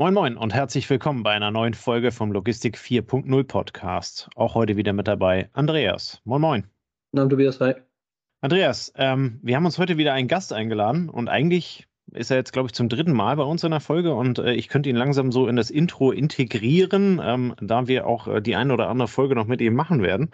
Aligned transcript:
Moin 0.00 0.14
Moin 0.14 0.36
und 0.36 0.54
herzlich 0.54 0.88
willkommen 0.90 1.24
bei 1.24 1.32
einer 1.32 1.50
neuen 1.50 1.74
Folge 1.74 2.12
vom 2.12 2.30
Logistik 2.30 2.76
4.0 2.76 3.42
Podcast. 3.42 4.30
Auch 4.36 4.54
heute 4.54 4.76
wieder 4.76 4.92
mit 4.92 5.08
dabei 5.08 5.50
Andreas. 5.54 6.20
Moin 6.22 6.40
Moin. 6.40 6.64
Na, 7.10 7.26
Tobias, 7.26 7.58
hi. 7.58 7.74
Andreas, 8.40 8.92
ähm, 8.94 9.40
wir 9.42 9.56
haben 9.56 9.64
uns 9.64 9.76
heute 9.76 9.96
wieder 9.96 10.12
einen 10.12 10.28
Gast 10.28 10.52
eingeladen 10.52 11.08
und 11.08 11.28
eigentlich 11.28 11.88
ist 12.12 12.30
er 12.30 12.36
jetzt, 12.36 12.52
glaube 12.52 12.66
ich, 12.66 12.74
zum 12.74 12.88
dritten 12.88 13.12
Mal 13.12 13.34
bei 13.34 13.42
uns 13.42 13.64
in 13.64 13.72
der 13.72 13.80
Folge 13.80 14.14
und 14.14 14.38
äh, 14.38 14.52
ich 14.52 14.68
könnte 14.68 14.88
ihn 14.88 14.94
langsam 14.94 15.32
so 15.32 15.48
in 15.48 15.56
das 15.56 15.68
Intro 15.68 16.12
integrieren, 16.12 17.20
ähm, 17.20 17.56
da 17.60 17.88
wir 17.88 18.06
auch 18.06 18.28
äh, 18.28 18.40
die 18.40 18.54
eine 18.54 18.74
oder 18.74 18.88
andere 18.88 19.08
Folge 19.08 19.34
noch 19.34 19.48
mit 19.48 19.60
ihm 19.60 19.74
machen 19.74 20.00
werden. 20.00 20.30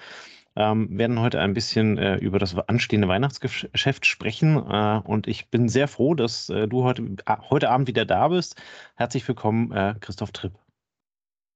Ähm, 0.57 0.97
werden 0.97 1.19
heute 1.19 1.41
ein 1.41 1.53
bisschen 1.53 1.99
äh, 1.99 2.17
über 2.17 2.39
das 2.39 2.57
anstehende 2.57 3.09
Weihnachtsgeschäft 3.09 4.07
sprechen. 4.07 4.57
Äh, 4.57 5.01
und 5.05 5.27
ich 5.27 5.49
bin 5.49 5.69
sehr 5.69 5.89
froh, 5.89 6.15
dass 6.15 6.49
äh, 6.49 6.69
du 6.69 6.85
heute, 6.85 7.03
äh, 7.27 7.37
heute 7.51 7.71
Abend 7.71 7.89
wieder 7.89 8.05
da 8.05 8.29
bist. 8.29 8.63
Herzlich 8.95 9.27
willkommen, 9.27 9.73
äh, 9.73 9.95
Christoph 10.01 10.31
Tripp. 10.31 10.53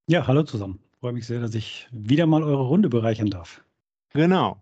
Ja, 0.09 0.27
hallo 0.27 0.43
zusammen. 0.43 0.81
Freue 1.01 1.13
mich 1.13 1.27
sehr, 1.27 1.41
dass 1.41 1.55
ich 1.55 1.87
wieder 1.93 2.27
mal 2.27 2.43
eure 2.43 2.67
Runde 2.67 2.89
bereichern 2.89 3.31
darf. 3.31 3.63
Genau. 4.15 4.61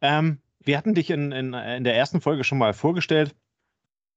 Ähm, 0.00 0.38
wir 0.60 0.78
hatten 0.78 0.94
dich 0.94 1.10
in, 1.10 1.32
in, 1.32 1.52
in 1.52 1.84
der 1.84 1.96
ersten 1.96 2.20
Folge 2.22 2.44
schon 2.44 2.58
mal 2.58 2.72
vorgestellt. 2.72 3.34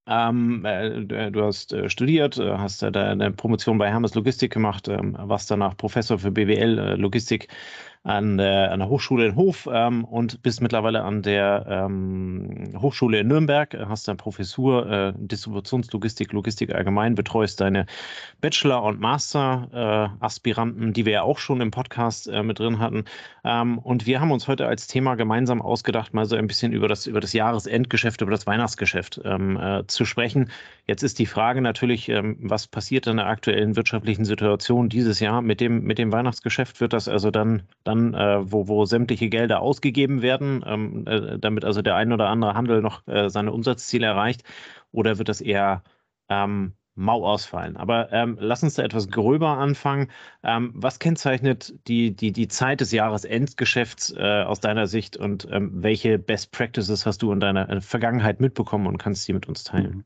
Ähm, 0.07 0.66
äh, 0.66 1.31
du 1.31 1.44
hast 1.44 1.71
äh, 1.71 1.88
studiert, 1.88 2.38
äh, 2.39 2.57
hast 2.57 2.81
deine 2.81 3.31
Promotion 3.31 3.77
bei 3.77 3.89
Hermes 3.89 4.16
Logistik 4.16 4.52
gemacht, 4.52 4.88
ähm, 4.88 5.16
warst 5.19 5.52
danach 5.52 5.77
Professor 5.77 6.17
für 6.17 6.31
BWL 6.31 6.80
äh, 6.80 6.95
Logistik 6.95 7.47
an 8.03 8.38
der, 8.38 8.71
an 8.71 8.80
der 8.80 8.88
Hochschule 8.88 9.27
in 9.27 9.35
Hof 9.35 9.67
ähm, 9.71 10.05
und 10.05 10.41
bist 10.41 10.62
mittlerweile 10.62 11.03
an 11.03 11.21
der 11.21 11.66
ähm, 11.67 12.73
Hochschule 12.77 13.20
in 13.20 13.27
Nürnberg, 13.27 13.75
hast 13.88 14.08
eine 14.08 14.16
Professur 14.16 14.89
äh, 14.89 15.13
Distributionslogistik, 15.17 16.31
Logistik 16.31 16.73
allgemein, 16.73 17.16
betreust 17.16 17.59
deine 17.59 17.85
Bachelor- 18.39 18.84
und 18.84 19.02
Master-Aspiranten, 19.02 20.89
äh, 20.89 20.91
die 20.94 21.05
wir 21.05 21.13
ja 21.13 21.22
auch 21.23 21.39
schon 21.39 21.59
im 21.59 21.72
Podcast 21.72 22.30
äh, 22.30 22.41
mit 22.41 22.59
drin 22.59 22.80
hatten. 22.80 23.03
Ähm, 23.44 23.80
und 23.80 24.06
wir 24.06 24.22
haben 24.22 24.31
uns 24.31 24.47
heute 24.47 24.66
als 24.66 24.88
Thema 24.88 25.16
gemeinsam 25.16 25.61
ausgedacht, 25.61 26.13
mal 26.13 26.25
so 26.25 26.38
ein 26.38 26.47
bisschen 26.47 26.72
über 26.72 26.88
das, 26.88 27.06
über 27.06 27.19
das 27.19 27.34
Jahresendgeschäft, 27.34 28.22
über 28.22 28.31
das 28.31 28.47
Weihnachtsgeschäft 28.47 29.19
ähm, 29.25 29.58
äh, 29.58 29.86
zu 29.88 30.06
sprechen. 30.06 30.50
Jetzt 30.88 31.03
ist 31.03 31.19
die 31.19 31.25
Frage 31.25 31.61
natürlich, 31.61 32.08
ähm, 32.08 32.38
was 32.39 32.66
passiert 32.67 33.08
in 33.08 33.17
der 33.17 33.28
aktuellen 33.28 33.75
wirtschaftlichen 33.75 34.23
Situation 34.23 34.88
dieses 34.88 35.19
Jahr 35.19 35.41
mit 35.41 35.59
dem, 35.59 35.84
mit 35.84 35.97
dem 35.97 36.13
Weihnachtsgeschäft? 36.13 36.80
Wird 36.80 36.94
das 36.94 37.09
also 37.09 37.30
dann 37.30 37.63
dann, 37.89 38.13
äh, 38.13 38.51
wo, 38.51 38.67
wo 38.67 38.85
sämtliche 38.85 39.29
Gelder 39.29 39.61
ausgegeben 39.61 40.21
werden, 40.21 40.63
ähm, 40.65 41.05
äh, 41.07 41.39
damit 41.39 41.65
also 41.65 41.81
der 41.81 41.95
ein 41.95 42.13
oder 42.13 42.29
andere 42.29 42.53
Handel 42.53 42.81
noch 42.81 43.07
äh, 43.07 43.29
seine 43.29 43.51
Umsatzziele 43.51 44.05
erreicht? 44.05 44.43
Oder 44.91 45.17
wird 45.17 45.29
das 45.29 45.41
eher 45.41 45.83
ähm, 46.29 46.73
mau 46.95 47.25
ausfallen? 47.25 47.77
Aber 47.77 48.11
ähm, 48.13 48.37
lass 48.39 48.63
uns 48.63 48.75
da 48.75 48.83
etwas 48.83 49.09
gröber 49.09 49.57
anfangen. 49.57 50.09
Ähm, 50.43 50.71
was 50.75 50.99
kennzeichnet 50.99 51.73
die, 51.87 52.15
die, 52.15 52.31
die 52.31 52.47
Zeit 52.47 52.81
des 52.81 52.91
Jahresendgeschäfts 52.91 54.13
äh, 54.15 54.43
aus 54.43 54.59
deiner 54.59 54.87
Sicht 54.87 55.17
und 55.17 55.47
ähm, 55.51 55.71
welche 55.83 56.19
Best 56.19 56.51
Practices 56.51 57.05
hast 57.05 57.21
du 57.21 57.31
in 57.31 57.39
deiner 57.39 57.69
äh, 57.69 57.81
Vergangenheit 57.81 58.39
mitbekommen 58.39 58.87
und 58.87 58.97
kannst 58.97 59.27
die 59.27 59.33
mit 59.33 59.47
uns 59.47 59.63
teilen? 59.63 59.95
Mhm. 59.97 60.03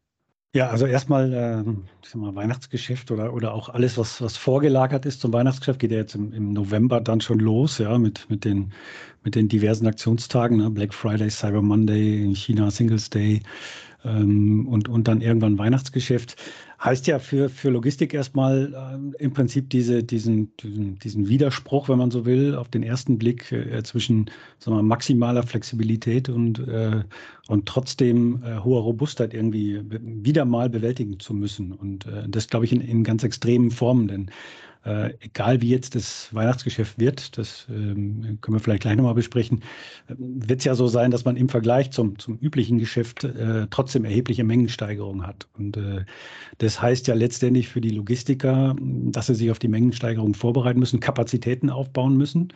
Ja, 0.55 0.69
also 0.69 0.85
erstmal, 0.85 1.33
äh, 1.33 1.63
sag 2.03 2.15
mal, 2.21 2.35
Weihnachtsgeschäft 2.35 3.09
oder, 3.09 3.33
oder 3.33 3.55
auch 3.55 3.69
alles, 3.69 3.97
was, 3.97 4.21
was 4.21 4.37
vorgelagert 4.37 5.03
ist 5.07 5.19
zum 5.19 5.33
Weihnachtsgeschäft, 5.33 5.79
geht 5.79 5.91
ja 5.91 5.97
jetzt 5.97 6.13
im, 6.13 6.31
im 6.31 6.53
November 6.53 7.01
dann 7.01 7.21
schon 7.21 7.39
los, 7.39 7.79
ja, 7.79 7.97
mit, 7.97 8.29
mit, 8.29 8.45
den, 8.45 8.71
mit 9.23 9.33
den 9.33 9.47
diversen 9.49 9.87
Aktionstagen, 9.87 10.57
ne? 10.57 10.69
Black 10.69 10.93
Friday, 10.93 11.29
Cyber 11.31 11.63
Monday, 11.63 12.23
in 12.23 12.35
China 12.35 12.69
Singles 12.69 13.09
Day 13.09 13.41
ähm, 14.05 14.67
und, 14.67 14.89
und 14.89 15.07
dann 15.07 15.21
irgendwann 15.21 15.57
Weihnachtsgeschäft 15.57 16.35
heißt 16.83 17.07
ja 17.07 17.19
für, 17.19 17.49
für 17.49 17.69
Logistik 17.69 18.13
erstmal 18.13 19.13
äh, 19.17 19.23
im 19.23 19.31
Prinzip 19.31 19.69
diese, 19.69 20.03
diesen, 20.03 20.55
diesen, 20.57 20.99
diesen 20.99 21.29
Widerspruch, 21.29 21.87
wenn 21.87 21.97
man 21.97 22.11
so 22.11 22.25
will, 22.25 22.55
auf 22.55 22.67
den 22.67 22.83
ersten 22.83 23.17
Blick 23.17 23.51
äh, 23.51 23.81
zwischen 23.83 24.29
sagen 24.59 24.77
wir, 24.77 24.83
maximaler 24.83 25.43
Flexibilität 25.43 26.27
und, 26.27 26.59
äh, 26.67 27.03
und 27.47 27.65
trotzdem 27.67 28.43
äh, 28.43 28.59
hoher 28.59 28.81
Robustheit 28.81 29.33
irgendwie 29.33 29.81
wieder 29.89 30.43
mal 30.43 30.69
bewältigen 30.69 31.19
zu 31.19 31.33
müssen. 31.33 31.71
Und 31.71 32.05
äh, 32.05 32.27
das 32.27 32.47
glaube 32.47 32.65
ich 32.65 32.73
in, 32.73 32.81
in 32.81 33.03
ganz 33.03 33.23
extremen 33.23 33.71
Formen, 33.71 34.07
denn 34.07 34.29
äh, 34.85 35.13
egal 35.21 35.61
wie 35.61 35.69
jetzt 35.69 35.95
das 35.95 36.33
Weihnachtsgeschäft 36.33 36.99
wird, 36.99 37.37
das 37.37 37.67
ähm, 37.69 38.37
können 38.41 38.55
wir 38.55 38.59
vielleicht 38.59 38.81
gleich 38.81 38.95
nochmal 38.95 39.13
besprechen, 39.13 39.63
äh, 40.07 40.15
wird 40.17 40.59
es 40.59 40.65
ja 40.65 40.75
so 40.75 40.87
sein, 40.87 41.11
dass 41.11 41.25
man 41.25 41.37
im 41.37 41.49
Vergleich 41.49 41.91
zum, 41.91 42.19
zum 42.19 42.37
üblichen 42.39 42.79
Geschäft 42.79 43.23
äh, 43.23 43.67
trotzdem 43.69 44.05
erhebliche 44.05 44.43
Mengensteigerungen 44.43 45.25
hat. 45.25 45.47
Und 45.57 45.77
äh, 45.77 46.05
das 46.57 46.81
heißt 46.81 47.07
ja 47.07 47.15
letztendlich 47.15 47.69
für 47.69 47.81
die 47.81 47.91
Logistiker, 47.91 48.75
dass 48.79 49.27
sie 49.27 49.35
sich 49.35 49.51
auf 49.51 49.59
die 49.59 49.69
Mengensteigerung 49.69 50.33
vorbereiten 50.33 50.79
müssen, 50.79 50.99
Kapazitäten 50.99 51.69
aufbauen 51.69 52.17
müssen. 52.17 52.51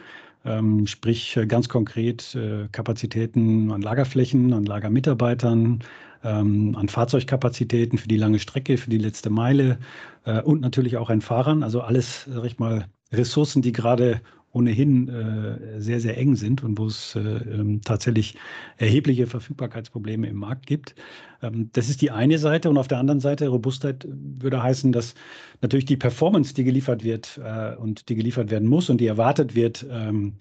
Ähm, 0.45 0.87
sprich 0.87 1.35
äh, 1.35 1.45
ganz 1.45 1.67
konkret 1.67 2.35
äh, 2.35 2.67
Kapazitäten 2.71 3.71
an 3.71 3.81
Lagerflächen, 3.81 4.53
an 4.53 4.66
Lagermitarbeitern, 4.66 5.83
ähm, 6.23 6.75
an 6.75 6.89
Fahrzeugkapazitäten 6.89 7.97
für 7.97 8.07
die 8.07 8.17
lange 8.17 8.39
Strecke, 8.39 8.78
für 8.78 8.89
die 8.89 8.97
letzte 8.97 9.29
Meile 9.29 9.79
äh, 10.25 10.41
und 10.41 10.61
natürlich 10.61 10.97
auch 10.97 11.09
an 11.09 11.22
Fahrern. 11.22 11.63
Also 11.63 11.81
alles, 11.81 12.25
sag 12.29 12.45
ich 12.45 12.59
mal, 12.59 12.85
Ressourcen, 13.11 13.61
die 13.61 13.72
gerade 13.72 14.22
ohnehin 14.57 15.07
äh, 15.09 15.79
sehr, 15.79 16.00
sehr 16.00 16.17
eng 16.17 16.35
sind 16.35 16.63
und 16.63 16.78
wo 16.78 16.88
es 16.88 17.16
äh, 17.16 17.19
ähm, 17.19 17.81
tatsächlich 17.81 18.35
erhebliche 18.78 19.28
Verfügbarkeitsprobleme 19.28 20.28
im 20.28 20.38
Markt 20.38 20.66
gibt. 20.66 20.95
Ähm, 21.44 21.69
das 21.73 21.89
ist 21.89 22.01
die 22.01 22.11
eine 22.11 22.39
Seite. 22.39 22.69
Und 22.69 22.78
auf 22.78 22.88
der 22.88 22.97
anderen 22.97 23.19
Seite, 23.19 23.47
Robustheit 23.49 24.07
würde 24.09 24.63
heißen, 24.63 24.91
dass 24.91 25.13
natürlich 25.61 25.85
die 25.85 25.97
Performance, 25.97 26.53
die 26.53 26.63
geliefert 26.63 27.03
wird 27.03 27.39
äh, 27.44 27.75
und 27.75 28.09
die 28.09 28.16
geliefert 28.16 28.49
werden 28.49 28.67
muss 28.67 28.89
und 28.89 28.99
die 28.99 29.07
erwartet 29.07 29.53
wird, 29.53 29.85
ähm, 29.91 30.34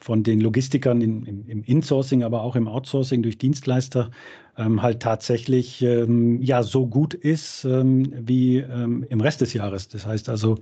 von 0.00 0.22
den 0.22 0.40
Logistikern 0.40 1.00
in, 1.00 1.26
im, 1.46 1.62
Insourcing, 1.64 2.22
aber 2.22 2.42
auch 2.42 2.56
im 2.56 2.68
Outsourcing 2.68 3.22
durch 3.22 3.38
Dienstleister 3.38 4.10
ähm, 4.56 4.82
halt 4.82 5.00
tatsächlich 5.00 5.82
ähm, 5.82 6.40
ja 6.42 6.62
so 6.62 6.86
gut 6.86 7.14
ist 7.14 7.64
ähm, 7.64 8.12
wie 8.18 8.58
ähm, 8.58 9.04
im 9.08 9.20
Rest 9.20 9.40
des 9.40 9.54
Jahres. 9.54 9.88
Das 9.88 10.06
heißt 10.06 10.28
also, 10.28 10.58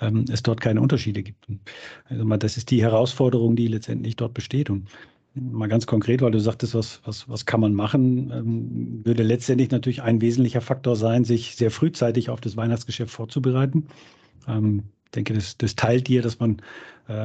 ähm, 0.00 0.24
es 0.30 0.42
dort 0.42 0.60
keine 0.60 0.80
Unterschiede 0.80 1.22
gibt. 1.22 1.46
Also 2.08 2.24
mal, 2.24 2.38
das 2.38 2.56
ist 2.56 2.70
die 2.70 2.82
Herausforderung, 2.82 3.56
die 3.56 3.68
letztendlich 3.68 4.16
dort 4.16 4.34
besteht. 4.34 4.70
Und 4.70 4.88
mal 5.34 5.68
ganz 5.68 5.86
konkret, 5.86 6.22
weil 6.22 6.32
du 6.32 6.40
sagtest, 6.40 6.74
was, 6.74 7.00
was, 7.04 7.28
was 7.28 7.46
kann 7.46 7.60
man 7.60 7.74
machen, 7.74 8.32
ähm, 8.34 9.04
würde 9.04 9.22
letztendlich 9.22 9.70
natürlich 9.70 10.02
ein 10.02 10.20
wesentlicher 10.20 10.60
Faktor 10.60 10.96
sein, 10.96 11.24
sich 11.24 11.56
sehr 11.56 11.70
frühzeitig 11.70 12.30
auf 12.30 12.40
das 12.40 12.56
Weihnachtsgeschäft 12.56 13.12
vorzubereiten. 13.12 13.86
Ich 14.46 15.10
denke, 15.14 15.34
das, 15.34 15.58
das 15.58 15.76
teilt 15.76 16.08
ihr, 16.08 16.22
dass 16.22 16.40
man 16.40 16.62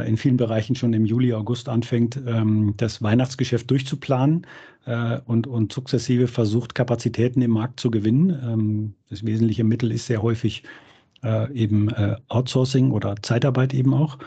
in 0.07 0.18
vielen 0.18 0.38
Bereichen 0.38 0.75
schon 0.75 0.94
im 0.94 1.06
Juli, 1.06 1.34
August 1.34 1.69
anfängt, 1.69 2.19
ähm, 2.28 2.73
das 2.78 3.01
Weihnachtsgeschäft 3.01 3.69
durchzuplanen 3.69 4.47
äh, 4.85 5.19
und, 5.25 5.47
und 5.47 5.72
sukzessive 5.72 6.28
versucht, 6.28 6.75
Kapazitäten 6.75 7.41
im 7.41 7.51
Markt 7.51 7.79
zu 7.79 7.91
gewinnen. 7.91 8.29
Ähm, 8.29 8.94
das 9.09 9.25
wesentliche 9.25 9.63
Mittel 9.63 9.91
ist 9.91 10.07
sehr 10.07 10.22
häufig 10.22 10.63
äh, 11.24 11.51
eben 11.53 11.90
äh, 11.90 12.16
Outsourcing 12.29 12.91
oder 12.91 13.16
Zeitarbeit 13.22 13.74
eben 13.74 13.94
auch, 13.94 14.18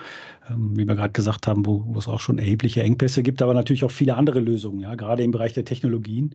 ähm, 0.51 0.77
wie 0.77 0.87
wir 0.87 0.95
gerade 0.95 1.13
gesagt 1.13 1.47
haben, 1.47 1.65
wo, 1.67 1.85
wo 1.87 1.99
es 1.99 2.09
auch 2.09 2.21
schon 2.21 2.39
erhebliche 2.39 2.83
Engpässe 2.83 3.23
gibt, 3.23 3.43
aber 3.43 3.55
natürlich 3.55 3.85
auch 3.85 3.91
viele 3.91 4.17
andere 4.17 4.41
Lösungen, 4.41 4.81
ja, 4.81 4.95
gerade 4.95 5.23
im 5.23 5.31
Bereich 5.31 5.53
der 5.55 5.65
Technologien 5.65 6.35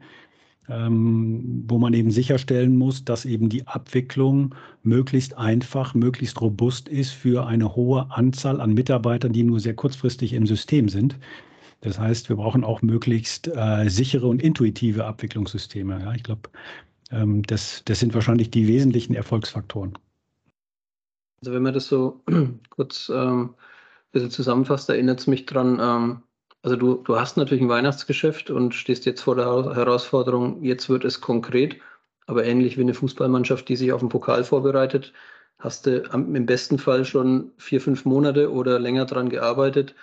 ähm, 0.70 1.64
wo 1.68 1.78
man 1.78 1.94
eben 1.94 2.12
sicherstellen 2.12 2.78
muss, 2.78 3.04
dass 3.04 3.26
eben 3.26 3.50
die 3.50 3.68
Abwicklung 3.68 4.56
möglichst 4.82 5.38
einfach, 5.38 5.94
möglichst 5.94 6.40
robust 6.42 6.88
ist 6.88 7.12
für 7.12 7.46
eine 7.46 7.76
hohe 7.76 8.10
Anzahl 8.12 8.62
an 8.62 8.74
Mitarbeitern, 8.74 9.34
die 9.34 9.44
nur 9.44 9.60
sehr 9.60 9.76
kurzfristig 9.76 10.34
im 10.34 10.48
System 10.48 10.90
sind. 10.90 11.18
Das 11.82 12.00
heißt, 12.00 12.30
wir 12.30 12.38
brauchen 12.38 12.64
auch 12.64 12.82
möglichst 12.82 13.50
äh, 13.54 13.90
sichere 13.90 14.28
und 14.28 14.42
intuitive 14.42 15.06
Abwicklungssysteme. 15.06 16.00
Ja, 16.00 16.14
ich 16.14 16.24
glaube, 16.24 16.50
ähm, 17.12 17.44
das, 17.44 17.84
das 17.84 18.00
sind 18.00 18.14
wahrscheinlich 18.14 18.52
die 18.52 18.68
wesentlichen 18.68 19.16
Erfolgsfaktoren. 19.16 19.98
Also 21.42 21.52
wenn 21.54 21.64
man 21.64 21.74
das 21.74 21.88
so 21.88 22.24
kurz 22.70 23.12
ähm, 23.14 23.50
ein 23.50 23.56
bisschen 24.14 24.32
zusammenfasst, 24.32 24.88
erinnert 24.90 25.20
es 25.20 25.28
mich 25.28 25.46
dran, 25.46 25.78
ähm, 25.82 26.24
also 26.64 26.78
du, 26.78 26.96
du 26.96 27.20
hast 27.20 27.38
natürlich 27.38 27.62
ein 27.62 27.70
Weihnachtsgeschäft 27.70 28.50
und 28.50 28.74
stehst 28.74 29.06
jetzt 29.06 29.22
vor 29.22 29.36
der 29.36 29.46
Herausforderung, 29.76 30.64
jetzt 30.64 30.90
wird 30.90 31.04
es 31.06 31.22
konkret, 31.22 31.76
aber 32.26 32.46
ähnlich 32.46 32.78
wie 32.78 32.82
eine 32.82 32.94
Fußballmannschaft, 32.94 33.68
die 33.68 33.76
sich 33.76 33.92
auf 33.92 34.00
den 34.00 34.10
Pokal 34.10 34.46
vorbereitet, 34.46 35.14
hast 35.60 35.86
du 35.86 36.00
im 36.14 36.46
besten 36.46 36.80
Fall 36.80 37.06
schon 37.06 37.52
vier, 37.58 37.82
fünf 37.82 38.06
Monate 38.06 38.52
oder 38.52 38.80
länger 38.80 39.06
daran 39.06 39.30
gearbeitet, 39.30 39.94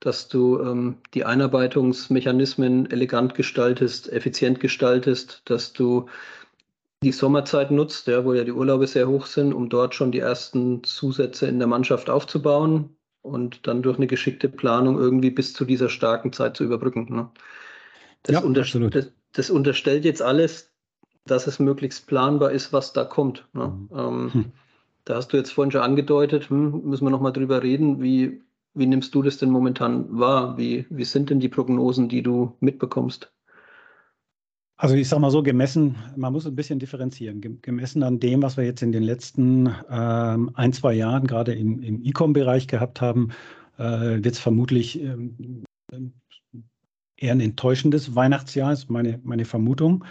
dass 0.00 0.28
du 0.28 0.60
ähm, 0.60 0.98
die 1.14 1.24
Einarbeitungsmechanismen 1.24 2.90
elegant 2.90 3.34
gestaltest, 3.34 4.12
effizient 4.12 4.60
gestaltest, 4.60 5.42
dass 5.44 5.72
du 5.72 6.06
die 7.02 7.12
Sommerzeit 7.12 7.70
nutzt, 7.70 8.08
ja, 8.08 8.24
wo 8.24 8.32
ja 8.32 8.42
die 8.42 8.52
Urlaube 8.52 8.88
sehr 8.88 9.08
hoch 9.08 9.26
sind, 9.26 9.52
um 9.52 9.68
dort 9.68 9.94
schon 9.94 10.10
die 10.10 10.18
ersten 10.18 10.82
Zusätze 10.82 11.46
in 11.46 11.58
der 11.58 11.68
Mannschaft 11.68 12.10
aufzubauen, 12.10 12.96
und 13.22 13.66
dann 13.66 13.82
durch 13.82 13.96
eine 13.96 14.06
geschickte 14.06 14.48
Planung 14.48 14.98
irgendwie 14.98 15.30
bis 15.30 15.52
zu 15.52 15.64
dieser 15.64 15.88
starken 15.88 16.32
Zeit 16.32 16.56
zu 16.56 16.64
überbrücken. 16.64 17.06
Ne? 17.10 17.28
Das, 18.22 18.34
ja, 18.34 18.40
unter 18.40 18.62
das, 18.62 19.12
das, 19.32 19.50
unterstellt 19.50 20.04
jetzt 20.04 20.22
alles, 20.22 20.72
dass 21.26 21.46
es 21.46 21.58
möglichst 21.58 22.06
planbar 22.06 22.52
ist, 22.52 22.72
was 22.72 22.92
da 22.92 23.04
kommt. 23.04 23.46
Ne? 23.52 23.68
Mhm. 23.68 23.88
Ähm, 23.98 24.34
hm. 24.34 24.44
da 25.04 25.16
hast 25.16 25.32
du 25.32 25.36
jetzt 25.36 25.52
vorhin 25.52 25.72
schon 25.72 25.82
angedeutet, 25.82 26.50
hm, 26.50 26.82
müssen 26.84 27.04
wir 27.04 27.10
nochmal 27.10 27.32
drüber 27.32 27.62
reden, 27.62 28.02
wie, 28.02 28.42
wie 28.74 28.86
nimmst 28.86 29.14
du 29.14 29.22
das 29.22 29.38
denn 29.38 29.50
momentan 29.50 30.18
wahr? 30.18 30.56
Wie, 30.58 30.86
wie 30.90 31.04
sind 31.04 31.30
denn 31.30 31.40
die 31.40 31.48
Prognosen, 31.48 32.08
die 32.08 32.22
du 32.22 32.56
mitbekommst? 32.60 33.30
Also 34.80 34.94
ich 34.94 35.08
sage 35.08 35.20
mal 35.20 35.32
so, 35.32 35.42
gemessen, 35.42 35.96
man 36.14 36.32
muss 36.32 36.46
ein 36.46 36.54
bisschen 36.54 36.78
differenzieren. 36.78 37.40
Gemessen 37.62 38.04
an 38.04 38.20
dem, 38.20 38.42
was 38.42 38.56
wir 38.56 38.64
jetzt 38.64 38.80
in 38.80 38.92
den 38.92 39.02
letzten 39.02 39.74
ähm, 39.90 40.52
ein, 40.54 40.72
zwei 40.72 40.94
Jahren 40.94 41.26
gerade 41.26 41.52
im, 41.52 41.82
im 41.82 42.00
E-Com-Bereich 42.04 42.68
gehabt 42.68 43.00
haben, 43.00 43.30
äh, 43.76 44.22
wird 44.22 44.34
es 44.34 44.38
vermutlich 44.38 45.02
ähm, 45.02 45.64
eher 47.16 47.32
ein 47.32 47.40
enttäuschendes 47.40 48.14
Weihnachtsjahr, 48.14 48.72
ist 48.72 48.88
meine, 48.88 49.18
meine 49.24 49.44
Vermutung, 49.44 50.04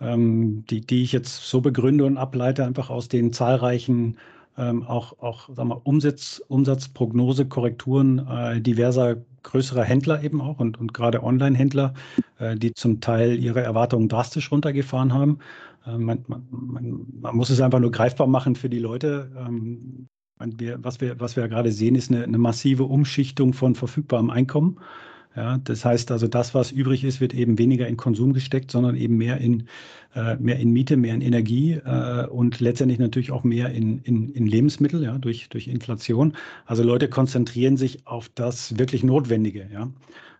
ähm, 0.00 0.64
die, 0.70 0.80
die 0.80 1.02
ich 1.02 1.12
jetzt 1.12 1.46
so 1.46 1.60
begründe 1.60 2.06
und 2.06 2.16
ableite, 2.16 2.64
einfach 2.64 2.88
aus 2.88 3.08
den 3.08 3.30
zahlreichen 3.34 4.16
ähm, 4.56 4.84
auch, 4.84 5.18
auch 5.18 5.54
sagen 5.54 5.68
wir, 5.68 5.86
Umsatz, 5.86 6.42
Umsatzprognose, 6.48 7.44
Korrekturen 7.46 8.26
äh, 8.26 8.60
diverser 8.60 9.16
größerer 9.44 9.84
Händler 9.84 10.22
eben 10.24 10.40
auch 10.40 10.58
und, 10.58 10.78
und 10.78 10.92
gerade 10.92 11.22
Online-Händler, 11.22 11.94
äh, 12.38 12.56
die 12.56 12.74
zum 12.74 13.00
Teil 13.00 13.38
ihre 13.38 13.62
Erwartungen 13.62 14.08
drastisch 14.08 14.50
runtergefahren 14.50 15.12
haben. 15.12 15.38
Äh, 15.86 15.98
man, 15.98 16.24
man, 16.26 17.06
man, 17.20 17.36
muss 17.36 17.50
es 17.50 17.60
einfach 17.60 17.80
nur 17.80 17.92
greifbar 17.92 18.26
machen 18.26 18.56
für 18.56 18.68
die 18.68 18.80
Leute. 18.80 19.30
Ähm, 19.38 20.08
wir, 20.40 20.82
was, 20.82 21.00
wir, 21.00 21.20
was 21.20 21.36
wir 21.36 21.46
gerade 21.48 21.70
sehen, 21.70 21.94
ist 21.94 22.10
eine, 22.10 22.24
eine 22.24 22.38
massive 22.38 22.84
Umschichtung 22.84 23.52
von 23.52 23.74
verfügbarem 23.74 24.30
Einkommen. 24.30 24.80
Ja, 25.36 25.58
das 25.58 25.84
heißt 25.84 26.12
also, 26.12 26.28
das, 26.28 26.54
was 26.54 26.70
übrig 26.70 27.02
ist, 27.02 27.20
wird 27.20 27.34
eben 27.34 27.58
weniger 27.58 27.88
in 27.88 27.96
Konsum 27.96 28.32
gesteckt, 28.34 28.70
sondern 28.70 28.94
eben 28.94 29.16
mehr 29.16 29.38
in, 29.38 29.68
äh, 30.14 30.36
mehr 30.36 30.58
in 30.58 30.70
Miete, 30.72 30.96
mehr 30.96 31.14
in 31.14 31.20
Energie 31.20 31.72
äh, 31.72 32.26
und 32.26 32.60
letztendlich 32.60 32.98
natürlich 32.98 33.32
auch 33.32 33.44
mehr 33.44 33.70
in, 33.70 33.98
in, 34.00 34.28
in 34.30 34.46
Lebensmittel, 34.46 35.02
ja, 35.02 35.18
durch, 35.18 35.48
durch 35.48 35.68
Inflation. 35.68 36.34
Also 36.66 36.82
Leute 36.82 37.08
konzentrieren 37.08 37.76
sich 37.76 38.06
auf 38.06 38.28
das 38.34 38.78
wirklich 38.78 39.02
Notwendige, 39.02 39.68
ja. 39.72 39.90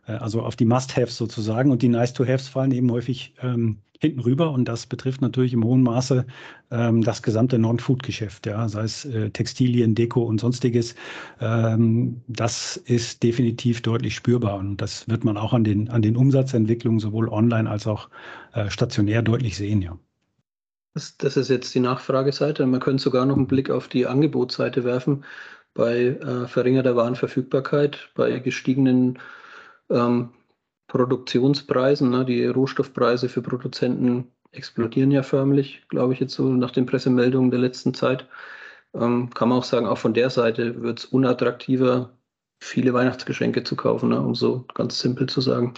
Äh, 0.06 0.12
also 0.12 0.42
auf 0.42 0.56
die 0.56 0.64
Must-Haves 0.64 1.16
sozusagen 1.16 1.70
und 1.70 1.82
die 1.82 1.88
Nice-to-Haves 1.88 2.48
fallen 2.48 2.72
eben 2.72 2.90
häufig 2.90 3.34
ähm, 3.42 3.78
hinten 4.04 4.20
rüber 4.20 4.50
und 4.50 4.66
das 4.66 4.86
betrifft 4.86 5.22
natürlich 5.22 5.54
im 5.54 5.64
hohen 5.64 5.82
Maße 5.82 6.26
ähm, 6.70 7.02
das 7.02 7.22
gesamte 7.22 7.58
Non-Food-Geschäft, 7.58 8.46
ja, 8.46 8.68
sei 8.68 8.82
es 8.82 9.04
äh, 9.06 9.30
Textilien, 9.30 9.94
Deko 9.94 10.22
und 10.22 10.40
sonstiges. 10.40 10.94
Ähm, 11.40 12.20
das 12.28 12.76
ist 12.76 13.22
definitiv 13.22 13.80
deutlich 13.80 14.14
spürbar 14.14 14.58
und 14.58 14.76
das 14.76 15.08
wird 15.08 15.24
man 15.24 15.38
auch 15.38 15.54
an 15.54 15.64
den, 15.64 15.88
an 15.88 16.02
den 16.02 16.16
Umsatzentwicklungen 16.16 17.00
sowohl 17.00 17.28
online 17.28 17.70
als 17.70 17.86
auch 17.86 18.10
äh, 18.52 18.68
stationär 18.68 19.22
deutlich 19.22 19.56
sehen, 19.56 19.63
ja. 19.64 19.98
Das, 20.94 21.16
das, 21.16 21.36
ist 21.36 21.50
jetzt 21.50 21.74
die 21.74 21.80
Nachfrageseite. 21.80 22.64
Man 22.66 22.80
könnte 22.80 23.02
sogar 23.02 23.26
noch 23.26 23.36
einen 23.36 23.48
Blick 23.48 23.70
auf 23.70 23.88
die 23.88 24.06
Angebotsseite 24.06 24.84
werfen. 24.84 25.24
Bei 25.74 26.06
äh, 26.06 26.46
verringerter 26.46 26.94
Warenverfügbarkeit, 26.94 28.10
bei 28.14 28.38
gestiegenen 28.38 29.18
ähm, 29.90 30.30
Produktionspreisen. 30.86 32.10
Ne? 32.10 32.24
Die 32.24 32.46
Rohstoffpreise 32.46 33.28
für 33.28 33.42
Produzenten 33.42 34.30
explodieren 34.52 35.10
ja 35.10 35.24
förmlich, 35.24 35.82
glaube 35.88 36.12
ich, 36.12 36.20
jetzt 36.20 36.34
so 36.34 36.48
nach 36.48 36.70
den 36.70 36.86
Pressemeldungen 36.86 37.50
der 37.50 37.60
letzten 37.60 37.94
Zeit. 37.94 38.28
Ähm, 38.94 39.30
kann 39.30 39.48
man 39.48 39.58
auch 39.58 39.64
sagen, 39.64 39.86
auch 39.86 39.98
von 39.98 40.14
der 40.14 40.30
Seite 40.30 40.80
wird 40.82 41.00
es 41.00 41.04
unattraktiver, 41.06 42.16
viele 42.60 42.94
Weihnachtsgeschenke 42.94 43.64
zu 43.64 43.76
kaufen, 43.76 44.10
ne? 44.10 44.20
um 44.20 44.34
so 44.34 44.64
ganz 44.74 45.00
simpel 45.00 45.28
zu 45.28 45.40
sagen. 45.40 45.74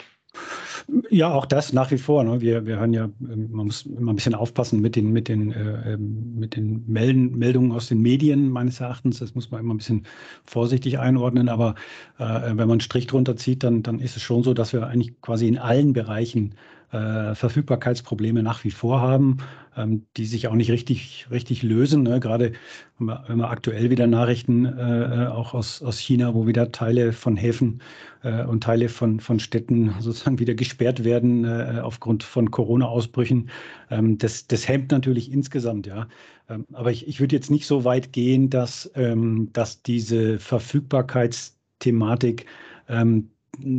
Ja, 1.10 1.32
auch 1.32 1.46
das 1.46 1.72
nach 1.72 1.90
wie 1.90 1.98
vor. 1.98 2.22
Ne? 2.22 2.40
Wir, 2.40 2.64
wir 2.64 2.78
hören 2.78 2.92
ja, 2.92 3.04
ähm, 3.20 3.50
man 3.50 3.66
muss 3.66 3.86
immer 3.86 4.12
ein 4.12 4.16
bisschen 4.16 4.34
aufpassen 4.34 4.80
mit 4.80 4.94
den, 4.94 5.12
mit 5.12 5.28
den, 5.28 5.52
äh, 5.52 5.94
ähm, 5.94 6.38
mit 6.38 6.54
den 6.56 6.84
Melden, 6.86 7.36
Meldungen 7.36 7.72
aus 7.72 7.88
den 7.88 8.00
Medien 8.00 8.48
meines 8.50 8.80
Erachtens. 8.80 9.18
Das 9.18 9.34
muss 9.34 9.50
man 9.50 9.60
immer 9.60 9.74
ein 9.74 9.78
bisschen 9.78 10.06
vorsichtig 10.44 10.98
einordnen. 10.98 11.48
Aber 11.48 11.74
äh, 12.18 12.24
wenn 12.24 12.56
man 12.56 12.72
einen 12.72 12.80
Strich 12.80 13.06
drunter 13.08 13.36
zieht, 13.36 13.64
dann, 13.64 13.82
dann 13.82 13.98
ist 13.98 14.16
es 14.16 14.22
schon 14.22 14.42
so, 14.44 14.54
dass 14.54 14.72
wir 14.72 14.86
eigentlich 14.86 15.20
quasi 15.20 15.48
in 15.48 15.58
allen 15.58 15.92
Bereichen 15.92 16.54
äh, 16.92 17.34
Verfügbarkeitsprobleme 17.34 18.42
nach 18.42 18.64
wie 18.64 18.70
vor 18.70 19.00
haben, 19.00 19.38
ähm, 19.76 20.06
die 20.16 20.26
sich 20.26 20.48
auch 20.48 20.54
nicht 20.54 20.70
richtig, 20.70 21.26
richtig 21.30 21.62
lösen. 21.62 22.02
Ne? 22.02 22.20
Gerade 22.20 22.52
wenn 22.98 23.06
wir, 23.06 23.24
wenn 23.26 23.38
wir, 23.38 23.50
aktuell 23.50 23.90
wieder 23.90 24.06
Nachrichten 24.06 24.64
äh, 24.64 25.24
äh, 25.24 25.26
auch 25.26 25.54
aus, 25.54 25.82
aus 25.82 25.98
China, 25.98 26.34
wo 26.34 26.46
wieder 26.46 26.72
Teile 26.72 27.12
von 27.12 27.36
Häfen 27.36 27.82
äh, 28.22 28.44
und 28.44 28.62
Teile 28.62 28.88
von, 28.88 29.20
von 29.20 29.40
Städten 29.40 29.94
sozusagen 30.00 30.38
wieder 30.38 30.54
gesperrt 30.54 31.04
werden 31.04 31.44
äh, 31.44 31.80
aufgrund 31.82 32.22
von 32.22 32.50
Corona-Ausbrüchen. 32.50 33.50
Ähm, 33.90 34.16
das, 34.18 34.46
das 34.46 34.68
hemmt 34.68 34.92
natürlich 34.92 35.32
insgesamt, 35.32 35.86
ja. 35.86 36.08
Ähm, 36.48 36.64
aber 36.72 36.92
ich, 36.92 37.08
ich 37.08 37.18
würde 37.20 37.34
jetzt 37.34 37.50
nicht 37.50 37.66
so 37.66 37.84
weit 37.84 38.12
gehen, 38.12 38.50
dass, 38.50 38.90
ähm, 38.94 39.50
dass 39.52 39.82
diese 39.82 40.38
Verfügbarkeitsthematik 40.38 42.46
ähm, 42.88 43.30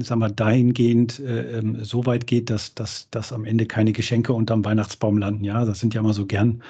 sagen 0.04 0.22
wir, 0.22 0.30
dahingehend 0.30 1.20
äh, 1.20 1.60
ähm, 1.60 1.84
so 1.84 2.06
weit 2.06 2.28
geht, 2.28 2.50
dass, 2.50 2.74
dass, 2.74 3.10
dass 3.10 3.32
am 3.34 3.46
Ende 3.46 3.66
keine 3.66 3.92
Geschenke 3.92 4.34
unterm 4.34 4.66
Weihnachtsbaum 4.66 5.18
landen. 5.18 5.44
Ja, 5.44 5.66
das 5.66 5.80
sind 5.80 5.94
ja 5.94 6.02
mal 6.02 6.14
so 6.14 6.26
gern 6.26 6.62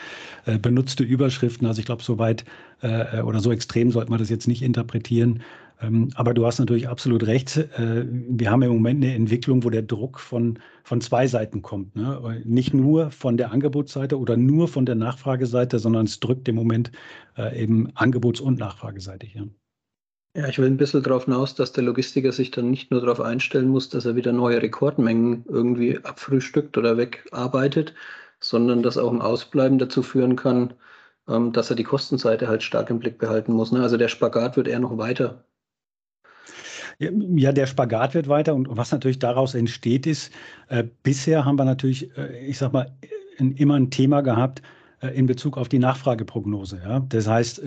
äh, 0.45 0.57
benutzte 0.57 1.03
Überschriften. 1.03 1.67
Also 1.67 1.79
ich 1.79 1.85
glaube, 1.85 2.03
so 2.03 2.17
weit 2.19 2.45
äh, 2.81 3.21
oder 3.21 3.39
so 3.39 3.51
extrem 3.51 3.91
sollte 3.91 4.09
man 4.09 4.19
das 4.19 4.29
jetzt 4.29 4.47
nicht 4.47 4.61
interpretieren. 4.61 5.43
Ähm, 5.81 6.09
aber 6.15 6.33
du 6.33 6.45
hast 6.45 6.59
natürlich 6.59 6.89
absolut 6.89 7.25
recht. 7.27 7.57
Äh, 7.57 8.05
wir 8.09 8.51
haben 8.51 8.61
im 8.63 8.71
Moment 8.71 9.03
eine 9.03 9.13
Entwicklung, 9.13 9.63
wo 9.63 9.69
der 9.69 9.83
Druck 9.83 10.19
von, 10.19 10.59
von 10.83 11.01
zwei 11.01 11.27
Seiten 11.27 11.61
kommt. 11.61 11.95
Ne? 11.95 12.41
Nicht 12.45 12.73
nur 12.73 13.11
von 13.11 13.37
der 13.37 13.51
Angebotsseite 13.51 14.17
oder 14.19 14.37
nur 14.37 14.67
von 14.67 14.85
der 14.85 14.95
Nachfrageseite, 14.95 15.79
sondern 15.79 16.05
es 16.05 16.19
drückt 16.19 16.47
im 16.47 16.55
Moment 16.55 16.91
äh, 17.37 17.61
eben 17.61 17.91
Angebots- 17.95 18.41
und 18.41 18.59
Nachfrageseitig. 18.59 19.35
Ja. 19.35 19.43
Ja, 20.37 20.47
ich 20.47 20.59
will 20.59 20.67
ein 20.67 20.77
bisschen 20.77 21.01
darauf 21.01 21.25
hinaus, 21.25 21.55
dass 21.55 21.71
der 21.71 21.83
Logistiker 21.83 22.31
sich 22.31 22.51
dann 22.51 22.69
nicht 22.69 22.91
nur 22.91 23.01
darauf 23.01 23.19
einstellen 23.19 23.69
muss, 23.69 23.89
dass 23.89 24.05
er 24.05 24.15
wieder 24.15 24.31
neue 24.31 24.61
Rekordmengen 24.61 25.43
irgendwie 25.49 25.97
abfrühstückt 25.97 26.77
oder 26.77 26.95
wegarbeitet, 26.95 27.95
sondern 28.39 28.83
dass 28.83 28.99
auch 28.99 29.11
ein 29.11 29.21
Ausbleiben 29.21 29.79
dazu 29.79 30.03
führen 30.03 30.35
kann, 30.35 30.75
ähm, 31.27 31.53
dass 31.53 31.71
er 31.71 31.75
die 31.75 31.83
Kostenseite 31.83 32.47
halt 32.47 32.61
stark 32.61 32.91
im 32.91 32.99
Blick 32.99 33.17
behalten 33.17 33.53
muss. 33.53 33.71
Ne? 33.71 33.81
Also 33.81 33.97
der 33.97 34.09
Spagat 34.09 34.57
wird 34.57 34.67
eher 34.67 34.79
noch 34.79 34.99
weiter. 34.99 35.43
Ja, 36.99 37.51
der 37.51 37.67
Spagat 37.67 38.13
wird 38.15 38.27
weiter 38.27 38.55
und 38.55 38.67
was 38.71 38.91
natürlich 38.91 39.19
daraus 39.19 39.53
entsteht 39.53 40.07
ist, 40.07 40.31
äh, 40.69 40.83
bisher 41.03 41.45
haben 41.45 41.57
wir 41.57 41.65
natürlich, 41.65 42.15
äh, 42.17 42.45
ich 42.45 42.57
sag 42.57 42.73
mal, 42.73 42.91
immer 43.37 43.75
ein 43.75 43.91
Thema 43.91 44.21
gehabt, 44.21 44.63
äh, 45.01 45.09
in 45.09 45.27
Bezug 45.27 45.57
auf 45.57 45.69
die 45.69 45.77
Nachfrageprognose. 45.77 46.81
Ja? 46.83 46.99
Das 47.07 47.27
heißt, 47.27 47.61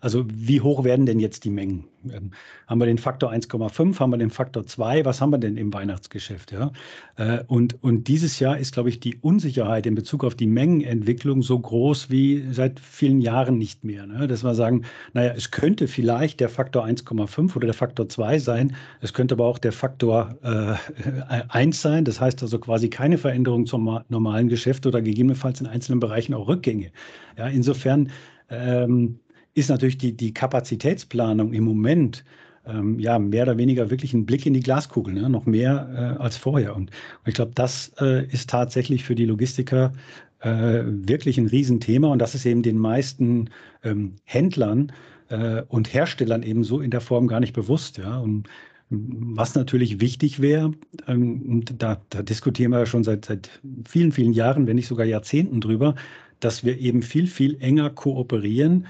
also 0.00 0.24
wie 0.32 0.62
hoch 0.62 0.82
werden 0.82 1.04
denn 1.04 1.20
jetzt 1.20 1.44
die 1.44 1.50
Mengen? 1.50 1.88
Ähm, 2.08 2.30
haben 2.66 2.80
wir 2.80 2.86
den 2.86 2.98
Faktor 2.98 3.30
1,5, 3.30 3.98
haben 3.98 4.10
wir 4.10 4.16
den 4.16 4.30
Faktor 4.30 4.66
2, 4.66 5.04
was 5.04 5.20
haben 5.20 5.30
wir 5.30 5.38
denn 5.38 5.56
im 5.56 5.72
Weihnachtsgeschäft? 5.72 6.52
Ja? 6.52 6.72
Äh, 7.16 7.42
und, 7.46 7.82
und 7.82 8.08
dieses 8.08 8.38
Jahr 8.38 8.58
ist, 8.58 8.74
glaube 8.74 8.88
ich, 8.88 9.00
die 9.00 9.16
Unsicherheit 9.16 9.86
in 9.86 9.94
Bezug 9.94 10.24
auf 10.24 10.34
die 10.34 10.46
Mengenentwicklung 10.46 11.42
so 11.42 11.58
groß 11.58 12.10
wie 12.10 12.44
seit 12.50 12.80
vielen 12.80 13.20
Jahren 13.20 13.58
nicht 13.58 13.84
mehr. 13.84 14.06
Ne? 14.06 14.26
Dass 14.28 14.44
wir 14.44 14.54
sagen, 14.54 14.84
naja, 15.12 15.32
es 15.36 15.50
könnte 15.50 15.88
vielleicht 15.88 16.40
der 16.40 16.48
Faktor 16.48 16.84
1,5 16.84 17.56
oder 17.56 17.66
der 17.66 17.74
Faktor 17.74 18.08
2 18.08 18.38
sein, 18.38 18.76
es 19.00 19.12
könnte 19.12 19.34
aber 19.34 19.46
auch 19.46 19.58
der 19.58 19.72
Faktor 19.72 20.36
äh, 20.42 21.42
1 21.48 21.80
sein, 21.80 22.04
das 22.04 22.20
heißt 22.20 22.42
also 22.42 22.58
quasi 22.58 22.88
keine 22.88 23.18
Veränderung 23.18 23.66
zum 23.66 24.00
normalen 24.08 24.48
Geschäft 24.48 24.86
oder 24.86 25.02
gegebenenfalls 25.02 25.60
in 25.60 25.66
einzelnen 25.66 26.00
Bereichen 26.00 26.34
auch 26.34 26.48
Rückgänge. 26.48 26.92
Ja, 27.36 27.48
insofern 27.48 28.10
ähm, 28.50 29.20
ist 29.60 29.68
natürlich 29.68 29.98
die, 29.98 30.16
die 30.16 30.34
Kapazitätsplanung 30.34 31.52
im 31.52 31.64
Moment 31.64 32.24
ähm, 32.66 32.98
ja 32.98 33.18
mehr 33.18 33.44
oder 33.44 33.56
weniger 33.56 33.90
wirklich 33.90 34.12
ein 34.12 34.26
Blick 34.26 34.46
in 34.46 34.54
die 34.54 34.60
Glaskugel, 34.60 35.14
ne? 35.14 35.28
noch 35.28 35.46
mehr 35.46 36.16
äh, 36.18 36.22
als 36.22 36.36
vorher. 36.36 36.74
Und, 36.76 36.90
und 36.90 37.28
ich 37.28 37.34
glaube, 37.34 37.52
das 37.54 37.92
äh, 38.00 38.26
ist 38.26 38.50
tatsächlich 38.50 39.04
für 39.04 39.14
die 39.14 39.24
Logistiker 39.24 39.92
äh, 40.40 40.82
wirklich 40.84 41.38
ein 41.38 41.46
Riesenthema 41.46 42.08
und 42.08 42.18
das 42.18 42.34
ist 42.34 42.46
eben 42.46 42.62
den 42.62 42.78
meisten 42.78 43.50
ähm, 43.84 44.16
Händlern 44.24 44.92
äh, 45.28 45.62
und 45.68 45.92
Herstellern 45.92 46.42
eben 46.42 46.64
so 46.64 46.80
in 46.80 46.90
der 46.90 47.00
Form 47.00 47.28
gar 47.28 47.40
nicht 47.40 47.52
bewusst. 47.52 47.98
Ja? 47.98 48.18
Und 48.18 48.48
was 48.90 49.54
natürlich 49.54 50.00
wichtig 50.00 50.40
wäre, 50.40 50.72
ähm, 51.06 51.62
da, 51.64 52.00
da, 52.10 52.22
diskutieren 52.22 52.72
wir 52.72 52.80
ja 52.80 52.86
schon 52.86 53.04
seit, 53.04 53.24
seit 53.24 53.60
vielen, 53.88 54.12
vielen 54.12 54.32
Jahren, 54.32 54.66
wenn 54.66 54.76
nicht 54.76 54.88
sogar 54.88 55.06
Jahrzehnten 55.06 55.60
drüber, 55.60 55.94
dass 56.40 56.64
wir 56.64 56.78
eben 56.78 57.02
viel, 57.02 57.26
viel 57.26 57.56
enger 57.60 57.90
kooperieren, 57.90 58.86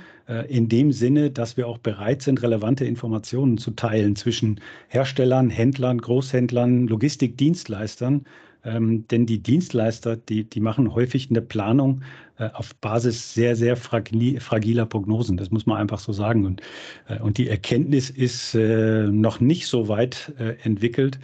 in 0.48 0.68
dem 0.68 0.92
Sinne, 0.92 1.30
dass 1.30 1.56
wir 1.56 1.66
auch 1.66 1.78
bereit 1.78 2.22
sind, 2.22 2.42
relevante 2.42 2.84
Informationen 2.84 3.58
zu 3.58 3.72
teilen 3.72 4.14
zwischen 4.14 4.60
Herstellern, 4.88 5.50
Händlern, 5.50 5.98
Großhändlern, 5.98 6.86
Logistikdienstleistern. 6.86 8.24
Ähm, 8.64 9.06
denn 9.08 9.26
die 9.26 9.42
Dienstleister, 9.42 10.16
die, 10.16 10.44
die 10.44 10.60
machen 10.60 10.94
häufig 10.94 11.30
eine 11.30 11.40
Planung 11.40 12.02
äh, 12.38 12.50
auf 12.52 12.74
Basis 12.76 13.32
sehr, 13.34 13.56
sehr 13.56 13.76
fragil, 13.76 14.38
fragiler 14.40 14.86
Prognosen. 14.86 15.36
Das 15.36 15.50
muss 15.50 15.66
man 15.66 15.78
einfach 15.78 15.98
so 15.98 16.12
sagen. 16.12 16.44
Und, 16.44 16.60
äh, 17.08 17.18
und 17.20 17.38
die 17.38 17.48
Erkenntnis 17.48 18.10
ist 18.10 18.54
äh, 18.54 19.06
noch 19.06 19.40
nicht 19.40 19.66
so 19.66 19.88
weit 19.88 20.32
äh, 20.38 20.56
entwickelt, 20.62 21.18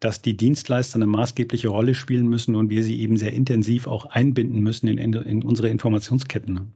dass 0.00 0.22
die 0.22 0.36
Dienstleister 0.36 0.96
eine 0.96 1.06
maßgebliche 1.06 1.68
Rolle 1.68 1.94
spielen 1.94 2.28
müssen 2.28 2.56
und 2.56 2.70
wir 2.70 2.82
sie 2.82 3.00
eben 3.00 3.16
sehr 3.16 3.32
intensiv 3.32 3.86
auch 3.86 4.06
einbinden 4.06 4.60
müssen 4.60 4.88
in, 4.88 4.98
in 4.98 5.42
unsere 5.44 5.68
Informationsketten. 5.68 6.72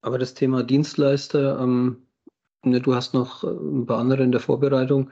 Aber 0.00 0.18
das 0.18 0.34
Thema 0.34 0.62
Dienstleister, 0.62 1.58
ähm, 1.60 2.06
ne, 2.64 2.80
du 2.80 2.94
hast 2.94 3.14
noch 3.14 3.44
äh, 3.44 3.48
ein 3.48 3.86
paar 3.86 3.98
andere 3.98 4.22
in 4.22 4.32
der 4.32 4.40
Vorbereitung. 4.40 5.10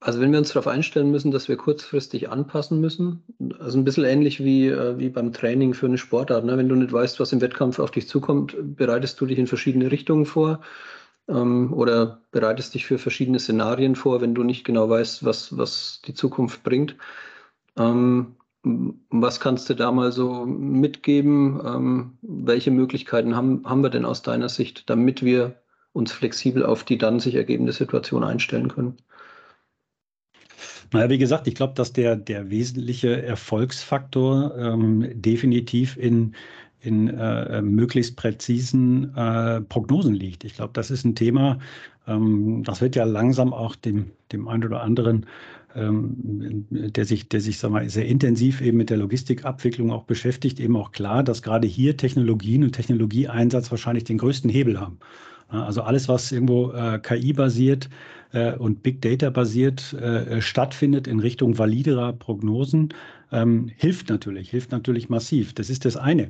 Also 0.00 0.20
wenn 0.20 0.32
wir 0.32 0.38
uns 0.38 0.48
darauf 0.50 0.66
einstellen 0.66 1.10
müssen, 1.10 1.30
dass 1.30 1.48
wir 1.48 1.56
kurzfristig 1.56 2.28
anpassen 2.28 2.80
müssen, 2.80 3.24
also 3.58 3.78
ein 3.78 3.84
bisschen 3.84 4.04
ähnlich 4.04 4.44
wie, 4.44 4.68
äh, 4.68 4.98
wie 4.98 5.08
beim 5.08 5.32
Training 5.32 5.72
für 5.72 5.86
eine 5.86 5.98
Sportart. 5.98 6.44
Ne? 6.44 6.58
Wenn 6.58 6.68
du 6.68 6.74
nicht 6.74 6.92
weißt, 6.92 7.20
was 7.20 7.32
im 7.32 7.40
Wettkampf 7.40 7.78
auf 7.78 7.90
dich 7.90 8.06
zukommt, 8.06 8.54
bereitest 8.76 9.20
du 9.20 9.26
dich 9.26 9.38
in 9.38 9.46
verschiedene 9.46 9.90
Richtungen 9.90 10.26
vor 10.26 10.60
ähm, 11.28 11.72
oder 11.72 12.20
bereitest 12.32 12.74
dich 12.74 12.86
für 12.86 12.98
verschiedene 12.98 13.38
Szenarien 13.38 13.96
vor, 13.96 14.20
wenn 14.20 14.34
du 14.34 14.42
nicht 14.42 14.64
genau 14.64 14.88
weißt, 14.88 15.24
was, 15.24 15.56
was 15.56 16.02
die 16.06 16.14
Zukunft 16.14 16.62
bringt. 16.64 16.96
Ähm, 17.78 18.36
was 18.64 19.40
kannst 19.40 19.68
du 19.68 19.74
da 19.74 19.92
mal 19.92 20.10
so 20.10 20.46
mitgeben? 20.46 21.60
Ähm, 21.64 22.18
welche 22.22 22.70
Möglichkeiten 22.70 23.36
haben, 23.36 23.62
haben 23.64 23.82
wir 23.82 23.90
denn 23.90 24.04
aus 24.04 24.22
deiner 24.22 24.48
Sicht, 24.48 24.88
damit 24.88 25.22
wir 25.22 25.56
uns 25.92 26.12
flexibel 26.12 26.64
auf 26.64 26.84
die 26.84 26.98
dann 26.98 27.20
sich 27.20 27.34
ergebende 27.34 27.72
Situation 27.72 28.24
einstellen 28.24 28.68
können? 28.68 28.96
Naja, 30.92 31.10
wie 31.10 31.18
gesagt, 31.18 31.46
ich 31.46 31.54
glaube, 31.54 31.74
dass 31.74 31.92
der, 31.92 32.16
der 32.16 32.50
wesentliche 32.50 33.22
Erfolgsfaktor 33.22 34.56
ähm, 34.56 35.10
definitiv 35.14 35.96
in, 35.96 36.34
in 36.80 37.08
äh, 37.08 37.62
möglichst 37.62 38.16
präzisen 38.16 39.14
äh, 39.16 39.60
Prognosen 39.62 40.14
liegt. 40.14 40.44
Ich 40.44 40.54
glaube, 40.54 40.72
das 40.72 40.90
ist 40.90 41.04
ein 41.04 41.14
Thema, 41.14 41.58
ähm, 42.06 42.62
das 42.64 42.80
wird 42.80 42.96
ja 42.96 43.04
langsam 43.04 43.52
auch 43.52 43.76
dem, 43.76 44.10
dem 44.32 44.48
einen 44.48 44.64
oder 44.64 44.82
anderen 44.82 45.26
der 45.74 47.04
sich, 47.04 47.28
der 47.28 47.40
sich 47.40 47.58
sag 47.58 47.70
mal, 47.70 47.88
sehr 47.88 48.06
intensiv 48.06 48.60
eben 48.60 48.78
mit 48.78 48.90
der 48.90 48.96
Logistikabwicklung 48.96 49.90
auch 49.90 50.04
beschäftigt, 50.04 50.60
eben 50.60 50.76
auch 50.76 50.92
klar, 50.92 51.24
dass 51.24 51.42
gerade 51.42 51.66
hier 51.66 51.96
Technologien 51.96 52.62
und 52.62 52.72
Technologieeinsatz 52.72 53.70
wahrscheinlich 53.70 54.04
den 54.04 54.18
größten 54.18 54.50
Hebel 54.50 54.80
haben. 54.80 54.98
Also 55.48 55.82
alles, 55.82 56.08
was 56.08 56.32
irgendwo 56.32 56.72
äh, 56.72 56.98
KI-basiert 56.98 57.88
äh, 58.32 58.54
und 58.54 58.82
Big 58.82 59.02
Data-basiert 59.02 59.92
äh, 59.94 60.40
stattfindet 60.40 61.06
in 61.06 61.20
Richtung 61.20 61.58
validerer 61.58 62.12
Prognosen, 62.12 62.94
ähm, 63.30 63.70
hilft 63.76 64.08
natürlich, 64.08 64.50
hilft 64.50 64.72
natürlich 64.72 65.08
massiv. 65.08 65.54
Das 65.54 65.70
ist 65.70 65.84
das 65.84 65.96
eine. 65.96 66.28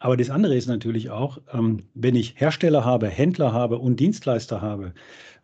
Aber 0.00 0.16
das 0.16 0.30
andere 0.30 0.56
ist 0.56 0.66
natürlich 0.66 1.10
auch, 1.10 1.38
ähm, 1.52 1.84
wenn 1.94 2.16
ich 2.16 2.34
Hersteller 2.36 2.84
habe, 2.84 3.06
Händler 3.08 3.52
habe 3.52 3.78
und 3.78 4.00
Dienstleister 4.00 4.62
habe, 4.62 4.94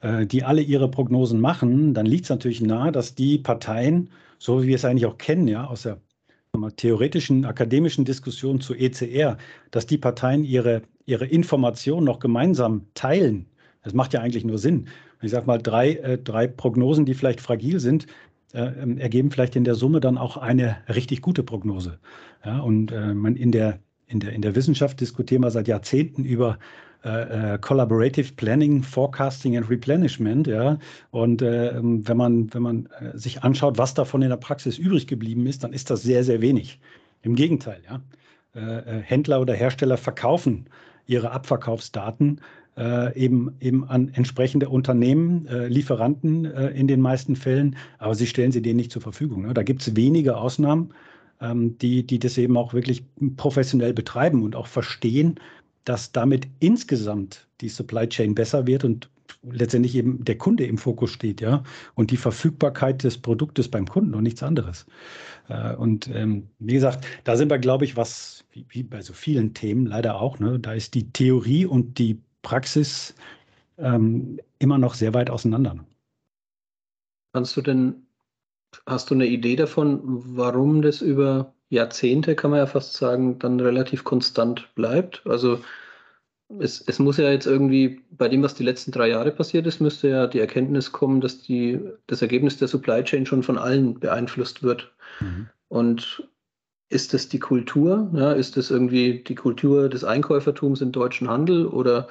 äh, 0.01 0.27
die 0.27 0.45
alle 0.45 0.63
ihre 0.63 0.91
Prognosen 0.91 1.41
machen, 1.41 1.93
dann 1.93 2.07
liegt 2.07 2.25
es 2.25 2.31
natürlich 2.31 2.63
nahe, 2.63 2.91
dass 2.91 3.15
die 3.15 3.39
Parteien, 3.39 4.09
so 4.39 4.63
wie 4.63 4.69
wir 4.69 4.77
es 4.77 4.85
eigentlich 4.85 5.07
auch 5.07 5.19
kennen, 5.19 5.47
ja, 5.47 5.67
aus 5.67 5.83
der 5.83 5.99
theoretischen, 6.77 7.45
akademischen 7.45 8.07
Diskussion 8.07 8.61
zu 8.63 8.75
ECR, 8.75 9.37
dass 9.73 9.85
die 9.85 9.99
Parteien 9.99 10.43
ihre, 10.43 10.81
ihre 11.05 11.27
Informationen 11.27 12.07
noch 12.07 12.19
gemeinsam 12.19 12.87
teilen. 12.95 13.45
Das 13.83 13.93
macht 13.93 14.15
ja 14.15 14.21
eigentlich 14.21 14.45
nur 14.45 14.59
Sinn. 14.59 14.89
Ich 15.21 15.33
sage 15.33 15.47
mal, 15.47 15.59
drei, 15.59 15.93
äh, 15.97 16.17
drei 16.17 16.47
Prognosen, 16.47 17.05
die 17.05 17.13
vielleicht 17.13 17.43
fragil 17.43 17.79
sind, 17.79 18.07
äh, 18.55 18.69
ähm, 18.83 18.97
ergeben 18.97 19.31
vielleicht 19.31 19.55
in 19.55 19.65
der 19.65 19.75
Summe 19.75 20.01
dann 20.01 20.17
auch 20.17 20.39
eine 20.39 20.79
richtig 20.89 21.21
gute 21.21 21.43
Prognose. 21.43 21.99
Ja, 22.43 22.61
und 22.61 22.93
man 22.93 23.35
in 23.35 23.51
der, 23.51 23.81
in, 24.07 24.21
der, 24.21 24.33
in 24.33 24.43
der 24.43 24.55
Wissenschaft 24.55 25.01
diskutieren 25.01 25.43
wir 25.43 25.51
seit 25.51 25.69
Jahrzehnten 25.69 26.25
über 26.25 26.59
äh, 27.05 27.55
äh, 27.55 27.59
Collaborative 27.59 28.33
Planning, 28.35 28.83
Forecasting 28.83 29.57
and 29.57 29.69
Replenishment, 29.71 30.47
ja. 30.47 30.79
Und 31.11 31.43
äh, 31.43 31.75
wenn 31.77 32.17
man, 32.17 32.53
wenn 32.53 32.63
man 32.63 32.89
äh, 33.01 33.17
sich 33.17 33.43
anschaut, 33.43 33.79
was 33.79 33.95
davon 33.95 34.23
in 34.23 34.31
der 34.31 34.37
Praxis 34.37 34.79
übrig 34.79 35.07
geblieben 35.07 35.47
ist, 35.47 35.63
dann 35.63 35.73
ist 35.73 35.91
das 35.91 36.03
sehr, 36.03 36.25
sehr 36.25 36.41
wenig. 36.41 36.81
Im 37.23 37.35
Gegenteil, 37.35 37.81
ja. 37.89 38.01
Äh, 38.55 39.03
Händler 39.03 39.41
oder 39.41 39.55
Hersteller 39.55 39.99
verkaufen 39.99 40.69
ihre 41.07 41.31
Abverkaufsdaten 41.31 42.41
äh, 42.77 43.17
eben, 43.17 43.57
eben 43.61 43.89
an 43.89 44.09
entsprechende 44.09 44.69
Unternehmen, 44.69 45.47
äh, 45.47 45.69
Lieferanten 45.69 46.45
äh, 46.45 46.69
in 46.71 46.89
den 46.89 47.01
meisten 47.01 47.37
Fällen, 47.37 47.77
aber 47.99 48.15
sie 48.15 48.27
stellen 48.27 48.53
sie 48.53 48.63
denen 48.63 48.77
nicht 48.77 48.93
zur 48.93 49.03
Verfügung. 49.03 49.47
Ne? 49.47 49.55
Da 49.55 49.63
gibt 49.63 49.83
es 49.83 49.97
wenige 49.97 50.37
Ausnahmen, 50.37 50.91
ähm, 50.91 50.95
die, 51.41 52.07
die 52.07 52.19
das 52.19 52.39
eben 52.39 52.57
auch 52.57 52.73
wirklich 52.73 53.05
professionell 53.37 53.93
betreiben 53.93 54.43
und 54.43 54.57
auch 54.57 54.67
verstehen, 54.67 55.39
dass 55.85 56.13
damit 56.13 56.49
insgesamt 56.61 57.47
die 57.61 57.69
Supply 57.69 58.09
Chain 58.09 58.35
besser 58.35 58.67
wird 58.67 58.85
und 58.85 59.11
letztendlich 59.43 59.95
eben 59.95 60.25
der 60.25 60.39
Kunde 60.39 60.67
im 60.67 60.79
Fokus 60.79 61.11
steht, 61.11 61.41
ja, 61.41 61.63
und 61.95 62.11
die 62.11 62.17
Verfügbarkeit 62.17 63.03
des 63.05 63.19
Produktes 63.19 63.69
beim 63.71 63.87
Kunden 63.87 64.15
und 64.15 64.23
nichts 64.23 64.43
anderes. 64.43 64.87
Äh, 65.49 65.75
und 65.77 66.09
ähm, 66.09 66.49
wie 66.59 66.75
gesagt, 66.75 67.07
da 67.25 67.37
sind 67.37 67.51
wir, 67.51 67.59
glaube 67.59 67.85
ich, 67.85 67.97
was 67.97 68.45
wie, 68.51 68.67
wie, 68.69 68.83
bei 68.83 69.03
so 69.03 69.13
vielen 69.13 69.55
Themen 69.55 69.87
leider 69.87 70.21
auch, 70.21 70.39
ne, 70.39 70.59
da 70.59 70.73
ist 70.73 70.95
die 70.95 71.11
Theorie 71.13 71.67
und 71.67 71.99
die 71.99 72.21
Praxis 72.43 73.15
ähm, 73.79 74.41
immer 74.59 74.79
noch 74.79 74.95
sehr 74.95 75.15
weit 75.15 75.31
auseinander. 75.31 75.77
Kannst 77.33 77.57
du 77.57 77.63
denn, 77.63 78.06
hast 78.87 79.11
du 79.11 79.15
eine 79.15 79.27
Idee 79.27 79.57
davon, 79.57 80.01
warum 80.05 80.83
das 80.83 81.01
über 81.01 81.55
Jahrzehnte, 81.69 82.37
kann 82.37 82.51
man 82.51 82.61
ja 82.61 82.67
fast 82.67 82.95
sagen, 82.95 83.39
dann 83.39 83.61
relativ 83.61 84.05
konstant 84.05 84.69
bleibt. 84.75 85.23
Also 85.27 85.61
es, 86.61 86.81
es 86.87 86.99
muss 86.99 87.17
ja 87.17 87.31
jetzt 87.31 87.47
irgendwie, 87.47 88.01
bei 88.11 88.29
dem, 88.29 88.43
was 88.43 88.55
die 88.55 88.63
letzten 88.63 88.93
drei 88.93 89.09
Jahre 89.09 89.33
passiert 89.33 89.67
ist, 89.67 89.81
müsste 89.81 90.09
ja 90.09 90.27
die 90.27 90.39
Erkenntnis 90.39 90.93
kommen, 90.93 91.21
dass 91.21 91.43
die, 91.43 91.81
das 92.07 92.23
Ergebnis 92.23 92.59
der 92.59 92.69
Supply 92.69 93.03
Chain 93.03 93.27
schon 93.27 93.43
von 93.43 93.59
allen 93.59 93.99
beeinflusst 93.99 94.63
wird. 94.63 94.93
Mhm. 95.21 95.49
Und 95.69 96.29
ist 96.89 97.15
das 97.15 97.29
die 97.29 97.41
Kultur? 97.41 98.11
Ja, 98.15 98.33
ist 98.33 98.57
das 98.57 98.71
irgendwie 98.71 99.25
die 99.27 99.35
Kultur 99.35 99.89
des 99.89 100.05
Einkäufertums 100.05 100.81
im 100.81 100.93
deutschen 100.93 101.29
Handel 101.29 101.67
oder 101.67 102.07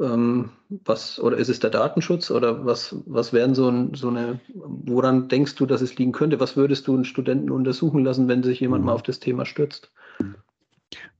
ähm, 0.00 0.50
was, 0.68 1.18
oder 1.20 1.36
ist 1.36 1.48
es 1.48 1.60
der 1.60 1.70
Datenschutz 1.70 2.30
oder 2.30 2.66
was, 2.66 2.96
was 3.06 3.32
wären 3.32 3.54
so, 3.54 3.68
ein, 3.68 3.94
so 3.94 4.08
eine, 4.08 4.40
woran 4.54 5.28
denkst 5.28 5.54
du, 5.54 5.66
dass 5.66 5.80
es 5.80 5.96
liegen 5.96 6.12
könnte? 6.12 6.40
Was 6.40 6.56
würdest 6.56 6.86
du 6.86 6.94
einen 6.94 7.04
Studenten 7.04 7.50
untersuchen 7.50 8.04
lassen, 8.04 8.28
wenn 8.28 8.42
sich 8.42 8.60
jemand 8.60 8.82
mhm. 8.82 8.86
mal 8.86 8.92
auf 8.94 9.02
das 9.02 9.20
Thema 9.20 9.46
stürzt? 9.46 9.90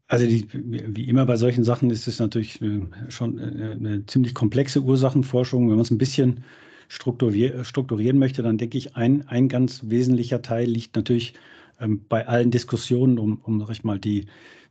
Also 0.08 0.26
die, 0.26 0.46
wie 0.52 1.08
immer 1.08 1.26
bei 1.26 1.36
solchen 1.36 1.64
Sachen 1.64 1.90
ist 1.90 2.06
es 2.06 2.20
natürlich 2.20 2.60
äh, 2.62 2.82
schon 3.08 3.38
äh, 3.38 3.72
eine 3.72 4.06
ziemlich 4.06 4.34
komplexe 4.34 4.80
Ursachenforschung. 4.80 5.68
Wenn 5.68 5.76
man 5.76 5.84
es 5.84 5.90
ein 5.90 5.98
bisschen 5.98 6.44
strukturieren 6.88 8.18
möchte, 8.18 8.42
dann 8.42 8.58
denke 8.58 8.78
ich, 8.78 8.94
ein, 8.94 9.26
ein 9.26 9.48
ganz 9.48 9.80
wesentlicher 9.84 10.42
Teil 10.42 10.68
liegt 10.68 10.94
natürlich 10.94 11.34
ähm, 11.80 12.00
bei 12.08 12.26
allen 12.26 12.50
Diskussionen 12.50 13.18
um, 13.18 13.40
um 13.42 13.60
sag 13.60 13.70
ich 13.70 13.84
mal, 13.84 13.98
die, 13.98 14.26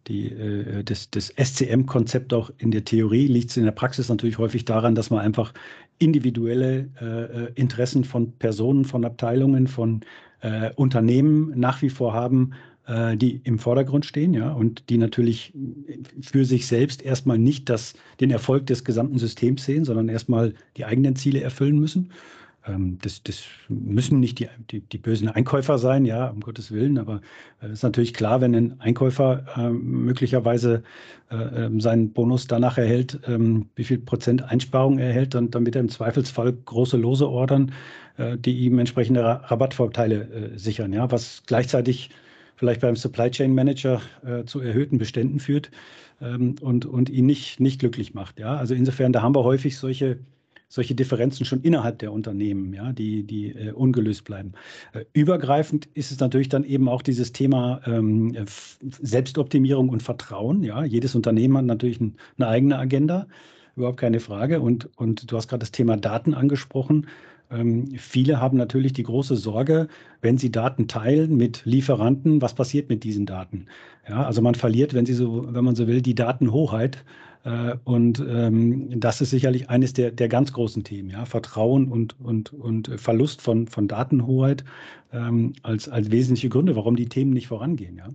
die, 0.07 0.31
äh, 0.31 0.83
das, 0.83 1.09
das 1.09 1.33
SCM-Konzept 1.37 2.33
auch 2.33 2.51
in 2.57 2.71
der 2.71 2.85
Theorie 2.85 3.27
liegt 3.27 3.51
es 3.51 3.57
in 3.57 3.65
der 3.65 3.71
Praxis 3.71 4.09
natürlich 4.09 4.37
häufig 4.37 4.65
daran, 4.65 4.95
dass 4.95 5.09
man 5.09 5.19
einfach 5.19 5.53
individuelle 5.99 6.89
äh, 7.01 7.59
Interessen 7.59 8.03
von 8.03 8.31
Personen, 8.33 8.85
von 8.85 9.05
Abteilungen, 9.05 9.67
von 9.67 10.01
äh, 10.41 10.71
Unternehmen 10.75 11.53
nach 11.55 11.81
wie 11.81 11.89
vor 11.89 12.13
haben, 12.13 12.51
äh, 12.87 13.17
die 13.17 13.41
im 13.43 13.57
Vordergrund 13.59 14.05
stehen, 14.05 14.33
ja, 14.33 14.51
und 14.51 14.89
die 14.89 14.97
natürlich 14.97 15.53
für 16.21 16.45
sich 16.45 16.67
selbst 16.67 17.01
erstmal 17.01 17.39
nicht 17.39 17.69
das, 17.69 17.93
den 18.19 18.31
Erfolg 18.31 18.67
des 18.67 18.83
gesamten 18.83 19.17
Systems 19.17 19.65
sehen, 19.65 19.85
sondern 19.85 20.09
erstmal 20.09 20.53
die 20.77 20.85
eigenen 20.85 21.15
Ziele 21.15 21.41
erfüllen 21.41 21.79
müssen. 21.79 22.11
Ähm, 22.67 22.97
das, 23.01 23.21
das, 23.23 23.43
müssen 23.69 24.19
nicht 24.19 24.39
die, 24.39 24.47
die, 24.71 24.81
die, 24.81 24.97
bösen 24.97 25.29
Einkäufer 25.29 25.77
sein, 25.77 26.05
ja, 26.05 26.27
um 26.29 26.39
Gottes 26.39 26.71
Willen, 26.71 26.97
aber 26.97 27.21
es 27.59 27.69
äh, 27.69 27.73
ist 27.73 27.83
natürlich 27.83 28.13
klar, 28.13 28.41
wenn 28.41 28.55
ein 28.55 28.79
Einkäufer 28.79 29.45
äh, 29.55 29.69
möglicherweise 29.69 30.83
äh, 31.29 31.35
ähm, 31.35 31.79
seinen 31.79 32.11
Bonus 32.11 32.47
danach 32.47 32.77
erhält, 32.77 33.19
ähm, 33.27 33.69
wie 33.75 33.83
viel 33.83 33.99
Prozent 33.99 34.43
Einsparung 34.43 34.99
er 34.99 35.07
erhält, 35.07 35.33
dann, 35.33 35.51
dann 35.51 35.65
wird 35.65 35.75
er 35.75 35.81
im 35.81 35.89
Zweifelsfall 35.89 36.53
große 36.53 36.97
Lose 36.97 37.27
ordern, 37.27 37.71
äh, 38.17 38.37
die 38.37 38.57
ihm 38.57 38.79
entsprechende 38.79 39.23
Rabattvorteile 39.23 40.51
sichern, 40.55 40.93
ja, 40.93 41.11
was 41.11 41.43
gleichzeitig 41.45 42.09
vielleicht 42.55 42.81
beim 42.81 42.95
Supply 42.95 43.29
Chain 43.29 43.53
Manager 43.53 44.01
zu 44.45 44.61
erhöhten 44.61 44.97
Beständen 44.97 45.41
führt 45.41 45.69
ähm, 46.21 46.55
und, 46.61 46.85
und 46.85 47.09
ihn 47.09 47.25
nicht, 47.25 47.59
nicht 47.59 47.79
glücklich 47.79 48.13
macht. 48.13 48.39
Ja? 48.39 48.55
Also 48.55 48.73
insofern, 48.73 49.11
da 49.11 49.21
haben 49.21 49.35
wir 49.35 49.43
häufig 49.43 49.77
solche 49.77 50.19
solche 50.75 50.93
Differenzen 50.93 51.45
schon 51.45 51.61
innerhalb 51.61 51.99
der 51.99 52.11
Unternehmen, 52.11 52.73
ja, 52.73 52.91
die, 52.91 53.23
die 53.23 53.51
äh, 53.51 53.71
ungelöst 53.71 54.25
bleiben. 54.25 54.51
Äh, 54.91 55.05
übergreifend 55.13 55.87
ist 55.93 56.11
es 56.11 56.19
natürlich 56.19 56.49
dann 56.49 56.65
eben 56.65 56.89
auch 56.89 57.01
dieses 57.01 57.31
Thema 57.31 57.79
ähm, 57.85 58.35
Selbstoptimierung 58.81 59.87
und 59.87 60.03
Vertrauen. 60.03 60.63
Ja. 60.63 60.83
Jedes 60.83 61.15
Unternehmen 61.15 61.57
hat 61.57 61.65
natürlich 61.65 62.01
ein, 62.01 62.15
eine 62.37 62.49
eigene 62.49 62.77
Agenda, 62.77 63.25
überhaupt 63.77 64.01
keine 64.01 64.19
Frage. 64.19 64.59
Und, 64.59 64.89
und 64.97 65.31
du 65.31 65.37
hast 65.37 65.47
gerade 65.47 65.61
das 65.61 65.71
Thema 65.71 65.95
Daten 65.95 66.33
angesprochen. 66.33 67.07
Ähm, 67.49 67.93
viele 67.97 68.41
haben 68.41 68.57
natürlich 68.57 68.91
die 68.91 69.03
große 69.03 69.37
Sorge, 69.37 69.87
wenn 70.19 70.37
sie 70.37 70.51
Daten 70.51 70.89
teilen 70.89 71.37
mit 71.37 71.63
Lieferanten, 71.63 72.41
was 72.41 72.53
passiert 72.53 72.89
mit 72.89 73.05
diesen 73.05 73.25
Daten? 73.25 73.67
Ja, 74.09 74.25
also 74.25 74.41
man 74.41 74.55
verliert, 74.55 74.93
wenn, 74.93 75.05
sie 75.05 75.13
so, 75.13 75.53
wenn 75.53 75.63
man 75.63 75.75
so 75.75 75.87
will, 75.87 76.01
die 76.01 76.15
Datenhoheit 76.15 76.97
äh, 76.97 77.03
und 77.83 78.19
ähm, 78.27 78.99
das 78.99 79.21
ist 79.21 79.29
sicherlich 79.29 79.69
eines 79.69 79.93
der, 79.93 80.09
der 80.11 80.27
ganz 80.29 80.51
großen 80.51 80.83
Themen, 80.83 81.09
ja, 81.11 81.25
Vertrauen 81.25 81.91
und, 81.91 82.19
und, 82.19 82.51
und 82.53 82.89
Verlust 82.99 83.41
von, 83.41 83.67
von 83.67 83.87
Datenhoheit 83.87 84.65
ähm, 85.13 85.53
als, 85.61 85.87
als 85.87 86.09
wesentliche 86.09 86.49
Gründe, 86.49 86.75
warum 86.75 86.95
die 86.95 87.07
Themen 87.07 87.33
nicht 87.33 87.47
vorangehen, 87.47 87.97
ja. 87.97 88.09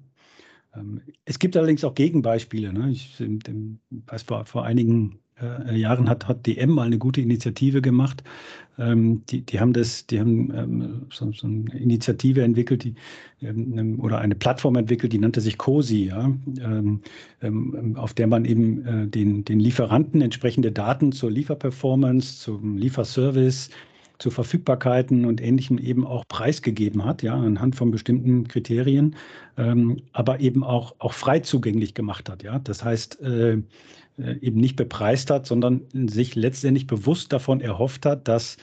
Ähm, 0.74 1.00
es 1.24 1.38
gibt 1.38 1.56
allerdings 1.56 1.84
auch 1.84 1.94
Gegenbeispiele. 1.94 2.72
Ne? 2.72 2.90
Ich 2.90 3.20
weiß, 4.06 4.22
vor, 4.22 4.44
vor 4.44 4.64
einigen 4.64 5.18
äh, 5.40 5.76
Jahren 5.76 6.08
hat, 6.08 6.28
hat 6.28 6.46
DM 6.46 6.70
mal 6.70 6.86
eine 6.86 6.98
gute 6.98 7.20
Initiative 7.20 7.82
gemacht. 7.82 8.22
Ähm, 8.78 9.22
die, 9.26 9.42
die 9.42 9.60
haben 9.60 9.72
das, 9.72 10.06
die 10.06 10.18
haben 10.20 10.52
ähm, 10.54 11.06
so, 11.12 11.30
so, 11.32 11.46
eine 11.46 11.78
Initiative 11.78 12.42
entwickelt, 12.42 12.84
die, 12.84 12.94
ähm, 13.42 14.00
oder 14.00 14.18
eine 14.18 14.34
Plattform 14.34 14.76
entwickelt, 14.76 15.12
die 15.12 15.18
nannte 15.18 15.40
sich 15.40 15.58
COSI, 15.58 16.06
ja? 16.06 16.32
Ähm, 16.62 17.00
ähm, 17.42 17.96
auf 17.96 18.14
der 18.14 18.26
man 18.26 18.44
eben 18.44 18.86
äh, 18.86 19.06
den, 19.06 19.44
den 19.44 19.60
Lieferanten 19.60 20.22
entsprechende 20.22 20.72
Daten 20.72 21.12
zur 21.12 21.30
Lieferperformance, 21.30 22.38
zum 22.40 22.76
Lieferservice, 22.76 23.70
zu 24.20 24.30
Verfügbarkeiten 24.30 25.24
und 25.24 25.40
Ähnlichem 25.40 25.78
eben 25.78 26.06
auch 26.06 26.24
preisgegeben 26.28 27.04
hat, 27.04 27.22
ja, 27.22 27.34
anhand 27.34 27.74
von 27.74 27.90
bestimmten 27.90 28.46
Kriterien, 28.46 29.16
ähm, 29.56 30.02
aber 30.12 30.40
eben 30.40 30.62
auch, 30.62 30.94
auch 30.98 31.14
frei 31.14 31.40
zugänglich 31.40 31.94
gemacht 31.94 32.28
hat. 32.28 32.42
Ja. 32.42 32.58
Das 32.58 32.84
heißt, 32.84 33.20
äh, 33.22 33.62
eben 34.40 34.60
nicht 34.60 34.76
bepreist 34.76 35.30
hat, 35.30 35.46
sondern 35.46 35.82
sich 35.92 36.34
letztendlich 36.34 36.86
bewusst 36.86 37.32
davon 37.32 37.60
erhofft 37.60 38.06
hat, 38.06 38.28
dass 38.28 38.56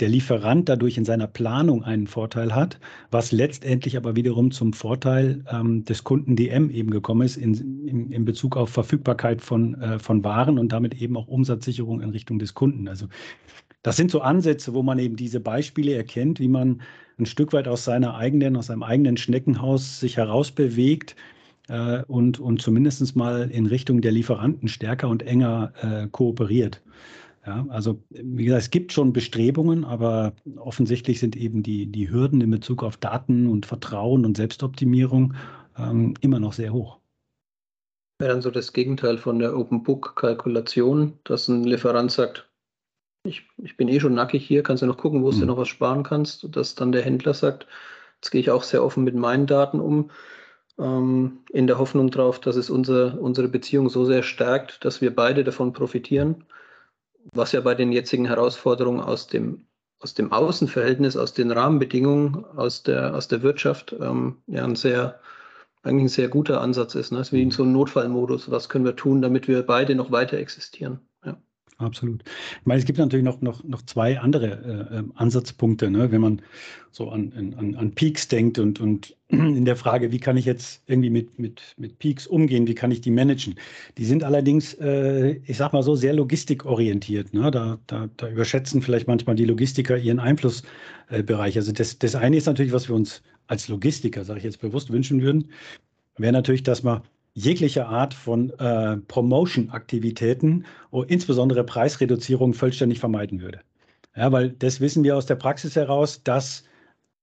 der 0.00 0.08
Lieferant 0.08 0.68
dadurch 0.68 0.96
in 0.96 1.04
seiner 1.04 1.26
Planung 1.26 1.84
einen 1.84 2.06
Vorteil 2.06 2.54
hat, 2.54 2.78
was 3.10 3.32
letztendlich 3.32 3.96
aber 3.96 4.16
wiederum 4.16 4.50
zum 4.50 4.72
Vorteil 4.72 5.44
ähm, 5.50 5.84
des 5.84 6.04
Kunden 6.04 6.36
DM 6.36 6.70
eben 6.70 6.90
gekommen 6.90 7.22
ist 7.22 7.36
in, 7.36 7.86
in, 7.86 8.10
in 8.10 8.24
Bezug 8.24 8.56
auf 8.56 8.70
Verfügbarkeit 8.70 9.42
von, 9.42 9.80
äh, 9.80 9.98
von 9.98 10.24
Waren 10.24 10.58
und 10.58 10.72
damit 10.72 11.00
eben 11.00 11.16
auch 11.16 11.28
Umsatzsicherung 11.28 12.00
in 12.00 12.10
Richtung 12.10 12.38
des 12.38 12.54
Kunden. 12.54 12.88
Also 12.88 13.06
das 13.82 13.96
sind 13.96 14.10
so 14.10 14.20
Ansätze, 14.20 14.74
wo 14.74 14.82
man 14.82 14.98
eben 14.98 15.16
diese 15.16 15.40
Beispiele 15.40 15.94
erkennt, 15.94 16.38
wie 16.40 16.48
man 16.48 16.82
ein 17.18 17.26
Stück 17.26 17.52
weit 17.52 17.68
aus 17.68 17.84
seiner 17.84 18.14
eigenen, 18.16 18.56
aus 18.56 18.66
seinem 18.66 18.82
eigenen 18.82 19.16
Schneckenhaus 19.16 20.00
sich 20.00 20.16
herausbewegt 20.16 21.16
äh, 21.68 22.02
und, 22.04 22.40
und 22.40 22.60
zumindest 22.62 23.16
mal 23.16 23.50
in 23.50 23.66
Richtung 23.66 24.00
der 24.00 24.12
Lieferanten 24.12 24.68
stärker 24.68 25.08
und 25.08 25.22
enger 25.22 25.72
äh, 25.80 26.08
kooperiert. 26.10 26.82
Ja, 27.44 27.66
also 27.70 28.00
wie 28.10 28.44
gesagt, 28.44 28.62
es 28.62 28.70
gibt 28.70 28.92
schon 28.92 29.12
Bestrebungen, 29.12 29.84
aber 29.84 30.32
offensichtlich 30.56 31.18
sind 31.18 31.34
eben 31.34 31.64
die, 31.64 31.86
die 31.86 32.08
Hürden 32.08 32.40
in 32.40 32.50
Bezug 32.50 32.84
auf 32.84 32.96
Daten 32.96 33.48
und 33.48 33.66
Vertrauen 33.66 34.24
und 34.24 34.36
Selbstoptimierung 34.36 35.34
ähm, 35.76 36.14
immer 36.20 36.38
noch 36.38 36.52
sehr 36.52 36.72
hoch. 36.72 36.98
Wäre 38.20 38.30
dann 38.32 38.42
so 38.42 38.52
das 38.52 38.72
Gegenteil 38.72 39.18
von 39.18 39.40
der 39.40 39.56
Open 39.56 39.82
Book 39.82 40.14
Kalkulation, 40.14 41.18
dass 41.24 41.48
ein 41.48 41.64
Lieferant 41.64 42.12
sagt, 42.12 42.48
ich, 43.24 43.48
ich 43.56 43.76
bin 43.76 43.88
eh 43.88 43.98
schon 43.98 44.14
nackig 44.14 44.46
hier, 44.46 44.62
kannst 44.62 44.82
du 44.82 44.86
noch 44.86 44.98
gucken, 44.98 45.24
wo 45.24 45.32
mhm. 45.32 45.40
du 45.40 45.46
noch 45.46 45.56
was 45.56 45.68
sparen 45.68 46.04
kannst. 46.04 46.44
Und 46.44 46.56
dass 46.56 46.76
dann 46.76 46.92
der 46.92 47.02
Händler 47.02 47.34
sagt, 47.34 47.66
jetzt 48.16 48.30
gehe 48.30 48.40
ich 48.40 48.50
auch 48.50 48.62
sehr 48.62 48.84
offen 48.84 49.02
mit 49.02 49.16
meinen 49.16 49.46
Daten 49.46 49.80
um, 49.80 50.10
ähm, 50.82 51.40
in 51.50 51.66
der 51.66 51.78
Hoffnung 51.78 52.10
darauf, 52.10 52.40
dass 52.40 52.56
es 52.56 52.70
unser, 52.70 53.20
unsere 53.20 53.48
Beziehung 53.48 53.88
so 53.88 54.04
sehr 54.04 54.22
stärkt, 54.22 54.84
dass 54.84 55.00
wir 55.00 55.14
beide 55.14 55.44
davon 55.44 55.72
profitieren. 55.72 56.44
Was 57.32 57.52
ja 57.52 57.60
bei 57.60 57.74
den 57.74 57.92
jetzigen 57.92 58.26
Herausforderungen 58.26 59.00
aus 59.00 59.28
dem, 59.28 59.66
aus 60.00 60.14
dem 60.14 60.32
Außenverhältnis, 60.32 61.16
aus 61.16 61.34
den 61.34 61.52
Rahmenbedingungen, 61.52 62.44
aus 62.56 62.82
der, 62.82 63.14
aus 63.14 63.28
der 63.28 63.42
Wirtschaft 63.42 63.94
ähm, 64.00 64.42
ja 64.48 64.64
ein 64.64 64.74
sehr, 64.74 65.20
eigentlich 65.82 66.04
ein 66.04 66.08
sehr 66.08 66.28
guter 66.28 66.60
Ansatz 66.60 66.96
ist. 66.96 67.12
Ne? 67.12 67.20
Es 67.20 67.28
ist 67.28 67.32
wie 67.32 67.42
in 67.42 67.52
so 67.52 67.62
einem 67.62 67.72
Notfallmodus. 67.72 68.50
Was 68.50 68.68
können 68.68 68.84
wir 68.84 68.96
tun, 68.96 69.22
damit 69.22 69.46
wir 69.46 69.62
beide 69.62 69.94
noch 69.94 70.10
weiter 70.10 70.38
existieren? 70.38 71.00
Absolut. 71.78 72.22
Ich 72.60 72.66
meine, 72.66 72.80
es 72.80 72.86
gibt 72.86 72.98
natürlich 72.98 73.24
noch, 73.24 73.40
noch, 73.40 73.64
noch 73.64 73.82
zwei 73.82 74.18
andere 74.20 74.88
äh, 74.92 74.98
ähm, 74.98 75.12
Ansatzpunkte, 75.16 75.90
ne? 75.90 76.12
wenn 76.12 76.20
man 76.20 76.42
so 76.90 77.10
an, 77.10 77.54
an, 77.56 77.74
an 77.74 77.92
Peaks 77.92 78.28
denkt 78.28 78.58
und, 78.58 78.80
und 78.80 79.16
in 79.28 79.64
der 79.64 79.76
Frage, 79.76 80.12
wie 80.12 80.20
kann 80.20 80.36
ich 80.36 80.44
jetzt 80.44 80.82
irgendwie 80.86 81.10
mit, 81.10 81.38
mit, 81.38 81.60
mit 81.78 81.98
Peaks 81.98 82.26
umgehen, 82.26 82.66
wie 82.66 82.74
kann 82.74 82.90
ich 82.90 83.00
die 83.00 83.10
managen. 83.10 83.54
Die 83.98 84.04
sind 84.04 84.22
allerdings, 84.22 84.74
äh, 84.74 85.40
ich 85.46 85.56
sag 85.56 85.72
mal 85.72 85.82
so, 85.82 85.96
sehr 85.96 86.12
logistikorientiert. 86.12 87.34
Ne? 87.34 87.50
Da, 87.50 87.78
da, 87.86 88.08
da 88.16 88.28
überschätzen 88.28 88.82
vielleicht 88.82 89.08
manchmal 89.08 89.36
die 89.36 89.46
Logistiker 89.46 89.96
ihren 89.96 90.20
Einflussbereich. 90.20 91.56
also 91.56 91.72
das, 91.72 91.98
das 91.98 92.14
eine 92.14 92.36
ist 92.36 92.46
natürlich, 92.46 92.72
was 92.72 92.88
wir 92.88 92.94
uns 92.94 93.22
als 93.48 93.68
Logistiker, 93.68 94.24
sage 94.24 94.38
ich 94.38 94.44
jetzt 94.44 94.60
bewusst, 94.60 94.90
wünschen 94.90 95.22
würden, 95.22 95.50
wäre 96.16 96.32
natürlich, 96.32 96.62
dass 96.62 96.82
man 96.82 97.02
jegliche 97.34 97.86
Art 97.86 98.14
von 98.14 98.50
äh, 98.58 98.96
Promotion-Aktivitäten, 98.96 100.64
insbesondere 101.08 101.64
Preisreduzierung, 101.64 102.54
vollständig 102.54 103.00
vermeiden 103.00 103.40
würde. 103.40 103.60
Ja, 104.14 104.30
weil 104.30 104.50
das 104.50 104.80
wissen 104.80 105.04
wir 105.04 105.16
aus 105.16 105.26
der 105.26 105.36
Praxis 105.36 105.74
heraus, 105.74 106.22
dass, 106.22 106.64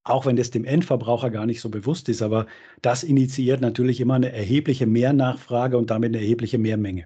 auch 0.04 0.26
wenn 0.26 0.36
das 0.36 0.50
dem 0.50 0.66
Endverbraucher 0.66 1.30
gar 1.30 1.46
nicht 1.46 1.62
so 1.62 1.70
bewusst 1.70 2.10
ist, 2.10 2.22
aber 2.24 2.48
das 2.82 3.04
initiiert 3.04 3.62
natürlich 3.62 4.02
immer 4.02 4.16
eine 4.16 4.32
erhebliche 4.32 4.88
Mehrsnachfrage 4.88 5.78
und 5.78 5.92
damit 5.92 6.10
eine 6.10 6.24
erhebliche 6.24 6.58
Mehrmenge. 6.58 7.06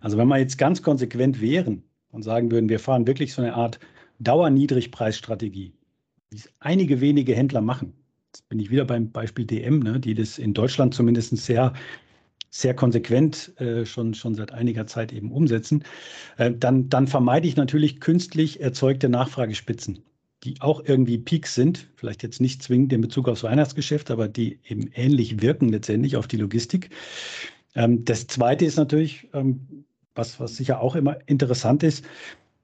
Also 0.00 0.18
wenn 0.18 0.28
wir 0.28 0.38
jetzt 0.38 0.58
ganz 0.58 0.82
konsequent 0.82 1.40
wären 1.40 1.84
und 2.10 2.22
sagen 2.22 2.50
würden, 2.50 2.68
wir 2.68 2.80
fahren 2.80 3.06
wirklich 3.06 3.32
so 3.32 3.42
eine 3.42 3.54
Art 3.54 3.78
Dauerniedrigpreisstrategie, 4.18 5.72
wie 6.30 6.36
es 6.36 6.52
einige 6.58 7.00
wenige 7.00 7.34
Händler 7.34 7.60
machen. 7.60 7.92
Jetzt 8.32 8.48
bin 8.48 8.58
ich 8.58 8.70
wieder 8.70 8.84
beim 8.84 9.10
Beispiel 9.10 9.44
DM, 9.44 9.80
ne, 9.80 10.00
die 10.00 10.14
das 10.14 10.38
in 10.38 10.54
Deutschland 10.54 10.94
zumindest 10.94 11.36
sehr 11.36 11.72
sehr 12.50 12.74
konsequent 12.74 13.58
äh, 13.60 13.86
schon, 13.86 14.14
schon 14.14 14.34
seit 14.34 14.52
einiger 14.52 14.86
Zeit 14.86 15.12
eben 15.12 15.30
umsetzen, 15.30 15.84
äh, 16.36 16.50
dann, 16.52 16.88
dann 16.88 17.06
vermeide 17.06 17.46
ich 17.46 17.56
natürlich 17.56 18.00
künstlich 18.00 18.60
erzeugte 18.60 19.08
Nachfragespitzen, 19.08 20.00
die 20.42 20.60
auch 20.60 20.82
irgendwie 20.84 21.18
Peaks 21.18 21.54
sind, 21.54 21.88
vielleicht 21.94 22.24
jetzt 22.24 22.40
nicht 22.40 22.62
zwingend 22.62 22.92
in 22.92 23.00
Bezug 23.00 23.28
aufs 23.28 23.44
Weihnachtsgeschäft, 23.44 24.10
aber 24.10 24.26
die 24.26 24.58
eben 24.66 24.90
ähnlich 24.94 25.40
wirken 25.40 25.68
letztendlich 25.68 26.16
auf 26.16 26.26
die 26.26 26.38
Logistik. 26.38 26.90
Ähm, 27.76 28.04
das 28.04 28.26
Zweite 28.26 28.64
ist 28.64 28.76
natürlich, 28.76 29.28
ähm, 29.32 29.84
was, 30.16 30.40
was 30.40 30.56
sicher 30.56 30.80
auch 30.80 30.96
immer 30.96 31.18
interessant 31.26 31.84
ist, 31.84 32.04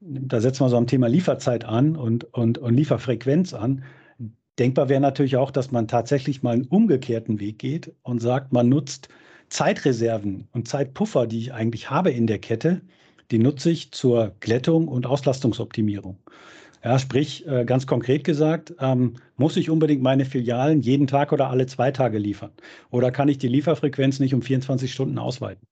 da 0.01 0.41
setzen 0.41 0.65
wir 0.65 0.69
so 0.69 0.77
am 0.77 0.87
Thema 0.87 1.09
Lieferzeit 1.09 1.65
an 1.65 1.97
und, 1.97 2.25
und, 2.35 2.59
und 2.59 2.75
Lieferfrequenz 2.75 3.55
an. 3.55 3.85
Denkbar 4.59 4.89
wäre 4.89 5.01
natürlich 5.01 5.37
auch, 5.37 5.51
dass 5.51 5.71
man 5.71 5.89
tatsächlich 5.89 6.43
mal 6.43 6.55
einen 6.55 6.67
umgekehrten 6.67 7.41
Weg 7.41 7.59
geht 7.59 7.93
und 8.03 8.21
sagt, 8.21 8.53
man 8.53 8.69
nutzt 8.69 9.09
Zeitreserven 9.49 10.49
und 10.53 10.69
Zeitpuffer, 10.69 11.27
die 11.27 11.39
ich 11.39 11.53
eigentlich 11.53 11.91
habe 11.91 12.11
in 12.11 12.27
der 12.27 12.39
Kette, 12.39 12.81
die 13.31 13.39
nutze 13.39 13.71
ich 13.71 13.93
zur 13.93 14.35
Glättung 14.41 14.89
und 14.89 15.07
Auslastungsoptimierung. 15.07 16.19
Ja, 16.85 16.99
sprich, 16.99 17.47
äh, 17.49 17.65
ganz 17.65 17.87
konkret 17.87 18.23
gesagt, 18.23 18.75
ähm, 18.79 19.15
muss 19.37 19.57
ich 19.57 19.71
unbedingt 19.71 20.03
meine 20.03 20.25
Filialen 20.25 20.83
jeden 20.83 21.09
Tag 21.09 21.33
oder 21.33 21.51
alle 21.51 21.67
zwei 21.67 21.91
Tage 21.91 22.19
liefern? 22.19 22.53
Oder 22.91 23.11
kann 23.11 23.29
ich 23.29 23.39
die 23.39 23.49
Lieferfrequenz 23.49 24.21
nicht 24.21 24.35
um 24.35 24.43
24 24.43 24.93
Stunden 24.93 25.19
ausweiten? 25.19 25.67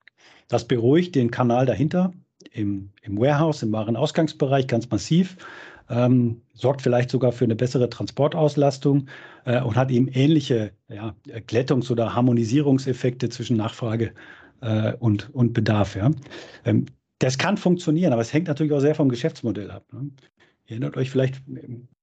Das 0.48 0.66
beruhigt 0.66 1.14
den 1.14 1.30
Kanal 1.30 1.66
dahinter 1.66 2.12
im, 2.50 2.90
im 3.02 3.18
Warehouse, 3.18 3.62
im 3.62 3.72
Warenausgangsbereich 3.72 4.66
ganz 4.66 4.90
massiv 4.90 5.36
ähm, 5.88 6.40
sorgt 6.52 6.82
vielleicht 6.82 7.10
sogar 7.10 7.32
für 7.32 7.44
eine 7.44 7.56
bessere 7.56 7.90
Transportauslastung 7.90 9.06
äh, 9.44 9.60
und 9.60 9.76
hat 9.76 9.90
eben 9.90 10.08
ähnliche 10.08 10.72
ja, 10.88 11.14
Glättungs- 11.46 11.90
oder 11.90 12.14
Harmonisierungseffekte 12.14 13.28
zwischen 13.28 13.56
Nachfrage 13.56 14.12
äh, 14.60 14.94
und, 14.94 15.32
und 15.34 15.52
Bedarf. 15.52 15.96
Ja. 15.96 16.10
Ähm, 16.64 16.86
das 17.18 17.38
kann 17.38 17.56
funktionieren, 17.56 18.12
aber 18.12 18.22
es 18.22 18.32
hängt 18.32 18.48
natürlich 18.48 18.72
auch 18.72 18.80
sehr 18.80 18.94
vom 18.94 19.08
Geschäftsmodell 19.08 19.70
ab. 19.70 19.84
Ne? 19.92 20.10
Ihr 20.66 20.70
erinnert 20.70 20.96
euch 20.96 21.10
vielleicht, 21.10 21.42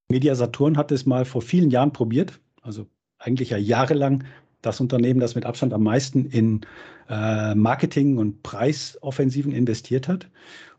Media 0.09 0.35
Saturn 0.35 0.77
hat 0.77 0.91
es 0.91 1.05
mal 1.05 1.25
vor 1.25 1.41
vielen 1.41 1.71
Jahren 1.71 1.93
probiert, 1.93 2.39
also 2.61 2.87
eigentlich 3.17 3.49
ja 3.51 3.57
jahrelang 3.57 4.23
das 4.61 4.79
Unternehmen, 4.79 5.19
das 5.19 5.35
mit 5.35 5.45
Abstand 5.45 5.73
am 5.73 5.83
meisten 5.83 6.25
in 6.25 6.61
äh, 7.09 7.55
Marketing 7.55 8.17
und 8.17 8.43
Preisoffensiven 8.43 9.51
investiert 9.51 10.07
hat. 10.07 10.27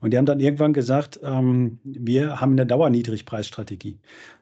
Und 0.01 0.13
die 0.13 0.19
haben 0.19 0.27
dann 0.27 0.41
irgendwann 0.41 0.73
gesagt, 0.73 1.21
ähm, 1.23 1.79
wir 1.85 2.41
haben 2.41 2.53
eine 2.53 2.67
Dauerniedrigpreisstrategie. 2.67 3.99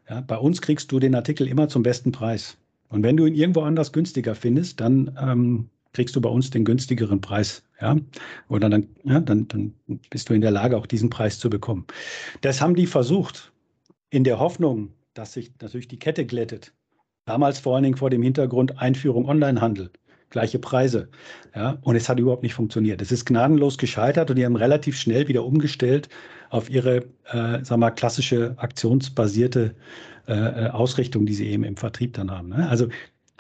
Ja, 0.09 0.20
bei 0.20 0.37
uns 0.37 0.61
kriegst 0.61 0.90
du 0.92 0.98
den 0.98 1.14
Artikel 1.14 1.46
immer 1.46 1.68
zum 1.68 1.83
besten 1.83 2.12
Preis. 2.12 2.57
Und 2.88 3.03
wenn 3.03 3.16
du 3.16 3.26
ihn 3.26 3.35
irgendwo 3.35 3.62
anders 3.62 3.92
günstiger 3.92 4.35
findest, 4.35 4.81
dann 4.81 5.16
ähm, 5.20 5.70
kriegst 5.92 6.14
du 6.16 6.20
bei 6.20 6.29
uns 6.29 6.50
den 6.50 6.64
günstigeren 6.64 7.20
Preis. 7.20 7.62
Ja? 7.81 7.96
Oder 8.48 8.68
dann, 8.68 8.88
ja, 9.05 9.20
dann, 9.20 9.48
dann 9.48 9.74
bist 10.11 10.29
du 10.29 10.35
in 10.35 10.40
der 10.40 10.50
Lage, 10.50 10.76
auch 10.76 10.87
diesen 10.87 11.11
Preis 11.11 11.38
zu 11.38 11.50
bekommen. 11.50 11.87
Das 12.40 12.61
haben 12.61 12.74
die 12.74 12.87
versucht, 12.87 13.53
in 14.11 14.24
der 14.24 14.38
Hoffnung, 14.38 14.92
dass 15.14 15.33
sich 15.33 15.53
natürlich 15.61 15.88
die 15.88 15.98
Kette 15.98 16.26
glättet. 16.26 16.72
Damals 17.26 17.59
vor 17.59 17.74
allen 17.74 17.85
Dingen 17.85 17.96
vor 17.96 18.11
dem 18.11 18.22
Hintergrund 18.22 18.78
Einführung 18.78 19.28
Onlinehandel. 19.28 19.90
Gleiche 20.30 20.61
Preise. 20.61 21.09
Ja, 21.54 21.78
und 21.83 21.96
es 21.96 22.09
hat 22.09 22.20
überhaupt 22.20 22.44
nicht 22.44 22.54
funktioniert. 22.54 23.02
Es 23.02 23.11
ist 23.11 23.24
gnadenlos 23.24 23.78
gescheitert 23.78 24.30
und 24.30 24.37
die 24.37 24.44
haben 24.44 24.56
relativ 24.56 24.96
schnell 24.96 25.26
wieder 25.26 25.44
umgestellt 25.44 26.09
auf 26.50 26.70
ihre, 26.70 27.09
äh, 27.33 27.64
sag 27.64 27.78
mal, 27.78 27.90
klassische 27.90 28.54
aktionsbasierte 28.56 29.74
äh, 30.28 30.35
äh, 30.35 30.68
Ausrichtung, 30.70 31.26
die 31.26 31.35
sie 31.35 31.48
eben 31.48 31.64
im 31.64 31.76
Vertrieb 31.76 32.14
dann 32.14 32.30
haben. 32.30 32.50
Ne? 32.50 32.68
Also 32.68 32.88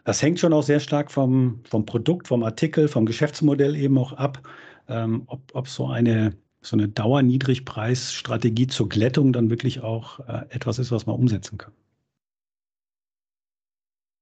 das 0.04 0.20
hängt 0.20 0.40
schon 0.40 0.52
auch 0.52 0.62
sehr 0.62 0.80
stark 0.80 1.10
vom, 1.12 1.60
vom 1.64 1.86
Produkt, 1.86 2.26
vom 2.26 2.42
Artikel, 2.42 2.88
vom 2.88 3.06
Geschäftsmodell 3.06 3.76
eben 3.76 3.96
auch 3.98 4.12
ab, 4.12 4.42
ähm, 4.88 5.22
ob, 5.26 5.42
ob 5.54 5.68
so 5.68 5.86
eine 5.86 6.36
so 6.62 6.76
eine 6.76 6.88
Dauerniedrigpreisstrategie 6.88 8.66
zur 8.66 8.88
Glättung 8.88 9.32
dann 9.32 9.48
wirklich 9.48 9.80
auch 9.80 10.20
äh, 10.28 10.44
etwas 10.50 10.78
ist, 10.78 10.90
was 10.92 11.06
man 11.06 11.16
umsetzen 11.16 11.56
kann 11.56 11.72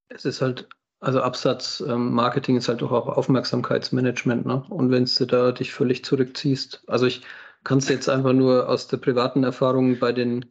es 0.08 0.24
ist 0.24 0.40
halt 0.40 0.68
Also 1.00 1.20
Absatz, 1.22 1.82
ähm, 1.86 2.18
ist 2.56 2.68
halt 2.68 2.82
doch 2.82 2.92
auch 2.92 3.08
Aufmerksamkeitsmanagement, 3.08 4.46
ne? 4.46 4.64
Und 4.68 4.90
wenn 4.90 5.04
du 5.04 5.26
da 5.26 5.52
dich 5.52 5.72
völlig 5.72 6.04
zurückziehst, 6.04 6.82
also 6.88 7.06
ich 7.06 7.22
kann 7.64 7.78
es 7.78 7.88
jetzt 7.88 8.08
einfach 8.08 8.32
nur 8.32 8.68
aus 8.68 8.88
der 8.88 8.96
privaten 8.98 9.44
Erfahrung 9.44 9.98
bei 9.98 10.12
den 10.12 10.46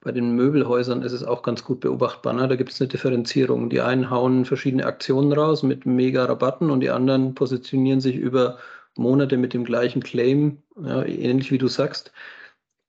bei 0.00 0.12
den 0.12 0.36
Möbelhäusern 0.36 1.02
ist 1.02 1.12
es 1.12 1.24
auch 1.24 1.42
ganz 1.42 1.64
gut 1.64 1.80
beobachtbar. 1.80 2.32
Ne? 2.32 2.46
Da 2.48 2.56
gibt 2.56 2.70
es 2.72 2.80
eine 2.80 2.88
Differenzierung. 2.88 3.70
Die 3.70 3.80
einen 3.80 4.08
hauen 4.10 4.44
verschiedene 4.44 4.86
Aktionen 4.86 5.32
raus 5.32 5.64
mit 5.64 5.84
mega 5.84 6.24
Rabatten 6.24 6.70
und 6.70 6.80
die 6.80 6.90
anderen 6.90 7.34
positionieren 7.34 8.00
sich 8.00 8.14
über 8.16 8.58
Monate 8.96 9.36
mit 9.36 9.52
dem 9.52 9.64
gleichen 9.64 10.02
Claim, 10.02 10.62
ja, 10.80 11.04
ähnlich 11.04 11.50
wie 11.50 11.58
du 11.58 11.66
sagst. 11.68 12.12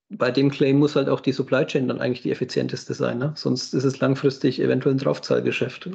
Bei 0.10 0.32
dem 0.32 0.50
Claim 0.50 0.80
muss 0.80 0.96
halt 0.96 1.10
auch 1.10 1.20
die 1.20 1.34
Supply 1.34 1.66
Chain 1.66 1.88
dann 1.88 2.00
eigentlich 2.00 2.22
die 2.22 2.32
effizienteste 2.32 2.94
sein. 2.94 3.18
Ne? 3.18 3.34
Sonst 3.36 3.74
ist 3.74 3.84
es 3.84 4.00
langfristig 4.00 4.62
eventuell 4.62 4.96
ein 4.96 5.00
Draufzahlgeschäft. 5.00 5.90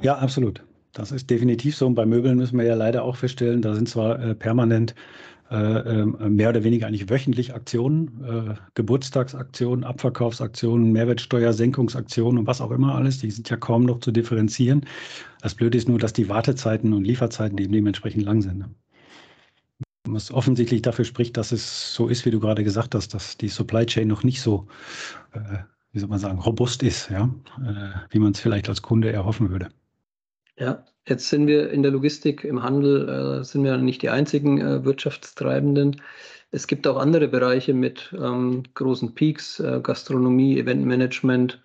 Ja, 0.00 0.16
absolut. 0.16 0.62
Das 0.92 1.12
ist 1.12 1.28
definitiv 1.28 1.76
so. 1.76 1.86
Und 1.86 1.94
bei 1.94 2.06
Möbeln 2.06 2.38
müssen 2.38 2.56
wir 2.56 2.64
ja 2.64 2.74
leider 2.74 3.02
auch 3.02 3.16
feststellen, 3.16 3.60
da 3.60 3.74
sind 3.74 3.88
zwar 3.88 4.18
äh, 4.18 4.34
permanent 4.34 4.94
äh, 5.50 5.56
ähm, 5.56 6.16
mehr 6.34 6.48
oder 6.48 6.64
weniger 6.64 6.86
eigentlich 6.86 7.08
wöchentlich 7.08 7.54
Aktionen, 7.54 8.24
äh, 8.24 8.54
Geburtstagsaktionen, 8.74 9.84
Abverkaufsaktionen, 9.84 10.90
Mehrwertsteuersenkungsaktionen 10.90 12.38
und 12.38 12.46
was 12.46 12.60
auch 12.60 12.72
immer 12.72 12.94
alles. 12.94 13.18
Die 13.18 13.30
sind 13.30 13.48
ja 13.48 13.56
kaum 13.56 13.84
noch 13.84 14.00
zu 14.00 14.10
differenzieren. 14.10 14.86
Das 15.42 15.54
Blöde 15.54 15.78
ist 15.78 15.88
nur, 15.88 15.98
dass 15.98 16.12
die 16.12 16.28
Wartezeiten 16.28 16.92
und 16.92 17.04
Lieferzeiten 17.04 17.58
eben 17.58 17.72
dementsprechend 17.72 18.24
lang 18.24 18.42
sind. 18.42 18.58
Ne? 18.58 18.70
Was 20.06 20.32
offensichtlich 20.32 20.82
dafür 20.82 21.04
spricht, 21.04 21.36
dass 21.36 21.52
es 21.52 21.94
so 21.94 22.08
ist, 22.08 22.24
wie 22.24 22.30
du 22.30 22.40
gerade 22.40 22.64
gesagt 22.64 22.94
hast, 22.94 23.14
dass 23.14 23.36
die 23.36 23.48
Supply 23.48 23.86
Chain 23.86 24.08
noch 24.08 24.22
nicht 24.22 24.40
so, 24.40 24.66
äh, 25.32 25.58
wie 25.92 25.98
soll 25.98 26.08
man 26.08 26.18
sagen, 26.18 26.38
robust 26.38 26.82
ist, 26.82 27.10
ja, 27.10 27.30
äh, 27.58 27.98
wie 28.10 28.18
man 28.18 28.32
es 28.32 28.40
vielleicht 28.40 28.68
als 28.68 28.82
Kunde 28.82 29.12
erhoffen 29.12 29.50
würde. 29.50 29.68
Ja, 30.58 30.84
Jetzt 31.08 31.28
sind 31.28 31.46
wir 31.46 31.70
in 31.70 31.84
der 31.84 31.92
Logistik, 31.92 32.42
im 32.42 32.64
Handel, 32.64 33.08
äh, 33.08 33.44
sind 33.44 33.62
wir 33.62 33.76
nicht 33.76 34.02
die 34.02 34.10
einzigen 34.10 34.60
äh, 34.60 34.84
Wirtschaftstreibenden. 34.84 36.02
Es 36.50 36.66
gibt 36.66 36.86
auch 36.86 36.96
andere 36.96 37.28
Bereiche 37.28 37.74
mit 37.74 38.12
ähm, 38.18 38.64
großen 38.74 39.14
Peaks, 39.14 39.60
äh, 39.60 39.80
Gastronomie, 39.80 40.58
Eventmanagement. 40.58 41.60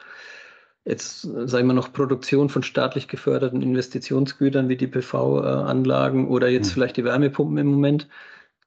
Jetzt 0.86 1.26
äh, 1.26 1.48
sagen 1.48 1.68
wir 1.68 1.74
noch 1.74 1.94
Produktion 1.94 2.50
von 2.50 2.64
staatlich 2.64 3.08
geförderten 3.08 3.62
Investitionsgütern 3.62 4.70
wie 4.70 4.78
die 4.78 4.88
PV-Anlagen 4.88 6.28
oder 6.28 6.50
jetzt 6.50 6.70
mhm. 6.70 6.74
vielleicht 6.74 6.98
die 6.98 7.04
Wärmepumpen 7.04 7.58
im 7.58 7.68
Moment. 7.68 8.08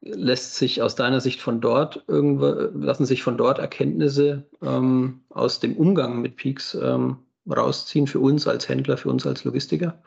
Lässt 0.00 0.56
sich 0.56 0.82
aus 0.82 0.94
deiner 0.94 1.20
Sicht 1.20 1.40
von 1.40 1.60
dort 1.60 2.04
irgendwo, 2.08 2.46
lassen 2.74 3.06
sich 3.06 3.22
von 3.22 3.38
dort 3.38 3.58
Erkenntnisse 3.58 4.44
ähm, 4.62 5.22
aus 5.30 5.60
dem 5.60 5.76
Umgang 5.76 6.20
mit 6.20 6.36
Peaks 6.36 6.74
ähm, 6.74 7.16
rausziehen 7.48 8.06
für 8.06 8.20
uns 8.20 8.46
als 8.46 8.68
Händler, 8.68 8.98
für 8.98 9.08
uns 9.08 9.26
als 9.26 9.44
Logistiker? 9.44 9.98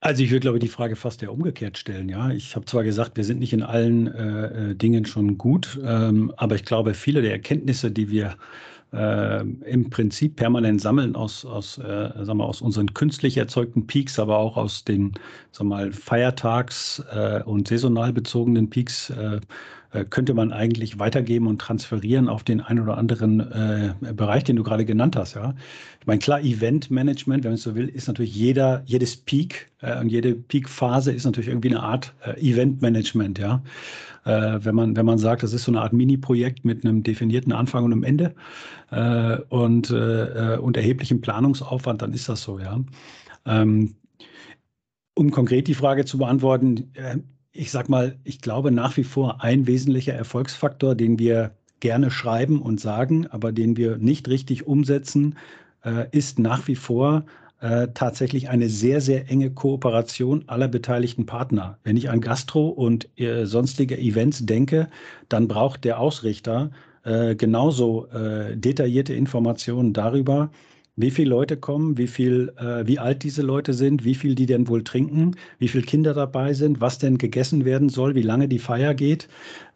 Also 0.00 0.22
ich 0.22 0.30
würde, 0.30 0.40
glaube 0.40 0.58
ich, 0.58 0.62
die 0.62 0.68
Frage 0.68 0.94
fast 0.94 1.22
eher 1.22 1.32
umgekehrt 1.32 1.76
stellen. 1.76 2.08
Ja, 2.08 2.30
ich 2.30 2.54
habe 2.54 2.66
zwar 2.66 2.84
gesagt, 2.84 3.16
wir 3.16 3.24
sind 3.24 3.40
nicht 3.40 3.52
in 3.52 3.62
allen 3.62 4.06
äh, 4.06 4.70
äh, 4.70 4.74
Dingen 4.76 5.04
schon 5.06 5.38
gut, 5.38 5.80
ähm, 5.84 6.32
aber 6.36 6.54
ich 6.54 6.64
glaube, 6.64 6.94
viele 6.94 7.20
der 7.20 7.32
Erkenntnisse, 7.32 7.90
die 7.90 8.08
wir 8.08 8.36
äh, 8.92 9.40
im 9.40 9.90
Prinzip 9.90 10.36
permanent 10.36 10.80
sammeln 10.80 11.14
aus, 11.16 11.44
aus, 11.44 11.78
äh, 11.78 12.10
sagen 12.24 12.38
wir, 12.38 12.46
aus 12.46 12.62
unseren 12.62 12.92
künstlich 12.94 13.36
erzeugten 13.36 13.86
Peaks, 13.86 14.18
aber 14.18 14.38
auch 14.38 14.56
aus 14.56 14.84
den 14.84 15.12
sagen 15.52 15.68
wir 15.70 15.76
mal, 15.76 15.92
Feiertags- 15.92 17.02
äh, 17.10 17.42
und 17.44 17.68
saisonal 17.68 18.12
bezogenen 18.12 18.70
Peaks, 18.70 19.10
äh, 19.10 19.40
könnte 20.10 20.34
man 20.34 20.52
eigentlich 20.52 20.98
weitergeben 20.98 21.46
und 21.46 21.60
transferieren 21.60 22.28
auf 22.28 22.44
den 22.44 22.60
einen 22.60 22.80
oder 22.80 22.98
anderen 22.98 23.40
äh, 23.40 23.94
Bereich, 24.12 24.44
den 24.44 24.56
du 24.56 24.62
gerade 24.62 24.84
genannt 24.84 25.16
hast. 25.16 25.34
Ja? 25.34 25.54
Ich 26.00 26.06
meine, 26.06 26.18
klar, 26.18 26.40
Event-Management, 26.40 27.44
wenn 27.44 27.52
man 27.52 27.54
es 27.54 27.62
so 27.62 27.74
will, 27.74 27.88
ist 27.88 28.06
natürlich 28.06 28.34
jeder, 28.34 28.82
jedes 28.84 29.16
Peak 29.16 29.70
äh, 29.80 29.98
und 29.98 30.10
jede 30.10 30.34
Peak-Phase 30.34 31.12
ist 31.12 31.24
natürlich 31.24 31.48
irgendwie 31.48 31.70
eine 31.70 31.82
Art 31.82 32.12
äh, 32.22 32.38
Event-Management. 32.38 33.38
Ja? 33.38 33.62
Äh, 34.26 34.58
wenn, 34.62 34.74
man, 34.74 34.94
wenn 34.94 35.06
man 35.06 35.16
sagt, 35.16 35.42
das 35.42 35.54
ist 35.54 35.64
so 35.64 35.72
eine 35.72 35.80
Art 35.80 35.94
Mini-Projekt 35.94 36.66
mit 36.66 36.84
einem 36.84 37.02
definierten 37.02 37.52
Anfang 37.52 37.84
und 37.84 37.92
einem 37.92 38.04
Ende 38.04 38.34
äh, 38.90 39.38
und, 39.48 39.90
und 39.90 40.76
erheblichem 40.76 41.22
Planungsaufwand, 41.22 42.02
dann 42.02 42.12
ist 42.12 42.28
das 42.28 42.42
so. 42.42 42.58
Ja? 42.58 42.78
Ähm, 43.46 43.94
um 45.14 45.30
konkret 45.30 45.66
die 45.66 45.74
Frage 45.74 46.04
zu 46.04 46.18
beantworten, 46.18 46.92
ich 47.58 47.72
sag 47.72 47.88
mal, 47.88 48.16
ich 48.22 48.40
glaube 48.40 48.70
nach 48.70 48.96
wie 48.96 49.04
vor 49.04 49.42
ein 49.42 49.66
wesentlicher 49.66 50.14
Erfolgsfaktor, 50.14 50.94
den 50.94 51.18
wir 51.18 51.50
gerne 51.80 52.10
schreiben 52.10 52.62
und 52.62 52.80
sagen, 52.80 53.26
aber 53.26 53.50
den 53.50 53.76
wir 53.76 53.98
nicht 53.98 54.28
richtig 54.28 54.66
umsetzen, 54.68 55.36
äh, 55.84 56.06
ist 56.12 56.38
nach 56.38 56.68
wie 56.68 56.76
vor 56.76 57.24
äh, 57.60 57.88
tatsächlich 57.94 58.48
eine 58.48 58.68
sehr, 58.68 59.00
sehr 59.00 59.28
enge 59.28 59.50
Kooperation 59.50 60.44
aller 60.46 60.68
beteiligten 60.68 61.26
Partner. 61.26 61.78
Wenn 61.82 61.96
ich 61.96 62.10
an 62.10 62.20
Gastro 62.20 62.68
und 62.68 63.08
äh, 63.18 63.44
sonstige 63.44 63.98
Events 63.98 64.46
denke, 64.46 64.88
dann 65.28 65.48
braucht 65.48 65.82
der 65.82 65.98
Ausrichter 65.98 66.70
äh, 67.02 67.34
genauso 67.34 68.06
äh, 68.06 68.56
detaillierte 68.56 69.14
Informationen 69.14 69.92
darüber, 69.92 70.50
wie 70.98 71.12
viele 71.12 71.30
Leute 71.30 71.56
kommen, 71.56 71.96
wie 71.96 72.08
viel, 72.08 72.52
äh, 72.58 72.84
wie 72.86 72.98
alt 72.98 73.22
diese 73.22 73.42
Leute 73.42 73.72
sind, 73.72 74.04
wie 74.04 74.16
viel 74.16 74.34
die 74.34 74.46
denn 74.46 74.66
wohl 74.66 74.82
trinken, 74.82 75.36
wie 75.60 75.68
viele 75.68 75.84
Kinder 75.84 76.12
dabei 76.12 76.54
sind, 76.54 76.80
was 76.80 76.98
denn 76.98 77.18
gegessen 77.18 77.64
werden 77.64 77.88
soll, 77.88 78.16
wie 78.16 78.22
lange 78.22 78.48
die 78.48 78.58
Feier 78.58 78.94
geht? 78.94 79.28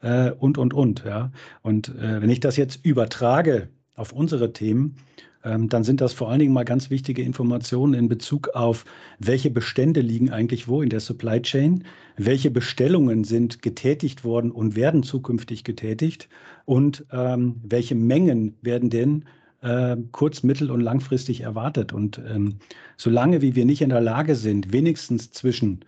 Äh, 0.03 0.33
und 0.33 0.59
und 0.59 0.75
und. 0.75 1.05
Ja. 1.07 1.31
Und 1.63 1.91
äh, 1.91 2.21
wenn 2.21 2.29
ich 2.29 2.41
das 2.41 2.57
jetzt 2.57 2.85
übertrage 2.85 3.69
auf 3.95 4.13
unsere 4.13 4.53
Themen, 4.53 4.97
ähm, 5.45 5.69
dann 5.69 5.85
sind 5.85 6.01
das 6.01 6.13
vor 6.13 6.29
allen 6.29 6.41
Dingen 6.41 6.53
mal 6.53 6.65
ganz 6.65 6.91
wichtige 6.91 7.23
Informationen 7.23 7.95
in 7.95 8.09
Bezug 8.09 8.49
auf, 8.55 8.85
welche 9.21 9.51
Bestände 9.51 10.01
liegen 10.01 10.31
eigentlich 10.31 10.67
wo 10.67 10.83
in 10.83 10.91
der 10.91 11.01
Supply 11.01 11.41
Chain, 11.41 11.85
welche 12.17 12.51
Bestellungen 12.51 13.23
sind 13.23 13.63
getätigt 13.63 14.25
worden 14.25 14.51
und 14.51 14.75
werden 14.75 15.05
zukünftig 15.05 15.63
getätigt? 15.63 16.29
Und 16.65 17.07
ähm, 17.13 17.61
welche 17.63 17.95
Mengen 17.95 18.57
werden 18.61 18.91
denn 18.91 19.25
äh, 19.63 19.97
kurz-, 20.13 20.43
mittel- 20.43 20.71
und 20.71 20.81
langfristig 20.81 21.41
erwartet. 21.41 21.93
Und 21.93 22.21
ähm, 22.29 22.59
solange 22.97 23.43
wie 23.43 23.55
wir 23.55 23.65
nicht 23.65 23.83
in 23.83 23.91
der 23.91 24.01
Lage 24.01 24.35
sind, 24.35 24.73
wenigstens 24.73 25.31
zwischen, 25.33 25.85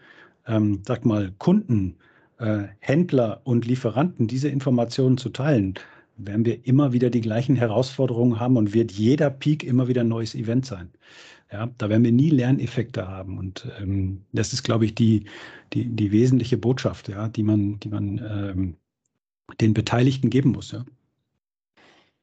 ähm, 0.47 0.83
sag 0.87 1.05
mal, 1.05 1.33
Kunden, 1.39 1.97
äh, 2.39 2.65
Händler 2.79 3.41
und 3.45 3.67
Lieferanten 3.67 4.27
diese 4.27 4.49
Informationen 4.49 5.19
zu 5.19 5.29
teilen, 5.29 5.75
werden 6.17 6.45
wir 6.45 6.67
immer 6.67 6.93
wieder 6.93 7.11
die 7.11 7.21
gleichen 7.21 7.57
Herausforderungen 7.57 8.39
haben 8.39 8.57
und 8.57 8.73
wird 8.73 8.93
jeder 8.93 9.31
Peak 9.31 9.65
immer 9.65 9.89
wieder 9.89 10.03
ein 10.03 10.09
neues 10.09 10.35
Event 10.35 10.65
sein. 10.67 10.91
Ja, 11.53 11.69
da 11.79 11.89
werden 11.89 12.05
wir 12.05 12.13
nie 12.13 12.31
Lerneffekte 12.31 13.07
haben. 13.07 13.39
Und 13.39 13.69
ähm, 13.81 14.25
das 14.33 14.53
ist, 14.53 14.63
glaube 14.63 14.87
ich, 14.87 14.95
die, 14.95 15.25
die, 15.73 15.85
die 15.85 16.13
wesentliche 16.13 16.57
Botschaft, 16.57 17.09
ja, 17.09 17.29
die 17.29 17.43
man, 17.43 17.79
die 17.81 17.89
man 17.89 18.19
ähm, 18.19 18.77
den 19.61 19.75
Beteiligten 19.75 20.31
geben 20.31 20.53
muss. 20.53 20.73
Ja. 20.73 20.85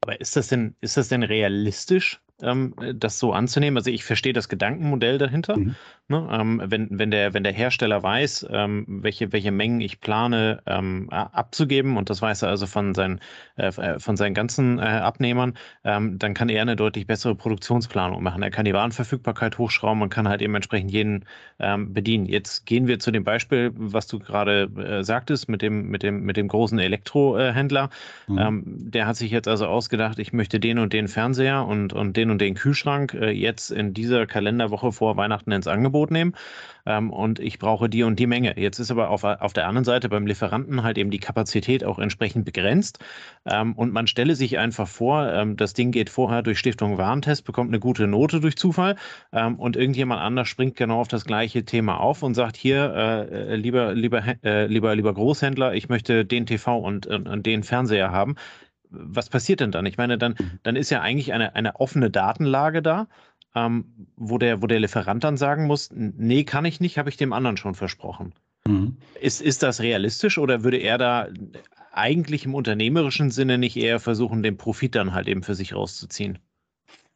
Aber 0.02 0.20
ist 0.20 0.36
das 0.36 0.48
denn, 0.48 0.76
ist 0.82 0.98
das 0.98 1.10
denn 1.10 1.24
realistisch, 1.24 2.22
ähm, 2.42 2.74
das 2.96 3.20
so 3.20 3.34
anzunehmen? 3.34 3.78
Also 3.78 3.92
ich 3.92 4.04
verstehe 4.04 4.34
das 4.34 4.50
Gedankenmodell 4.50 5.18
dahinter. 5.18 5.58
Mhm. 5.58 5.76
Ne? 6.12 6.28
Ähm, 6.30 6.62
wenn, 6.66 6.88
wenn, 6.92 7.10
der, 7.10 7.34
wenn 7.34 7.44
der 7.44 7.54
Hersteller 7.54 8.04
weiß, 8.04 8.48
ähm, 8.52 8.86
welche, 8.88 9.32
welche 9.32 9.52
Mengen 9.52 9.80
ich 9.80 10.02
plane 10.02 10.62
ähm, 10.66 11.10
abzugeben, 11.10 11.96
und 11.96 12.10
das 12.10 12.22
weiß 12.22 12.42
er 12.42 12.50
also 12.50 12.68
von 12.68 12.94
seinen, 12.94 13.22
äh, 13.56 13.68
äh, 13.68 14.00
von 14.00 14.18
seinen 14.18 14.34
ganzen 14.34 14.78
äh, 14.78 14.82
Abnehmern, 14.82 15.54
ähm, 15.86 16.20
dann 16.20 16.34
kann 16.34 16.50
er 16.50 16.62
eine 16.62 16.76
deutlich 16.76 17.08
bessere 17.08 17.34
Produktionsplanung 17.34 18.22
machen. 18.22 18.44
Er 18.44 18.52
kann 18.52 18.66
die 18.66 18.74
Warenverfügbarkeit 18.74 19.58
hochschrauben 19.58 20.02
und 20.02 20.10
kann 20.10 20.28
halt 20.28 20.42
eben 20.42 20.54
entsprechend 20.54 20.92
jeden 20.92 21.26
ähm, 21.60 21.94
bedienen. 21.94 22.26
Jetzt 22.26 22.66
gehen 22.66 22.88
wir 22.88 23.00
zu 23.00 23.12
dem 23.12 23.24
Beispiel, 23.24 23.72
was 23.76 24.08
du 24.08 24.20
gerade 24.20 24.64
äh, 24.64 25.04
sagtest, 25.04 25.48
mit 25.48 25.62
dem, 25.62 25.90
mit 25.90 26.04
dem, 26.04 26.24
mit 26.24 26.36
dem 26.36 26.50
großen 26.50 26.78
Elektrohändler. 26.78 27.90
Mhm. 28.28 28.64
der 28.66 29.08
hat 29.08 29.16
sich 29.16 29.32
jetzt 29.32 29.48
also 29.48 29.66
ausgedacht, 29.66 30.20
ich 30.20 30.34
möchte 30.34 30.60
den 30.60 30.80
und 30.80 30.94
den 30.94 31.08
Fernseher 31.08 31.66
und, 31.66 31.94
und 31.94 32.18
den 32.18 32.31
und 32.32 32.42
den 32.42 32.56
Kühlschrank 32.56 33.14
äh, 33.14 33.32
jetzt 33.32 33.72
in 33.72 33.94
dieser 33.94 34.26
Kalenderwoche 34.26 34.92
vor 34.92 35.18
Weihnachten 35.18 35.52
ins 35.52 35.68
Angebot 35.68 36.12
nehmen. 36.12 36.34
Ähm, 36.86 37.12
und 37.12 37.40
ich 37.40 37.60
brauche 37.60 37.90
die 37.90 38.04
und 38.04 38.18
die 38.18 38.28
Menge. 38.28 38.60
Jetzt 38.60 38.80
ist 38.80 38.90
aber 38.90 39.10
auf, 39.10 39.24
auf 39.24 39.54
der 39.54 39.68
anderen 39.68 39.86
Seite 39.86 40.10
beim 40.10 40.26
Lieferanten 40.26 40.82
halt 40.82 40.98
eben 40.98 41.12
die 41.12 41.20
Kapazität 41.20 41.84
auch 41.84 42.00
entsprechend 42.00 42.46
begrenzt. 42.46 43.00
Ähm, 43.46 43.74
und 43.74 43.94
man 43.94 44.08
stelle 44.08 44.36
sich 44.36 44.58
einfach 44.58 44.88
vor, 44.88 45.32
ähm, 45.32 45.58
das 45.58 45.74
Ding 45.74 45.92
geht 45.92 46.10
vorher 46.10 46.42
durch 46.42 46.58
Stiftung 46.58 46.98
Warentest, 46.98 47.46
bekommt 47.46 47.70
eine 47.70 47.80
gute 47.80 48.08
Note 48.08 48.40
durch 48.40 48.56
Zufall 48.56 48.96
und 49.32 49.76
irgendjemand 49.76 50.22
anders 50.22 50.48
springt 50.48 50.76
genau 50.76 51.00
auf 51.00 51.08
das 51.08 51.26
gleiche 51.26 51.64
Thema 51.64 52.00
auf 52.00 52.24
und 52.24 52.34
sagt 52.34 52.58
hier, 52.58 53.28
äh 53.32 53.56
lieber, 53.56 53.94
lieber, 53.94 54.24
äh, 54.44 54.66
lieber, 54.68 54.96
lieber 54.96 55.14
Großhändler, 55.14 55.74
ich 55.74 55.90
möchte 55.90 56.26
den 56.26 56.46
TV 56.46 56.78
und, 56.78 57.08
und, 57.08 57.28
und 57.28 57.46
den 57.46 57.64
Fernseher 57.64 58.12
haben 58.12 58.36
was 58.92 59.30
passiert 59.30 59.60
denn 59.60 59.72
dann? 59.72 59.86
Ich 59.86 59.98
meine, 59.98 60.18
dann, 60.18 60.36
mhm. 60.38 60.60
dann 60.64 60.76
ist 60.76 60.90
ja 60.90 61.02
eigentlich 61.02 61.34
eine, 61.34 61.56
eine 61.56 61.80
offene 61.80 62.12
Datenlage 62.12 62.82
da, 62.82 63.08
ähm, 63.56 63.86
wo, 64.16 64.38
der, 64.38 64.62
wo 64.62 64.68
der 64.68 64.80
Lieferant 64.80 65.24
dann 65.24 65.38
sagen 65.38 65.66
muss, 65.66 65.90
nee, 65.94 66.44
kann 66.44 66.66
ich 66.66 66.80
nicht, 66.80 66.98
habe 66.98 67.10
ich 67.10 67.18
dem 67.18 67.34
anderen 67.34 67.58
schon 67.58 67.76
versprochen. 67.76 68.34
Mhm. 68.68 68.98
Ist, 69.20 69.42
ist 69.42 69.64
das 69.64 69.82
realistisch 69.82 70.38
oder 70.38 70.64
würde 70.64 70.78
er 70.78 70.98
da 70.98 71.28
eigentlich 71.92 72.46
im 72.46 72.56
unternehmerischen 72.56 73.32
Sinne 73.32 73.58
nicht 73.58 73.76
eher 73.76 74.00
versuchen, 74.00 74.44
den 74.44 74.58
Profit 74.58 74.96
dann 74.96 75.14
halt 75.14 75.28
eben 75.28 75.44
für 75.44 75.56
sich 75.56 75.74
rauszuziehen? 75.74 76.40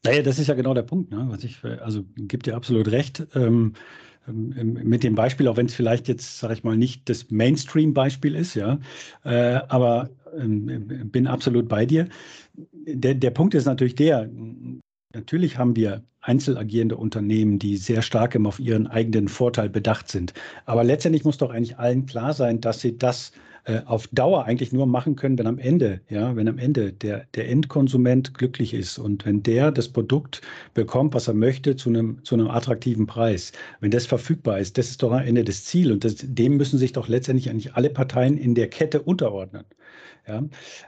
Naja, 0.04 0.22
das 0.22 0.38
ist 0.38 0.48
ja 0.48 0.54
genau 0.54 0.74
der 0.74 0.84
Punkt. 0.84 1.12
Ne? 1.12 1.26
Was 1.30 1.44
ich, 1.44 1.64
also 1.64 2.06
gibt 2.16 2.46
dir 2.46 2.56
absolut 2.56 2.92
recht. 2.92 3.26
Ähm, 3.34 3.74
mit 4.28 5.04
dem 5.04 5.16
Beispiel, 5.16 5.48
auch 5.48 5.58
wenn 5.58 5.68
es 5.68 5.76
vielleicht 5.76 6.08
jetzt, 6.08 6.40
sage 6.40 6.54
ich 6.54 6.64
mal, 6.64 6.78
nicht 6.78 7.08
das 7.10 7.30
Mainstream-Beispiel 7.30 8.36
ist, 8.36 8.56
ja, 8.56 8.80
äh, 9.24 9.60
aber 9.68 10.10
ähm, 10.38 11.10
bin 11.12 11.28
absolut 11.28 11.68
bei 11.68 11.86
dir. 11.86 12.08
Der, 12.54 13.14
der 13.14 13.32
Punkt 13.32 13.54
ist 13.54 13.66
natürlich 13.66 13.96
der, 13.96 14.30
natürlich 15.14 15.58
haben 15.58 15.76
wir 15.76 16.04
einzelagierende 16.22 16.98
Unternehmen, 16.98 17.60
die 17.60 17.78
sehr 17.78 18.02
stark 18.02 18.36
auf 18.46 18.60
ihren 18.60 18.88
eigenen 18.88 19.28
Vorteil 19.28 19.70
bedacht 19.70 20.10
sind. 20.10 20.34
Aber 20.66 20.84
letztendlich 20.84 21.24
muss 21.24 21.38
doch 21.38 21.52
eigentlich 21.52 21.78
allen 21.78 22.06
klar 22.08 22.34
sein, 22.34 22.62
dass 22.62 22.82
sie 22.82 22.98
das 22.98 23.32
äh, 23.66 23.82
auf 23.86 24.08
Dauer 24.08 24.46
eigentlich 24.46 24.72
nur 24.72 24.86
machen 24.86 25.16
können, 25.16 25.38
wenn 25.38 25.48
am 25.48 25.58
Ende, 25.58 26.00
ja, 26.10 26.36
wenn 26.36 26.48
am 26.48 26.58
Ende 26.60 26.94
der, 26.94 27.26
der 27.34 27.50
Endkonsument 27.50 28.34
glücklich 28.36 28.74
ist 28.74 29.00
und 29.00 29.26
wenn 29.26 29.42
der 29.44 29.72
das 29.72 29.90
Produkt 29.90 30.42
bekommt, 30.74 31.14
was 31.14 31.28
er 31.28 31.34
möchte, 31.34 31.76
zu 31.76 31.90
einem, 31.90 32.24
zu 32.24 32.36
einem 32.36 32.50
attraktiven 32.50 33.08
Preis. 33.08 33.52
Wenn 33.80 33.92
das 33.92 34.06
verfügbar 34.06 34.60
ist, 34.60 34.78
das 34.78 34.90
ist 34.90 35.02
doch 35.02 35.12
am 35.12 35.26
Ende 35.26 35.44
das 35.44 35.66
Ziel 35.66 35.92
und 35.92 36.04
das, 36.04 36.16
dem 36.20 36.58
müssen 36.58 36.78
sich 36.78 36.94
doch 36.94 37.08
letztendlich 37.08 37.50
eigentlich 37.50 37.74
alle 37.74 37.90
Parteien 37.90 38.38
in 38.38 38.56
der 38.56 38.70
Kette 38.70 39.02
unterordnen. 39.02 39.66
Ja, 40.28 40.44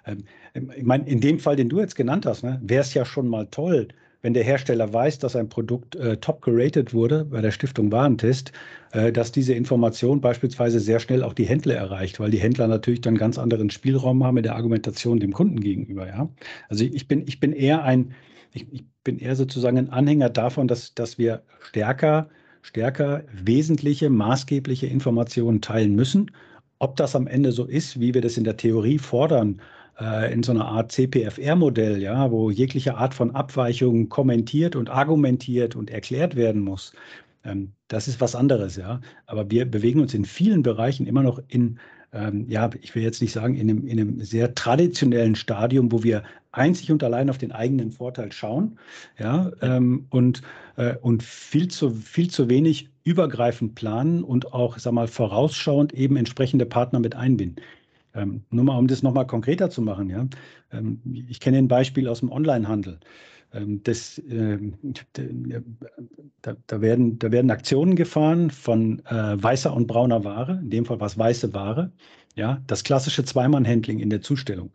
ähm, 0.05 0.23
ich 0.53 0.83
meine, 0.83 1.07
in 1.07 1.21
dem 1.21 1.39
Fall, 1.39 1.55
den 1.55 1.69
du 1.69 1.79
jetzt 1.79 1.95
genannt 1.95 2.25
hast, 2.25 2.43
ne, 2.43 2.59
wäre 2.63 2.81
es 2.81 2.93
ja 2.93 3.05
schon 3.05 3.27
mal 3.27 3.47
toll, 3.47 3.87
wenn 4.21 4.33
der 4.33 4.43
Hersteller 4.43 4.91
weiß, 4.91 5.19
dass 5.19 5.35
ein 5.35 5.49
Produkt 5.49 5.95
äh, 5.95 6.17
top 6.17 6.41
geratet 6.41 6.93
wurde 6.93 7.25
bei 7.25 7.41
der 7.41 7.51
Stiftung 7.51 7.91
Warentest, 7.91 8.51
äh, 8.91 9.11
dass 9.11 9.31
diese 9.31 9.53
Information 9.53 10.21
beispielsweise 10.21 10.79
sehr 10.79 10.99
schnell 10.99 11.23
auch 11.23 11.33
die 11.33 11.45
Händler 11.45 11.75
erreicht, 11.75 12.19
weil 12.19 12.31
die 12.31 12.39
Händler 12.39 12.67
natürlich 12.67 13.01
dann 13.01 13.15
ganz 13.15 13.37
anderen 13.37 13.69
Spielraum 13.69 14.23
haben 14.23 14.37
in 14.37 14.43
der 14.43 14.55
Argumentation 14.55 15.19
dem 15.19 15.33
Kunden 15.33 15.59
gegenüber. 15.59 16.07
Ja? 16.07 16.29
Also 16.69 16.83
ich 16.83 17.07
bin, 17.07 17.23
ich 17.27 17.39
bin 17.39 17.53
eher 17.53 17.83
ein, 17.83 18.13
ich, 18.53 18.65
ich 18.71 18.85
bin 19.03 19.19
eher 19.19 19.35
sozusagen 19.35 19.77
ein 19.77 19.89
Anhänger 19.89 20.29
davon, 20.29 20.67
dass, 20.67 20.93
dass 20.95 21.17
wir 21.17 21.43
stärker, 21.59 22.29
stärker 22.61 23.23
wesentliche, 23.31 24.09
maßgebliche 24.09 24.87
Informationen 24.87 25.61
teilen 25.61 25.95
müssen. 25.95 26.31
Ob 26.79 26.95
das 26.95 27.15
am 27.15 27.27
Ende 27.27 27.51
so 27.51 27.65
ist, 27.65 27.99
wie 27.99 28.13
wir 28.13 28.21
das 28.21 28.37
in 28.37 28.43
der 28.43 28.57
Theorie 28.57 28.99
fordern, 28.99 29.61
äh, 29.99 30.31
in 30.31 30.43
so 30.43 30.51
einer 30.51 30.65
Art 30.65 30.91
CPFR-Modell, 30.91 32.01
ja, 32.01 32.31
wo 32.31 32.49
jegliche 32.51 32.97
Art 32.97 33.13
von 33.13 33.35
Abweichung 33.35 34.09
kommentiert 34.09 34.75
und 34.75 34.89
argumentiert 34.89 35.75
und 35.75 35.89
erklärt 35.89 36.35
werden 36.35 36.61
muss. 36.63 36.93
Ähm, 37.43 37.73
das 37.87 38.07
ist 38.07 38.21
was 38.21 38.35
anderes, 38.35 38.75
ja. 38.75 39.01
Aber 39.25 39.49
wir 39.49 39.65
bewegen 39.65 40.01
uns 40.01 40.13
in 40.13 40.25
vielen 40.25 40.63
Bereichen 40.63 41.07
immer 41.07 41.23
noch 41.23 41.41
in, 41.47 41.79
ähm, 42.13 42.45
ja, 42.49 42.69
ich 42.81 42.93
will 42.95 43.03
jetzt 43.03 43.21
nicht 43.21 43.31
sagen, 43.33 43.55
in 43.55 43.69
einem, 43.69 43.87
in 43.87 43.99
einem 43.99 44.21
sehr 44.21 44.53
traditionellen 44.55 45.35
Stadium, 45.35 45.91
wo 45.91 46.03
wir 46.03 46.23
einzig 46.51 46.91
und 46.91 47.03
allein 47.03 47.29
auf 47.29 47.37
den 47.37 47.51
eigenen 47.51 47.91
Vorteil 47.91 48.31
schauen, 48.31 48.79
ja, 49.19 49.51
ähm, 49.61 50.07
und, 50.09 50.41
äh, 50.75 50.95
und 50.97 51.23
viel 51.23 51.67
zu, 51.67 51.91
viel 51.91 52.29
zu 52.29 52.49
wenig 52.49 52.89
übergreifend 53.03 53.75
planen 53.75 54.23
und 54.23 54.53
auch, 54.53 54.77
sag 54.77 54.93
mal, 54.93 55.07
vorausschauend 55.07 55.93
eben 55.93 56.17
entsprechende 56.17 56.65
Partner 56.65 56.99
mit 56.99 57.15
einbinden. 57.15 57.63
Ähm, 58.17 58.43
nur 58.49 58.65
mal, 58.65 58.77
um 58.77 58.87
das 58.87 59.03
nochmal 59.03 59.27
konkreter 59.27 59.69
zu 59.69 59.81
machen, 59.81 60.09
ja. 60.09 60.27
Ähm, 60.71 60.99
ich 61.29 61.39
kenne 61.39 61.59
ein 61.59 61.67
Beispiel 61.67 62.07
aus 62.07 62.21
dem 62.21 62.31
Onlinehandel. 62.31 62.99
Ähm, 63.53 63.81
das, 63.83 64.21
ähm, 64.29 64.73
da, 66.41 66.55
da, 66.65 66.81
werden, 66.81 67.19
da 67.19 67.31
werden 67.31 67.51
Aktionen 67.51 67.95
gefahren 67.95 68.49
von 68.49 68.99
äh, 69.05 69.41
weißer 69.41 69.73
und 69.73 69.87
brauner 69.87 70.23
Ware, 70.23 70.59
in 70.61 70.69
dem 70.71 70.85
Fall 70.85 70.99
was 70.99 71.17
weiße 71.17 71.53
Ware. 71.53 71.91
Ja, 72.35 72.61
das 72.67 72.83
klassische 72.83 73.23
Zweimann-Handling 73.23 73.99
in 73.99 74.09
der 74.11 74.21
Zustellung. 74.21 74.71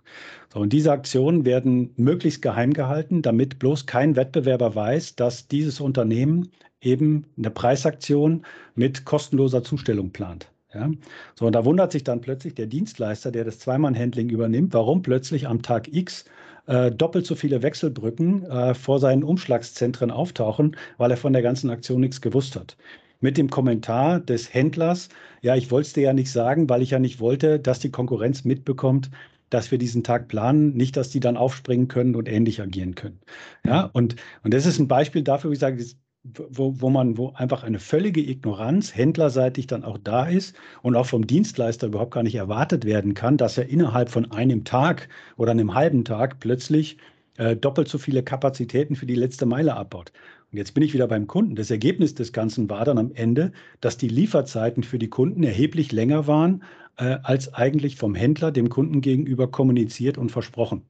So, 0.53 0.61
und 0.61 0.73
diese 0.73 0.91
Aktionen 0.91 1.45
werden 1.45 1.93
möglichst 1.97 2.43
geheim 2.43 2.73
gehalten, 2.73 3.23
damit 3.23 3.59
bloß 3.61 3.87
kein 3.87 4.17
Wettbewerber 4.17 4.75
weiß, 4.75 5.15
dass 5.17 5.47
dieses 5.49 5.81
Unternehmen 5.81 6.49
eben 6.81 7.27
eine 7.39 7.51
Preisaktion 7.51 8.45
mit 8.75 9.05
kostenloser 9.05 9.63
Zustellung 9.63 10.11
plant. 10.11 10.49
Ja? 10.75 10.91
So, 11.35 11.47
und 11.47 11.55
da 11.55 11.65
wundert 11.65 11.93
sich 11.93 12.05
dann 12.05 12.21
plötzlich 12.21 12.55
der 12.55 12.67
Dienstleister, 12.67 13.31
der 13.31 13.45
das 13.45 13.59
Zweimann-Handling 13.59 14.31
übernimmt, 14.31 14.75
warum 14.75 15.03
plötzlich 15.03 15.47
am 15.47 15.63
Tag 15.63 15.93
X 15.93 16.25
äh, 16.67 16.91
doppelt 16.91 17.27
so 17.27 17.35
viele 17.35 17.63
Wechselbrücken 17.63 18.45
äh, 18.45 18.75
vor 18.75 18.99
seinen 19.01 19.25
Umschlagszentren 19.25 20.11
auftauchen, 20.11 20.77
weil 20.97 21.11
er 21.11 21.17
von 21.17 21.33
der 21.33 21.43
ganzen 21.43 21.71
Aktion 21.71 22.01
nichts 22.01 22.21
gewusst 22.21 22.57
hat. 22.57 22.77
Mit 23.21 23.39
dem 23.39 23.51
Kommentar 23.51 24.21
des 24.21 24.53
Händlers, 24.53 25.09
ja, 25.43 25.55
ich 25.57 25.71
wollte 25.71 25.87
es 25.87 25.93
dir 25.93 26.03
ja 26.05 26.13
nicht 26.13 26.31
sagen, 26.33 26.69
weil 26.69 26.83
ich 26.83 26.91
ja 26.91 26.99
nicht 26.99 27.21
wollte, 27.21 27.61
dass 27.61 27.79
die 27.79 27.91
Konkurrenz 27.91 28.45
mitbekommt, 28.45 29.11
dass 29.51 29.71
wir 29.71 29.79
diesen 29.79 30.03
Tag 30.03 30.29
planen, 30.29 30.75
nicht, 30.75 30.97
dass 30.97 31.11
die 31.11 31.21
dann 31.21 31.37
aufspringen 31.37 31.87
können 31.89 32.17
und 32.17 32.29
ähnlich 32.29 32.61
agieren 32.63 32.95
können. 32.95 33.21
Ja, 33.65 33.91
und, 33.93 34.17
und 34.43 34.55
das 34.55 34.67
ist 34.67 34.79
ein 34.79 34.89
Beispiel 34.89 35.23
dafür, 35.23 35.51
wie 35.51 35.55
ich 35.55 35.61
sage, 35.61 35.85
wo, 36.25 36.81
wo 36.81 36.91
man, 36.91 37.19
wo 37.19 37.31
einfach 37.31 37.65
eine 37.65 37.79
völlige 37.79 38.21
Ignoranz 38.21 38.95
händlerseitig 38.95 39.67
dann 39.67 39.85
auch 39.85 39.99
da 39.99 40.27
ist 40.27 40.55
und 40.83 40.95
auch 40.95 41.07
vom 41.07 41.27
Dienstleister 41.27 41.89
überhaupt 41.89 42.13
gar 42.13 42.23
nicht 42.23 42.37
erwartet 42.37 42.85
werden 42.85 43.15
kann, 43.15 43.37
dass 43.37 43.59
er 43.59 43.69
innerhalb 43.69 44.09
von 44.09 44.31
einem 44.31 44.65
Tag 44.65 45.09
oder 45.37 45.51
einem 45.51 45.75
halben 45.75 46.05
Tag 46.05 46.39
plötzlich 46.39 46.99
äh, 47.39 47.57
doppelt 47.57 47.89
so 47.89 47.99
viele 47.99 48.23
Kapazitäten 48.23 48.95
für 48.95 49.07
die 49.07 49.15
letzte 49.15 49.47
Meile 49.47 49.75
abbaut. 49.75 50.13
Und 50.53 50.59
jetzt 50.59 50.75
bin 50.75 50.83
ich 50.83 50.93
wieder 50.95 51.09
beim 51.09 51.27
Kunden. 51.27 51.57
Das 51.57 51.71
Ergebnis 51.71 52.15
des 52.15 52.33
Ganzen 52.33 52.69
war 52.71 52.85
dann 52.85 52.99
am 52.99 53.11
Ende, 53.15 53.53
dass 53.81 53.97
die 53.97 54.09
Lieferzeiten 54.09 54.83
für 54.83 54.99
die 54.99 55.09
Kunden 55.09 55.43
erheblich 55.43 55.93
länger 55.93 56.27
waren, 56.27 56.63
äh, 56.99 57.19
als 57.23 57.53
eigentlich 57.55 57.97
vom 57.97 58.15
Händler 58.15 58.53
dem 58.53 58.69
Kunden 58.69 59.01
gegenüber 59.01 59.51
kommuniziert 59.51 60.19
und 60.19 60.31
versprochen. 60.31 60.83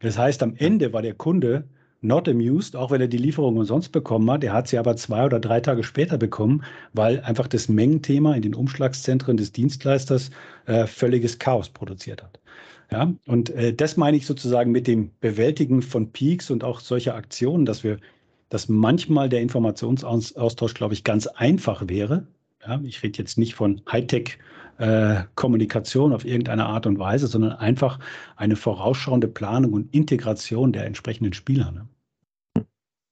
Das 0.00 0.18
heißt, 0.18 0.42
am 0.42 0.54
Ende 0.56 0.92
war 0.92 1.02
der 1.02 1.14
Kunde 1.14 1.68
not 2.02 2.28
amused, 2.28 2.76
auch 2.76 2.90
wenn 2.90 3.00
er 3.00 3.08
die 3.08 3.16
Lieferung 3.16 3.56
umsonst 3.56 3.92
bekommen 3.92 4.30
hat. 4.30 4.44
Er 4.44 4.52
hat 4.52 4.68
sie 4.68 4.78
aber 4.78 4.96
zwei 4.96 5.24
oder 5.24 5.40
drei 5.40 5.60
Tage 5.60 5.84
später 5.84 6.18
bekommen, 6.18 6.64
weil 6.92 7.20
einfach 7.20 7.46
das 7.46 7.68
Mengenthema 7.68 8.34
in 8.34 8.42
den 8.42 8.54
Umschlagszentren 8.54 9.36
des 9.36 9.52
Dienstleisters 9.52 10.30
äh, 10.66 10.86
völliges 10.86 11.38
Chaos 11.38 11.68
produziert 11.68 12.22
hat. 12.22 12.40
Ja, 12.90 13.10
und 13.26 13.50
äh, 13.50 13.72
das 13.72 13.96
meine 13.96 14.16
ich 14.18 14.26
sozusagen 14.26 14.70
mit 14.70 14.86
dem 14.86 15.12
Bewältigen 15.20 15.80
von 15.80 16.12
Peaks 16.12 16.50
und 16.50 16.62
auch 16.62 16.80
solcher 16.80 17.14
Aktionen, 17.14 17.64
dass 17.64 17.84
wir, 17.84 17.98
dass 18.50 18.68
manchmal 18.68 19.30
der 19.30 19.40
Informationsaustausch, 19.40 20.74
glaube 20.74 20.92
ich, 20.92 21.04
ganz 21.04 21.26
einfach 21.26 21.88
wäre. 21.88 22.26
Ja, 22.66 22.80
ich 22.84 23.02
rede 23.02 23.18
jetzt 23.18 23.38
nicht 23.38 23.54
von 23.54 23.80
Hightech 23.90 24.38
äh, 24.78 25.22
Kommunikation 25.34 26.12
auf 26.12 26.24
irgendeine 26.24 26.66
Art 26.66 26.86
und 26.86 26.98
Weise, 26.98 27.26
sondern 27.26 27.52
einfach 27.52 27.98
eine 28.36 28.56
vorausschauende 28.56 29.28
Planung 29.28 29.72
und 29.72 29.94
Integration 29.94 30.72
der 30.72 30.86
entsprechenden 30.86 31.32
Spieler. 31.32 31.72
Ne? 31.72 31.86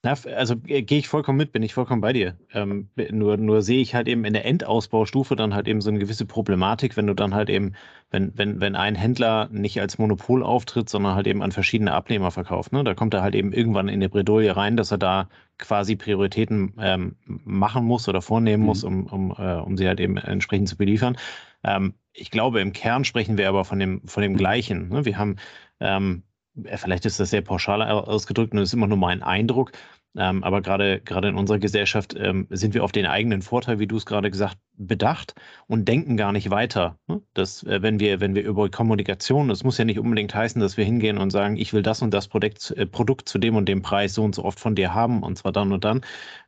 Na, 0.03 0.15
also 0.35 0.55
äh, 0.67 0.83
gehe 0.83 0.99
ich 0.99 1.09
vollkommen 1.09 1.37
mit, 1.37 1.53
bin 1.53 1.63
ich 1.63 1.75
vollkommen 1.75 2.01
bei 2.01 2.15
dir. 2.15 2.39
Ähm, 2.55 2.89
nur, 3.11 3.37
nur 3.37 3.61
sehe 3.61 3.83
ich 3.83 3.95
halt 3.95 4.09
eben 4.09 4.25
in 4.25 4.33
der 4.33 4.47
Endausbaustufe 4.47 5.37
dann 5.37 5.55
halt 5.55 5.69
eben 5.69 5.83
so 5.83 5.91
eine 5.91 5.99
gewisse 5.99 6.25
Problematik, 6.25 6.97
wenn 6.97 7.07
du 7.07 7.15
dann 7.15 7.35
halt 7.35 7.51
eben, 7.51 7.75
wenn, 8.11 8.33
wenn, 8.37 8.63
wenn 8.63 8.77
ein 8.77 8.95
Händler 8.95 9.51
nicht 9.53 9.79
als 9.79 9.99
Monopol 9.99 10.43
auftritt, 10.43 10.89
sondern 10.89 11.17
halt 11.17 11.27
eben 11.27 11.43
an 11.43 11.53
verschiedene 11.53 11.93
Abnehmer 11.93 12.31
verkauft. 12.31 12.73
Ne? 12.73 12.83
Da 12.83 12.95
kommt 12.95 13.13
er 13.13 13.21
halt 13.21 13.35
eben 13.35 13.53
irgendwann 13.53 13.89
in 13.89 14.01
die 14.01 14.09
Bredouille 14.09 14.57
rein, 14.57 14.79
dass 14.79 14.91
er 14.91 14.99
da 14.99 15.29
quasi 15.59 15.97
Prioritäten 15.97 16.73
ähm, 16.79 17.17
machen 17.27 17.85
muss 17.85 18.09
oder 18.09 18.23
vornehmen 18.23 18.63
mhm. 18.63 18.67
muss, 18.67 18.85
um, 18.85 19.07
um, 19.07 19.35
äh, 19.37 19.57
um 19.57 19.77
sie 19.77 19.87
halt 19.87 20.01
eben 20.01 20.17
entsprechend 20.17 20.71
zu 20.71 20.79
beliefern. 20.79 21.19
Ähm, 21.63 21.93
ich 22.15 22.31
glaube, 22.31 22.63
im 22.63 22.73
Kern 22.73 23.05
sprechen 23.05 23.37
wir 23.37 23.51
aber 23.51 23.67
von 23.67 23.79
dem, 23.79 24.01
von 24.07 24.23
dem 24.23 24.37
Gleichen. 24.39 24.89
Ne? 24.89 25.05
Wir 25.05 25.19
haben 25.19 25.37
ähm, 25.79 26.23
äh, 26.23 26.30
vielleicht 26.77 27.07
ist 27.07 27.21
das 27.21 27.31
sehr 27.31 27.43
pauschal 27.43 27.83
ausgedrückt 27.83 28.53
und 28.53 28.59
das 28.59 28.71
ist 28.71 28.75
immer 28.75 28.87
nur 28.87 28.99
mein 28.99 29.23
Eindruck. 29.23 29.73
Ähm, 30.17 30.43
aber 30.43 30.61
gerade 30.61 31.01
gerade 31.01 31.29
in 31.29 31.37
unserer 31.37 31.59
Gesellschaft 31.61 32.17
ähm, 32.19 32.49
sind 32.51 32.75
wir 32.75 32.83
auf 32.83 32.91
den 32.91 33.07
eigenen 33.07 33.43
Vorteil, 33.43 33.79
wie 33.79 33.87
du 33.87 33.97
es 33.97 34.07
gerade 34.07 34.31
gesagt, 34.31 34.59
bedacht 34.77 35.35
und 35.69 35.87
denken 35.87 36.17
gar 36.17 36.33
nicht 36.33 36.51
weiter. 36.51 36.99
Ne? 37.07 37.23
Dass, 37.33 37.63
äh, 37.63 37.81
wenn 37.83 38.01
wir 38.01 38.21
wenn 38.21 38.35
wir 38.35 38.43
über 38.43 38.69
Kommunikation, 38.71 39.49
das 39.49 39.63
muss 39.63 39.79
ja 39.79 39.85
nicht 39.85 40.01
unbedingt 40.01 40.35
heißen, 40.35 40.61
dass 40.61 40.77
wir 40.77 40.85
hingehen 40.85 41.17
und 41.17 41.31
sagen, 41.31 41.57
ich 41.57 41.73
will 41.73 41.83
das 41.83 42.03
und 42.03 42.13
das 42.13 42.27
Produkt, 42.27 42.73
äh, 42.73 42.87
Produkt 42.87 43.29
zu 43.29 43.39
dem 43.39 43.55
und 43.55 43.69
dem 43.69 43.83
Preis 43.83 44.15
so 44.15 44.25
und 44.25 44.35
so 44.35 44.45
oft 44.45 44.59
von 44.59 44.75
dir 44.75 44.95
haben 44.95 45.23
und 45.23 45.37
zwar 45.39 45.53
dann 45.53 45.73
und 45.73 45.85
dann, 45.85 46.01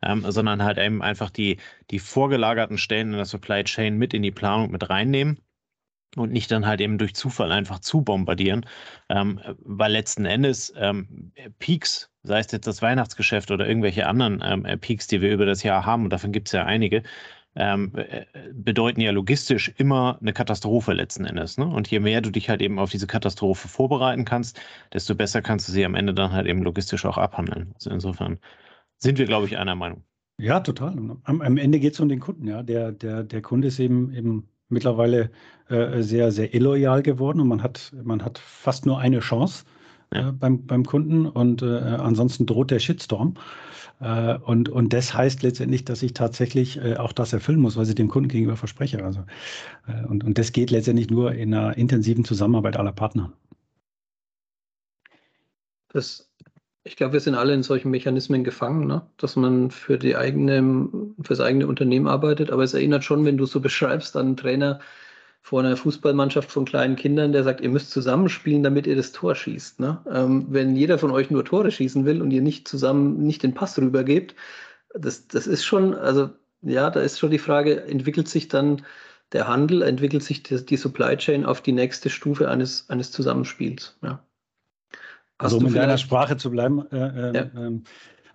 ähm, 0.02 0.24
sondern 0.28 0.64
halt 0.64 0.78
eben 0.78 1.00
einfach 1.00 1.30
die 1.30 1.58
die 1.92 2.00
vorgelagerten 2.00 2.78
Stellen 2.78 3.12
in 3.12 3.16
der 3.16 3.26
Supply 3.26 3.62
Chain 3.62 3.96
mit 3.96 4.12
in 4.12 4.22
die 4.22 4.32
Planung 4.32 4.72
mit 4.72 4.90
reinnehmen 4.90 5.38
und 6.16 6.32
nicht 6.32 6.50
dann 6.50 6.66
halt 6.66 6.80
eben 6.80 6.98
durch 6.98 7.14
Zufall 7.14 7.52
einfach 7.52 7.78
zu 7.78 8.02
bombardieren, 8.02 8.66
ähm, 9.08 9.40
weil 9.58 9.92
letzten 9.92 10.24
Endes 10.24 10.72
ähm, 10.76 11.32
Peaks, 11.58 12.10
sei 12.22 12.38
es 12.38 12.52
jetzt 12.52 12.66
das 12.66 12.82
Weihnachtsgeschäft 12.82 13.50
oder 13.50 13.66
irgendwelche 13.66 14.06
anderen 14.06 14.42
ähm, 14.44 14.80
Peaks, 14.80 15.06
die 15.06 15.20
wir 15.20 15.32
über 15.32 15.46
das 15.46 15.62
Jahr 15.62 15.86
haben, 15.86 16.04
und 16.04 16.12
davon 16.12 16.32
gibt 16.32 16.48
es 16.48 16.52
ja 16.52 16.64
einige, 16.64 17.02
ähm, 17.54 17.92
äh, 17.94 18.24
bedeuten 18.52 19.00
ja 19.00 19.10
logistisch 19.10 19.72
immer 19.76 20.18
eine 20.20 20.32
Katastrophe 20.32 20.92
letzten 20.92 21.24
Endes. 21.24 21.58
Ne? 21.58 21.66
Und 21.66 21.88
je 21.88 22.00
mehr 22.00 22.20
du 22.20 22.30
dich 22.30 22.48
halt 22.48 22.62
eben 22.62 22.78
auf 22.78 22.90
diese 22.90 23.06
Katastrophe 23.06 23.68
vorbereiten 23.68 24.24
kannst, 24.24 24.60
desto 24.92 25.14
besser 25.14 25.42
kannst 25.42 25.68
du 25.68 25.72
sie 25.72 25.84
am 25.84 25.94
Ende 25.94 26.14
dann 26.14 26.32
halt 26.32 26.46
eben 26.46 26.62
logistisch 26.62 27.04
auch 27.04 27.18
abhandeln. 27.18 27.72
Also 27.74 27.90
insofern 27.90 28.38
sind 28.96 29.18
wir, 29.18 29.26
glaube 29.26 29.46
ich, 29.46 29.58
einer 29.58 29.74
Meinung. 29.74 30.02
Ja, 30.38 30.60
total. 30.60 30.96
Am, 31.24 31.40
am 31.42 31.56
Ende 31.56 31.78
geht 31.78 31.92
es 31.92 32.00
um 32.00 32.08
den 32.08 32.20
Kunden, 32.20 32.48
ja. 32.48 32.62
Der, 32.62 32.90
der, 32.90 33.22
der 33.22 33.42
Kunde 33.42 33.68
ist 33.68 33.78
eben, 33.78 34.12
eben 34.14 34.48
mittlerweile 34.72 35.30
äh, 35.68 36.02
sehr, 36.02 36.32
sehr 36.32 36.54
illoyal 36.54 37.02
geworden 37.02 37.40
und 37.40 37.48
man 37.48 37.62
hat, 37.62 37.92
man 38.02 38.24
hat 38.24 38.38
fast 38.38 38.86
nur 38.86 38.98
eine 38.98 39.20
Chance. 39.20 39.64
ja. 40.12 40.28
äh, 40.28 40.32
beim, 40.32 40.66
beim 40.66 40.84
Kunden 40.84 41.26
und 41.26 41.62
äh, 41.62 41.66
ansonsten 41.66 42.46
droht 42.46 42.70
der 42.70 42.78
Shitstorm. 42.78 43.34
Äh, 44.00 44.36
und, 44.38 44.68
und 44.68 44.92
das 44.92 45.14
heißt 45.14 45.42
letztendlich, 45.42 45.84
dass 45.84 46.02
ich 46.02 46.12
tatsächlich 46.12 46.78
äh, 46.78 46.96
auch 46.96 47.12
das 47.12 47.32
erfüllen 47.32 47.60
muss, 47.60 47.76
was 47.76 47.88
ich 47.88 47.94
dem 47.94 48.08
Kunden 48.08 48.28
gegenüber 48.28 48.56
verspreche. 48.56 49.04
Also, 49.04 49.24
äh, 49.86 50.04
und, 50.06 50.24
und 50.24 50.38
das 50.38 50.52
geht 50.52 50.70
letztendlich 50.70 51.10
nur 51.10 51.32
in 51.32 51.54
einer 51.54 51.76
intensiven 51.76 52.24
Zusammenarbeit 52.24 52.76
aller 52.76 52.92
Partner. 52.92 53.32
Das 55.88 56.31
ich 56.84 56.96
glaube, 56.96 57.12
wir 57.14 57.20
sind 57.20 57.34
alle 57.34 57.54
in 57.54 57.62
solchen 57.62 57.90
Mechanismen 57.90 58.42
gefangen, 58.44 58.86
ne? 58.86 59.02
dass 59.16 59.36
man 59.36 59.70
für, 59.70 59.98
die 59.98 60.16
eigene, 60.16 60.90
für 61.22 61.28
das 61.28 61.40
eigene 61.40 61.66
Unternehmen 61.66 62.08
arbeitet. 62.08 62.50
Aber 62.50 62.64
es 62.64 62.74
erinnert 62.74 63.04
schon, 63.04 63.24
wenn 63.24 63.36
du 63.36 63.46
so 63.46 63.60
beschreibst, 63.68 64.16
an 64.16 64.26
einen 64.26 64.36
Trainer 64.36 64.80
vor 65.42 65.60
einer 65.60 65.76
Fußballmannschaft 65.76 66.50
von 66.50 66.64
kleinen 66.64 66.96
Kindern, 66.96 67.32
der 67.32 67.44
sagt, 67.44 67.60
ihr 67.60 67.68
müsst 67.68 67.90
zusammenspielen, 67.90 68.62
damit 68.62 68.86
ihr 68.86 68.96
das 68.96 69.12
Tor 69.12 69.34
schießt. 69.34 69.80
Ne? 69.80 70.00
Ähm, 70.10 70.46
wenn 70.50 70.76
jeder 70.76 70.98
von 70.98 71.10
euch 71.10 71.30
nur 71.30 71.44
Tore 71.44 71.70
schießen 71.72 72.04
will 72.04 72.22
und 72.22 72.30
ihr 72.30 72.42
nicht 72.42 72.68
zusammen, 72.68 73.22
nicht 73.24 73.42
den 73.42 73.54
Pass 73.54 73.78
rübergebt, 73.78 74.36
das, 74.94 75.26
das 75.28 75.46
ist 75.46 75.64
schon, 75.64 75.94
also 75.94 76.30
ja, 76.62 76.90
da 76.90 77.00
ist 77.00 77.18
schon 77.18 77.30
die 77.30 77.38
Frage, 77.38 77.84
entwickelt 77.84 78.28
sich 78.28 78.48
dann 78.48 78.82
der 79.32 79.48
Handel, 79.48 79.82
entwickelt 79.82 80.22
sich 80.22 80.42
die, 80.42 80.64
die 80.64 80.76
Supply 80.76 81.16
Chain 81.16 81.44
auf 81.44 81.60
die 81.60 81.72
nächste 81.72 82.10
Stufe 82.10 82.48
eines, 82.48 82.88
eines 82.90 83.10
Zusammenspiels. 83.10 83.98
Ja. 84.02 84.24
Also 85.42 85.58
um 85.58 85.66
in 85.66 85.74
deiner 85.74 85.98
Sprache 85.98 86.36
zu 86.36 86.50
bleiben, 86.50 86.84
äh, 86.90 86.96
äh, 86.96 87.34
ja. 87.34 87.50
ähm, 87.56 87.84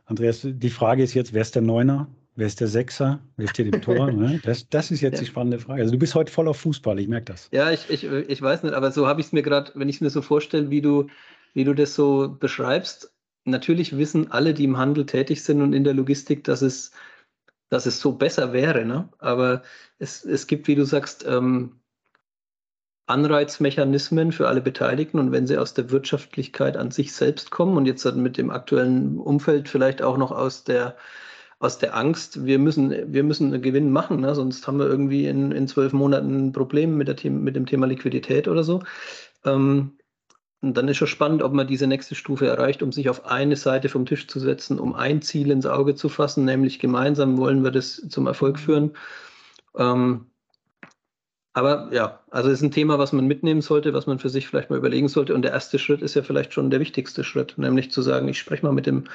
Andreas, 0.06 0.42
die 0.44 0.70
Frage 0.70 1.04
ist 1.04 1.14
jetzt, 1.14 1.34
wer 1.34 1.42
ist 1.42 1.56
der 1.56 1.62
Neuner? 1.62 2.08
Wer 2.36 2.48
ist 2.48 2.60
der 2.60 2.68
Sechser? 2.68 3.20
Wer 3.36 3.48
steht 3.48 3.74
im 3.74 3.82
Tor? 3.82 4.12
Ne? 4.12 4.40
das, 4.44 4.70
das 4.70 4.92
ist 4.92 5.02
jetzt 5.02 5.16
ja. 5.16 5.20
die 5.22 5.26
spannende 5.26 5.60
Frage. 5.60 5.82
Also 5.82 5.94
du 5.94 6.00
bist 6.00 6.16
heute 6.16 6.32
voll 6.32 6.48
auf 6.48 6.58
Fußball, 6.58 7.00
ich 7.00 7.08
merke 7.08 7.26
das. 7.26 7.50
Ja, 7.52 7.72
ich, 7.72 7.90
ich, 7.90 8.04
ich 8.04 8.42
weiß 8.42 8.64
nicht, 8.64 8.74
aber 8.74 8.92
so 8.92 9.08
habe 9.08 9.22
ich 9.22 9.28
es 9.28 9.34
mir 9.34 9.42
gerade, 9.42 9.72
wenn 9.76 9.90
ich 9.90 9.98
es 9.98 10.02
mir 10.02 10.10
so 10.10 10.22
vorstelle, 10.22 10.70
wie 10.70 10.82
du, 10.82 11.08
wie 11.54 11.64
du 11.64 11.74
das 11.74 11.96
so 11.96 12.38
beschreibst, 12.40 13.12
natürlich 13.44 13.98
wissen 13.98 14.32
alle, 14.32 14.54
die 14.54 14.66
im 14.66 14.78
Handel 14.78 15.06
tätig 15.06 15.44
sind 15.44 15.62
und 15.62 15.74
in 15.74 15.84
der 15.84 15.94
Logistik, 15.94 16.44
dass 16.44 16.62
es, 16.62 16.92
dass 17.70 17.86
es 17.86 18.00
so 18.00 18.14
besser 18.14 18.54
wäre. 18.54 18.86
Ne? 18.86 19.10
Aber 19.18 19.64
es, 19.98 20.24
es 20.24 20.46
gibt, 20.46 20.68
wie 20.68 20.76
du 20.76 20.86
sagst, 20.86 21.26
ähm, 21.28 21.80
Anreizmechanismen 23.08 24.32
für 24.32 24.48
alle 24.48 24.62
Beteiligten 24.62 25.18
und 25.20 25.32
wenn 25.32 25.48
sie 25.48 25.58
aus 25.58 25.74
der 25.74 25.90
Wirtschaftlichkeit 25.92 26.78
an 26.78 26.92
sich 26.92 27.14
selbst 27.14 27.52
kommen 27.52 27.78
und 27.78 27.86
jetzt 27.86 28.06
mit 28.16 28.38
dem 28.38 28.52
aktuellen 28.52 29.18
Umfeld 29.18 29.70
vielleicht 29.70 30.02
auch 30.02 30.18
noch 30.18 30.32
aus 30.32 30.64
der 30.64 30.96
aus 31.60 31.80
der 31.80 31.96
Angst, 31.96 32.46
wir 32.46 32.60
müssen, 32.60 33.12
wir 33.12 33.24
müssen 33.24 33.52
einen 33.52 33.62
Gewinn 33.62 33.92
machen, 33.92 34.20
ne? 34.22 34.36
sonst 34.36 34.68
haben 34.68 34.78
wir 34.78 34.86
irgendwie 34.86 35.26
in, 35.26 35.52
in 35.52 35.68
zwölf 35.68 35.92
Monaten 35.92 36.48
ein 36.48 36.52
Problem 36.52 36.98
mit, 36.98 37.08
der, 37.08 37.32
mit 37.32 37.56
dem 37.56 37.66
Thema 37.66 37.88
Liquidität 37.88 38.48
oder 38.48 38.64
so. 38.64 38.84
Ähm, 39.44 39.98
und 40.62 40.76
dann 40.76 40.88
ist 40.88 40.98
schon 40.98 41.08
spannend, 41.08 41.44
ob 41.44 41.54
man 41.54 41.68
diese 41.68 41.88
nächste 41.88 42.16
Stufe 42.16 42.48
erreicht, 42.48 42.84
um 42.84 42.92
sich 42.92 43.10
auf 43.10 43.26
eine 43.26 43.56
Seite 43.56 43.90
vom 43.90 44.06
Tisch 44.06 44.28
zu 44.28 44.40
setzen, 44.40 44.80
um 44.80 44.96
ein 44.96 45.22
Ziel 45.22 45.52
ins 45.52 45.66
Auge 45.66 45.96
zu 45.96 46.10
fassen, 46.10 46.46
nämlich 46.46 46.80
gemeinsam 46.80 47.38
wollen 47.38 47.64
wir 47.64 47.72
das 47.72 48.08
zum 48.10 48.28
Erfolg 48.28 48.60
führen. 48.60 48.92
Ähm, 49.76 50.28
aber 51.58 51.90
ja, 51.92 52.20
also 52.30 52.52
ist 52.52 52.62
ein 52.62 52.70
Thema, 52.70 53.00
was 53.00 53.14
man 53.14 53.26
mitnehmen 53.26 53.62
sollte, 53.62 53.92
was 53.96 54.06
man 54.06 54.20
für 54.20 54.30
sich 54.30 54.48
vielleicht 54.48 54.70
mal 54.70 54.78
überlegen 54.78 55.08
sollte. 55.08 55.34
Und 55.34 55.42
der 55.42 55.54
erste 55.54 55.80
Schritt 55.80 56.04
ist 56.04 56.14
ja 56.14 56.22
vielleicht 56.22 56.54
schon 56.54 56.70
der 56.70 56.80
wichtigste 56.80 57.24
Schritt, 57.24 57.58
nämlich 57.58 57.90
zu 57.90 58.04
sagen, 58.04 58.28
ich 58.28 58.38
spreche 58.38 58.64
mal 58.64 58.74
mit 58.74 58.86
dem, 58.86 59.06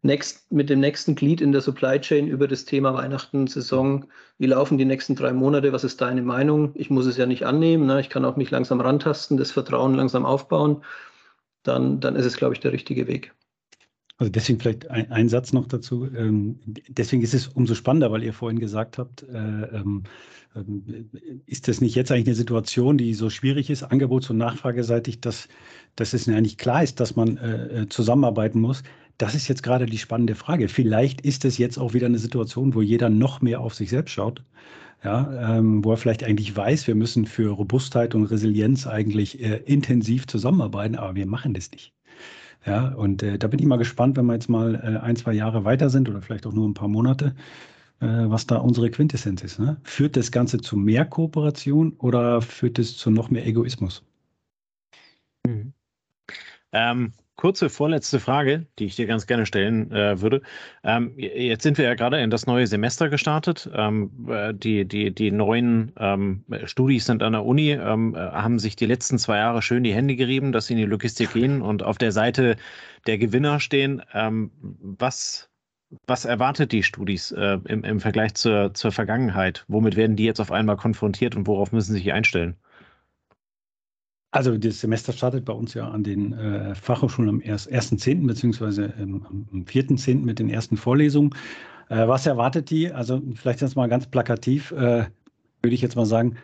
next, 0.00 0.50
mit 0.50 0.70
dem 0.70 0.80
nächsten 0.80 1.14
Glied 1.16 1.42
in 1.42 1.52
der 1.52 1.60
Supply 1.60 2.00
Chain 2.00 2.28
über 2.28 2.48
das 2.48 2.64
Thema 2.64 2.94
Weihnachten, 2.94 3.46
Saison. 3.46 4.06
Wie 4.38 4.46
laufen 4.46 4.78
die 4.78 4.86
nächsten 4.86 5.16
drei 5.16 5.34
Monate? 5.34 5.70
Was 5.74 5.84
ist 5.84 6.00
deine 6.00 6.22
Meinung? 6.22 6.70
Ich 6.76 6.88
muss 6.88 7.04
es 7.04 7.18
ja 7.18 7.26
nicht 7.26 7.44
annehmen. 7.44 7.84
Ne? 7.84 8.00
Ich 8.00 8.08
kann 8.08 8.24
auch 8.24 8.36
mich 8.36 8.50
langsam 8.50 8.80
rantasten, 8.80 9.36
das 9.36 9.50
Vertrauen 9.52 9.96
langsam 9.96 10.24
aufbauen. 10.24 10.82
Dann, 11.62 12.00
dann 12.00 12.16
ist 12.16 12.24
es, 12.24 12.38
glaube 12.38 12.54
ich, 12.54 12.60
der 12.60 12.72
richtige 12.72 13.06
Weg. 13.06 13.34
Also 14.18 14.30
deswegen 14.32 14.58
vielleicht 14.58 14.90
ein, 14.90 15.10
ein 15.12 15.28
Satz 15.28 15.52
noch 15.52 15.66
dazu. 15.66 16.06
Ähm, 16.14 16.58
deswegen 16.88 17.22
ist 17.22 17.34
es 17.34 17.48
umso 17.48 17.74
spannender, 17.74 18.10
weil 18.10 18.22
ihr 18.22 18.32
vorhin 18.32 18.58
gesagt 18.58 18.96
habt, 18.98 19.22
äh, 19.24 19.36
ähm, 19.36 20.04
ähm, 20.54 21.10
ist 21.46 21.68
das 21.68 21.80
nicht 21.80 21.94
jetzt 21.94 22.10
eigentlich 22.10 22.28
eine 22.28 22.34
Situation, 22.34 22.96
die 22.96 23.12
so 23.14 23.28
schwierig 23.28 23.68
ist, 23.68 23.84
angebots- 23.84 24.30
und 24.30 24.38
nachfrageseitig, 24.38 25.20
dass, 25.20 25.48
dass 25.96 26.14
es 26.14 26.28
eigentlich 26.28 26.56
klar 26.56 26.82
ist, 26.82 26.98
dass 27.00 27.14
man 27.16 27.36
äh, 27.36 27.82
äh, 27.82 27.88
zusammenarbeiten 27.88 28.60
muss? 28.60 28.82
Das 29.18 29.34
ist 29.34 29.48
jetzt 29.48 29.62
gerade 29.62 29.86
die 29.86 29.98
spannende 29.98 30.34
Frage. 30.34 30.68
Vielleicht 30.68 31.20
ist 31.20 31.44
es 31.44 31.58
jetzt 31.58 31.78
auch 31.78 31.94
wieder 31.94 32.06
eine 32.06 32.18
Situation, 32.18 32.74
wo 32.74 32.82
jeder 32.82 33.08
noch 33.10 33.42
mehr 33.42 33.60
auf 33.60 33.74
sich 33.74 33.90
selbst 33.90 34.12
schaut. 34.12 34.42
Ja, 35.04 35.58
ähm, 35.58 35.84
wo 35.84 35.92
er 35.92 35.98
vielleicht 35.98 36.24
eigentlich 36.24 36.56
weiß, 36.56 36.86
wir 36.86 36.94
müssen 36.94 37.26
für 37.26 37.50
Robustheit 37.50 38.14
und 38.14 38.24
Resilienz 38.24 38.86
eigentlich 38.86 39.40
äh, 39.40 39.58
intensiv 39.66 40.26
zusammenarbeiten, 40.26 40.96
aber 40.96 41.14
wir 41.14 41.26
machen 41.26 41.52
das 41.54 41.70
nicht. 41.70 41.95
Ja, 42.66 42.88
und 42.88 43.22
äh, 43.22 43.38
da 43.38 43.46
bin 43.46 43.60
ich 43.60 43.66
mal 43.66 43.78
gespannt, 43.78 44.16
wenn 44.16 44.26
wir 44.26 44.34
jetzt 44.34 44.48
mal 44.48 44.74
äh, 44.74 44.98
ein, 44.98 45.14
zwei 45.14 45.32
Jahre 45.32 45.64
weiter 45.64 45.88
sind 45.88 46.08
oder 46.08 46.20
vielleicht 46.20 46.46
auch 46.46 46.52
nur 46.52 46.68
ein 46.68 46.74
paar 46.74 46.88
Monate, 46.88 47.36
äh, 48.00 48.06
was 48.06 48.46
da 48.46 48.56
unsere 48.56 48.90
Quintessenz 48.90 49.42
ist. 49.42 49.60
Ne? 49.60 49.76
Führt 49.84 50.16
das 50.16 50.32
Ganze 50.32 50.58
zu 50.58 50.76
mehr 50.76 51.04
Kooperation 51.04 51.92
oder 51.98 52.42
führt 52.42 52.80
es 52.80 52.96
zu 52.96 53.10
noch 53.10 53.30
mehr 53.30 53.46
Egoismus? 53.46 54.02
Mhm. 55.46 55.72
Ähm, 56.72 57.12
kurze 57.36 57.68
vorletzte 57.68 58.18
Frage, 58.18 58.66
die 58.78 58.86
ich 58.86 58.96
dir 58.96 59.06
ganz 59.06 59.26
gerne 59.26 59.46
stellen 59.46 59.92
äh, 59.92 60.20
würde. 60.20 60.42
Ähm, 60.82 61.12
jetzt 61.16 61.62
sind 61.62 61.78
wir 61.78 61.84
ja 61.84 61.94
gerade 61.94 62.20
in 62.20 62.30
das 62.30 62.46
neue 62.46 62.66
Semester 62.66 63.08
gestartet. 63.08 63.70
Ähm, 63.74 64.10
äh, 64.28 64.54
die, 64.54 64.86
die, 64.86 65.14
die 65.14 65.30
neuen 65.30 65.92
ähm, 65.98 66.44
Studis 66.64 67.04
sind 67.04 67.22
an 67.22 67.32
der 67.32 67.44
Uni, 67.44 67.72
ähm, 67.72 68.14
äh, 68.14 68.18
haben 68.18 68.58
sich 68.58 68.76
die 68.76 68.86
letzten 68.86 69.18
zwei 69.18 69.38
Jahre 69.38 69.62
schön 69.62 69.84
die 69.84 69.94
Hände 69.94 70.16
gerieben, 70.16 70.52
dass 70.52 70.66
sie 70.66 70.74
in 70.74 70.78
die 70.78 70.86
Logistik 70.86 71.32
gehen 71.32 71.62
und 71.62 71.82
auf 71.82 71.98
der 71.98 72.12
Seite 72.12 72.56
der 73.06 73.18
Gewinner 73.18 73.60
stehen. 73.60 74.02
Ähm, 74.14 74.50
was, 74.60 75.50
was 76.06 76.24
erwartet 76.24 76.72
die 76.72 76.82
Studis 76.82 77.32
äh, 77.32 77.58
im, 77.66 77.84
im 77.84 78.00
Vergleich 78.00 78.34
zur, 78.34 78.72
zur 78.72 78.92
Vergangenheit? 78.92 79.64
Womit 79.68 79.96
werden 79.96 80.16
die 80.16 80.24
jetzt 80.24 80.40
auf 80.40 80.52
einmal 80.52 80.76
konfrontiert 80.76 81.36
und 81.36 81.46
worauf 81.46 81.70
müssen 81.72 81.92
sie 81.92 81.98
sich 81.98 82.12
einstellen? 82.12 82.56
Also 84.36 84.58
das 84.58 84.80
Semester 84.80 85.14
startet 85.14 85.46
bei 85.46 85.54
uns 85.54 85.72
ja 85.72 85.88
an 85.88 86.04
den 86.04 86.34
äh, 86.34 86.74
Fachhochschulen 86.74 87.30
am 87.30 87.38
1.10. 87.38 88.26
beziehungsweise 88.26 88.92
ähm, 89.00 89.24
am 89.50 89.62
4.10. 89.62 90.24
mit 90.24 90.38
den 90.38 90.50
ersten 90.50 90.76
Vorlesungen. 90.76 91.30
Äh, 91.88 92.06
was 92.06 92.26
erwartet 92.26 92.68
die? 92.68 92.92
Also 92.92 93.22
vielleicht 93.34 93.62
jetzt 93.62 93.76
mal 93.76 93.88
ganz 93.88 94.06
plakativ, 94.06 94.72
äh, 94.72 95.06
würde 95.62 95.74
ich 95.74 95.80
jetzt 95.80 95.96
mal 95.96 96.04
sagen, 96.04 96.36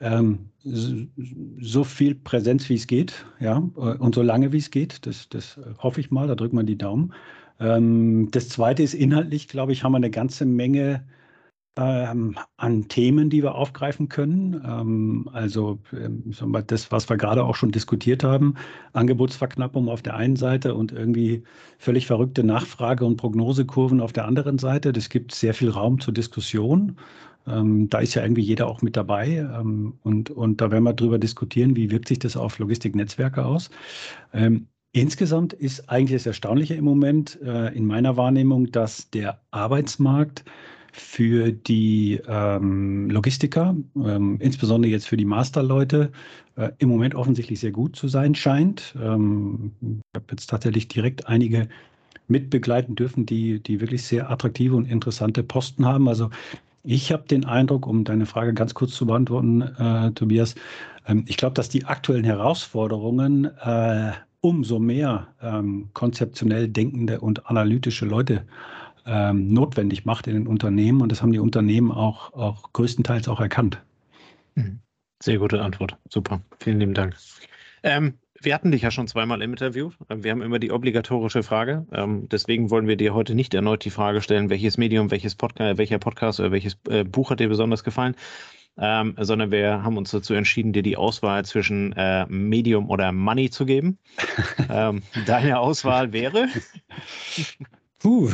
ähm, 0.00 0.50
so 0.62 1.84
viel 1.84 2.14
Präsenz, 2.14 2.68
wie 2.68 2.74
es 2.74 2.86
geht, 2.86 3.24
ja, 3.40 3.62
äh, 3.76 3.80
und 3.96 4.14
so 4.14 4.20
lange, 4.20 4.52
wie 4.52 4.58
es 4.58 4.70
geht. 4.70 5.06
Das, 5.06 5.30
das 5.30 5.58
hoffe 5.78 6.00
ich 6.00 6.10
mal, 6.10 6.28
da 6.28 6.34
drückt 6.34 6.52
man 6.52 6.66
die 6.66 6.76
Daumen. 6.76 7.14
Ähm, 7.60 8.28
das 8.30 8.50
zweite 8.50 8.82
ist 8.82 8.92
inhaltlich, 8.92 9.48
glaube 9.48 9.72
ich, 9.72 9.84
haben 9.84 9.92
wir 9.92 9.96
eine 9.96 10.10
ganze 10.10 10.44
Menge 10.44 11.02
ähm, 11.78 12.36
an 12.56 12.88
Themen, 12.88 13.30
die 13.30 13.42
wir 13.42 13.54
aufgreifen 13.54 14.08
können. 14.08 14.60
Ähm, 14.66 15.30
also 15.32 15.78
ähm, 15.92 16.34
das, 16.66 16.90
was 16.90 17.08
wir 17.08 17.16
gerade 17.16 17.44
auch 17.44 17.54
schon 17.54 17.70
diskutiert 17.70 18.24
haben, 18.24 18.54
Angebotsverknappung 18.94 19.88
auf 19.88 20.02
der 20.02 20.16
einen 20.16 20.34
Seite 20.34 20.74
und 20.74 20.90
irgendwie 20.90 21.44
völlig 21.78 22.06
verrückte 22.06 22.42
Nachfrage- 22.42 23.04
und 23.04 23.16
Prognosekurven 23.16 24.00
auf 24.00 24.12
der 24.12 24.24
anderen 24.24 24.58
Seite. 24.58 24.92
Das 24.92 25.08
gibt 25.08 25.32
sehr 25.32 25.54
viel 25.54 25.70
Raum 25.70 26.00
zur 26.00 26.12
Diskussion. 26.12 26.96
Ähm, 27.46 27.88
da 27.88 28.00
ist 28.00 28.14
ja 28.14 28.22
irgendwie 28.22 28.42
jeder 28.42 28.66
auch 28.66 28.82
mit 28.82 28.96
dabei. 28.96 29.36
Ähm, 29.36 29.94
und, 30.02 30.30
und 30.30 30.60
da 30.60 30.72
werden 30.72 30.84
wir 30.84 30.94
darüber 30.94 31.18
diskutieren, 31.18 31.76
wie 31.76 31.92
wirkt 31.92 32.08
sich 32.08 32.18
das 32.18 32.36
auf 32.36 32.58
Logistiknetzwerke 32.58 33.44
aus. 33.44 33.70
Ähm, 34.32 34.66
insgesamt 34.90 35.52
ist 35.52 35.88
eigentlich 35.88 36.22
das 36.22 36.26
Erstaunliche 36.26 36.74
im 36.74 36.84
Moment 36.84 37.40
äh, 37.40 37.72
in 37.72 37.86
meiner 37.86 38.16
Wahrnehmung, 38.16 38.72
dass 38.72 39.10
der 39.10 39.40
Arbeitsmarkt 39.52 40.44
für 40.92 41.52
die 41.52 42.20
ähm, 42.26 43.10
Logistiker, 43.10 43.76
ähm, 43.96 44.38
insbesondere 44.40 44.90
jetzt 44.90 45.06
für 45.06 45.16
die 45.16 45.24
Masterleute, 45.24 46.10
äh, 46.56 46.70
im 46.78 46.88
Moment 46.88 47.14
offensichtlich 47.14 47.60
sehr 47.60 47.70
gut 47.70 47.96
zu 47.96 48.08
sein 48.08 48.34
scheint. 48.34 48.94
Ähm, 49.00 49.72
ich 49.80 50.16
habe 50.16 50.26
jetzt 50.30 50.48
tatsächlich 50.48 50.88
direkt 50.88 51.28
einige 51.28 51.68
mitbegleiten 52.28 52.94
dürfen, 52.94 53.26
die, 53.26 53.60
die 53.60 53.80
wirklich 53.80 54.02
sehr 54.04 54.30
attraktive 54.30 54.76
und 54.76 54.86
interessante 54.86 55.42
Posten 55.42 55.86
haben. 55.86 56.08
Also 56.08 56.30
ich 56.84 57.12
habe 57.12 57.24
den 57.26 57.44
Eindruck, 57.44 57.86
um 57.86 58.04
deine 58.04 58.26
Frage 58.26 58.54
ganz 58.54 58.74
kurz 58.74 58.92
zu 58.92 59.06
beantworten, 59.06 59.62
äh, 59.62 60.10
Tobias, 60.12 60.54
ähm, 61.06 61.24
ich 61.26 61.36
glaube, 61.36 61.54
dass 61.54 61.68
die 61.68 61.84
aktuellen 61.84 62.24
Herausforderungen 62.24 63.46
äh, 63.62 64.12
umso 64.40 64.78
mehr 64.78 65.28
ähm, 65.42 65.88
konzeptionell 65.94 66.68
denkende 66.68 67.20
und 67.20 67.46
analytische 67.46 68.06
Leute 68.06 68.44
ähm, 69.08 69.52
notwendig 69.52 70.04
macht 70.04 70.26
in 70.26 70.34
den 70.34 70.46
Unternehmen. 70.46 71.00
Und 71.00 71.10
das 71.10 71.22
haben 71.22 71.32
die 71.32 71.38
Unternehmen 71.38 71.90
auch, 71.90 72.32
auch 72.34 72.72
größtenteils 72.72 73.28
auch 73.28 73.40
erkannt. 73.40 73.82
Mhm. 74.54 74.80
Sehr 75.20 75.38
gute 75.38 75.62
Antwort. 75.62 75.96
Super. 76.08 76.42
Vielen 76.60 76.78
lieben 76.78 76.94
Dank. 76.94 77.16
Ähm, 77.82 78.14
wir 78.40 78.54
hatten 78.54 78.70
dich 78.70 78.82
ja 78.82 78.90
schon 78.90 79.08
zweimal 79.08 79.42
im 79.42 79.50
Interview. 79.50 79.90
Ähm, 80.08 80.22
wir 80.22 80.30
haben 80.30 80.42
immer 80.42 80.58
die 80.58 80.70
obligatorische 80.70 81.42
Frage. 81.42 81.86
Ähm, 81.92 82.28
deswegen 82.28 82.70
wollen 82.70 82.86
wir 82.86 82.96
dir 82.96 83.14
heute 83.14 83.34
nicht 83.34 83.54
erneut 83.54 83.84
die 83.84 83.90
Frage 83.90 84.20
stellen, 84.20 84.50
welches 84.50 84.76
Medium, 84.76 85.10
welches 85.10 85.34
Podcast, 85.34 85.78
welcher 85.78 85.98
Podcast 85.98 86.38
oder 86.38 86.52
welches 86.52 86.78
äh, 86.88 87.04
Buch 87.04 87.30
hat 87.30 87.40
dir 87.40 87.48
besonders 87.48 87.82
gefallen. 87.82 88.14
ähm, 88.80 89.16
sondern 89.18 89.50
wir 89.50 89.82
haben 89.82 89.96
uns 89.96 90.12
dazu 90.12 90.34
entschieden, 90.34 90.72
dir 90.72 90.84
die 90.84 90.96
Auswahl 90.96 91.44
zwischen 91.44 91.92
äh, 91.94 92.26
Medium 92.26 92.88
oder 92.90 93.10
Money 93.10 93.50
zu 93.50 93.66
geben. 93.66 93.98
ähm, 94.70 95.02
deine 95.26 95.58
Auswahl 95.58 96.12
wäre? 96.12 96.46
Puh. 97.98 98.30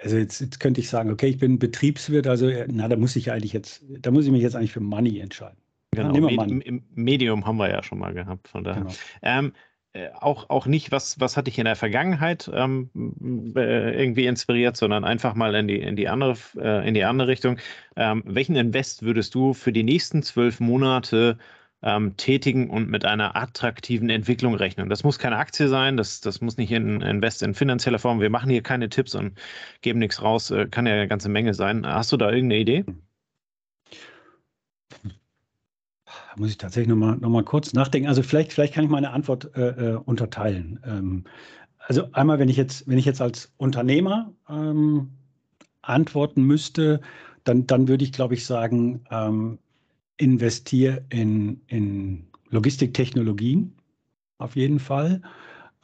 Also 0.00 0.16
jetzt, 0.16 0.40
jetzt 0.40 0.60
könnte 0.60 0.80
ich 0.80 0.88
sagen, 0.88 1.10
okay, 1.10 1.26
ich 1.26 1.38
bin 1.38 1.58
Betriebswirt, 1.58 2.26
also 2.26 2.50
na, 2.68 2.88
da 2.88 2.96
muss 2.96 3.16
ich 3.16 3.32
eigentlich 3.32 3.52
jetzt, 3.52 3.84
da 3.88 4.10
muss 4.10 4.26
ich 4.26 4.30
mich 4.30 4.42
jetzt 4.42 4.54
eigentlich 4.54 4.72
für 4.72 4.80
Money 4.80 5.18
entscheiden. 5.18 5.58
Genau, 5.92 6.28
ja, 6.28 6.46
Med 6.46 6.82
Medium 6.94 7.46
haben 7.46 7.56
wir 7.56 7.70
ja 7.70 7.82
schon 7.82 7.98
mal 7.98 8.14
gehabt, 8.14 8.48
von 8.48 8.62
daher. 8.62 8.82
Genau. 8.82 8.94
Ähm, 9.22 9.52
äh, 9.94 10.10
auch, 10.20 10.50
auch 10.50 10.66
nicht, 10.66 10.92
was, 10.92 11.18
was 11.18 11.36
hat 11.36 11.46
dich 11.46 11.58
in 11.58 11.64
der 11.64 11.74
Vergangenheit 11.74 12.50
ähm, 12.52 12.90
äh, 13.56 13.98
irgendwie 13.98 14.26
inspiriert, 14.26 14.76
sondern 14.76 15.04
einfach 15.04 15.34
mal 15.34 15.54
in 15.54 15.66
die, 15.66 15.80
in 15.80 15.96
die, 15.96 16.08
andere, 16.08 16.36
äh, 16.56 16.86
in 16.86 16.94
die 16.94 17.04
andere 17.04 17.28
Richtung. 17.28 17.58
Ähm, 17.96 18.22
welchen 18.26 18.54
Invest 18.54 19.02
würdest 19.02 19.34
du 19.34 19.54
für 19.54 19.72
die 19.72 19.82
nächsten 19.82 20.22
zwölf 20.22 20.60
Monate 20.60 21.38
ähm, 21.82 22.16
tätigen 22.16 22.70
und 22.70 22.88
mit 22.88 23.04
einer 23.04 23.36
attraktiven 23.36 24.10
Entwicklung 24.10 24.54
rechnen? 24.54 24.88
Das 24.88 25.04
muss 25.04 25.18
keine 25.18 25.36
Aktie 25.36 25.68
sein, 25.68 25.96
das, 25.96 26.20
das 26.20 26.40
muss 26.40 26.56
nicht 26.56 26.72
in 26.72 27.00
Invest 27.00 27.42
in 27.42 27.54
finanzieller 27.54 27.98
Form. 27.98 28.20
Wir 28.20 28.30
machen 28.30 28.50
hier 28.50 28.62
keine 28.62 28.88
Tipps 28.88 29.14
und 29.14 29.38
geben 29.82 29.98
nichts 29.98 30.22
raus, 30.22 30.50
äh, 30.50 30.66
kann 30.66 30.86
ja 30.86 30.94
eine 30.94 31.08
ganze 31.08 31.28
Menge 31.28 31.54
sein. 31.54 31.86
Hast 31.86 32.12
du 32.12 32.16
da 32.16 32.30
irgendeine 32.30 32.60
Idee? 32.60 32.84
muss 36.38 36.50
ich 36.50 36.58
tatsächlich 36.58 36.88
nochmal 36.88 37.16
noch 37.16 37.28
mal 37.28 37.44
kurz 37.44 37.72
nachdenken. 37.72 38.08
Also 38.08 38.22
vielleicht, 38.22 38.52
vielleicht 38.52 38.74
kann 38.74 38.84
ich 38.84 38.90
meine 38.90 39.10
Antwort 39.10 39.54
äh, 39.56 39.92
äh, 39.92 39.96
unterteilen. 39.96 40.80
Ähm, 40.84 41.24
also 41.78 42.08
einmal, 42.12 42.38
wenn 42.38 42.48
ich 42.48 42.56
jetzt, 42.56 42.86
wenn 42.88 42.98
ich 42.98 43.04
jetzt 43.04 43.20
als 43.20 43.52
Unternehmer 43.56 44.32
ähm, 44.48 45.10
antworten 45.82 46.42
müsste, 46.42 47.00
dann, 47.44 47.66
dann 47.66 47.88
würde 47.88 48.04
ich, 48.04 48.12
glaube 48.12 48.34
ich, 48.34 48.44
sagen, 48.44 49.04
ähm, 49.10 49.58
investiere 50.18 51.04
in, 51.08 51.60
in 51.66 52.26
Logistiktechnologien 52.50 53.72
auf 54.38 54.56
jeden 54.56 54.78
Fall. 54.78 55.22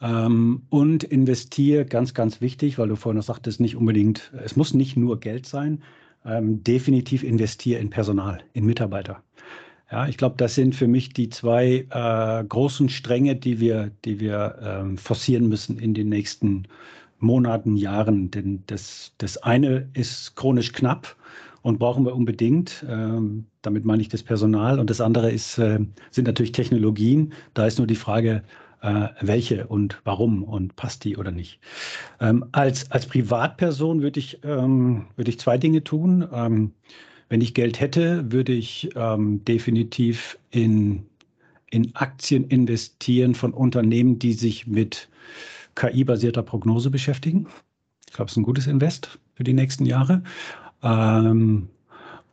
Ähm, 0.01 0.63
und 0.69 1.03
investiere, 1.05 1.85
ganz, 1.85 2.13
ganz 2.13 2.41
wichtig, 2.41 2.77
weil 2.77 2.89
du 2.89 2.95
vorhin 2.95 3.17
noch 3.17 3.25
sagtest, 3.25 3.59
nicht 3.59 3.75
unbedingt, 3.75 4.31
es 4.43 4.55
muss 4.55 4.73
nicht 4.73 4.97
nur 4.97 5.19
Geld 5.19 5.45
sein, 5.45 5.81
ähm, 6.25 6.63
definitiv 6.63 7.23
investiere 7.23 7.79
in 7.79 7.89
Personal, 7.89 8.43
in 8.53 8.65
Mitarbeiter. 8.65 9.23
Ja, 9.91 10.07
ich 10.07 10.17
glaube, 10.17 10.35
das 10.37 10.55
sind 10.55 10.75
für 10.75 10.87
mich 10.87 11.13
die 11.13 11.29
zwei 11.29 11.85
äh, 11.89 12.43
großen 12.43 12.89
Stränge, 12.89 13.35
die 13.35 13.59
wir, 13.59 13.91
die 14.03 14.19
wir 14.19 14.57
ähm, 14.61 14.97
forcieren 14.97 15.47
müssen 15.47 15.77
in 15.77 15.93
den 15.93 16.09
nächsten 16.09 16.67
Monaten, 17.19 17.77
Jahren. 17.77 18.31
Denn 18.31 18.63
das, 18.67 19.13
das 19.19 19.37
eine 19.37 19.87
ist 19.93 20.35
chronisch 20.35 20.73
knapp 20.73 21.15
und 21.65 21.79
brauchen 21.79 22.05
wir 22.05 22.13
unbedingt. 22.15 22.85
Ähm, 22.87 23.47
damit 23.63 23.85
meine 23.85 23.99
ich 23.99 24.07
das 24.07 24.21
Personal. 24.21 24.79
Und 24.79 24.91
das 24.91 25.01
andere 25.01 25.31
ist, 25.31 25.57
äh, 25.57 25.79
sind 26.11 26.27
natürlich 26.27 26.51
Technologien. 26.51 27.33
Da 27.55 27.65
ist 27.65 27.79
nur 27.79 27.87
die 27.87 27.95
Frage, 27.95 28.43
äh, 28.83 29.07
welche 29.21 29.65
und 29.65 29.99
warum 30.03 30.43
und 30.43 30.75
passt 30.75 31.03
die 31.05 31.17
oder 31.17 31.31
nicht. 31.31 31.59
Ähm, 32.19 32.45
als, 32.51 32.91
als 32.91 33.07
Privatperson 33.07 34.03
würde 34.03 34.19
ich, 34.19 34.41
ähm, 34.43 35.07
würde 35.15 35.31
ich 35.31 35.39
zwei 35.39 35.57
Dinge 35.57 35.83
tun. 35.83 36.27
Wenn 37.29 37.41
ich 37.41 37.55
Geld 37.55 37.79
hätte, 37.79 38.31
würde 38.31 38.53
ich 38.53 38.89
definitiv 38.93 40.37
in, 40.51 41.07
in 41.71 41.95
Aktien 41.95 42.43
investieren 42.43 43.33
von 43.33 43.51
Unternehmen, 43.51 44.19
die 44.19 44.33
sich 44.33 44.67
mit 44.67 45.09
KI-basierter 45.73 46.43
Prognose 46.43 46.91
beschäftigen. 46.91 47.47
Ich 48.07 48.13
glaube, 48.13 48.27
es 48.27 48.33
ist 48.33 48.37
ein 48.37 48.43
gutes 48.43 48.67
Invest 48.67 49.17
für 49.33 49.43
die 49.43 49.53
nächsten 49.53 49.87
Jahre. 49.87 50.21
Ähm, 50.85 51.69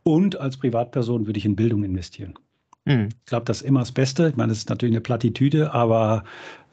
und 0.03 0.39
als 0.39 0.57
Privatperson 0.57 1.25
würde 1.25 1.39
ich 1.39 1.45
in 1.45 1.55
Bildung 1.55 1.83
investieren. 1.83 2.35
Mhm. 2.85 3.09
Ich 3.09 3.25
glaube, 3.25 3.45
das 3.45 3.61
ist 3.61 3.67
immer 3.67 3.79
das 3.79 3.91
Beste. 3.91 4.29
Ich 4.29 4.35
meine, 4.35 4.49
das 4.49 4.59
ist 4.59 4.69
natürlich 4.69 4.93
eine 4.93 5.01
Plattitüde, 5.01 5.73
aber 5.73 6.23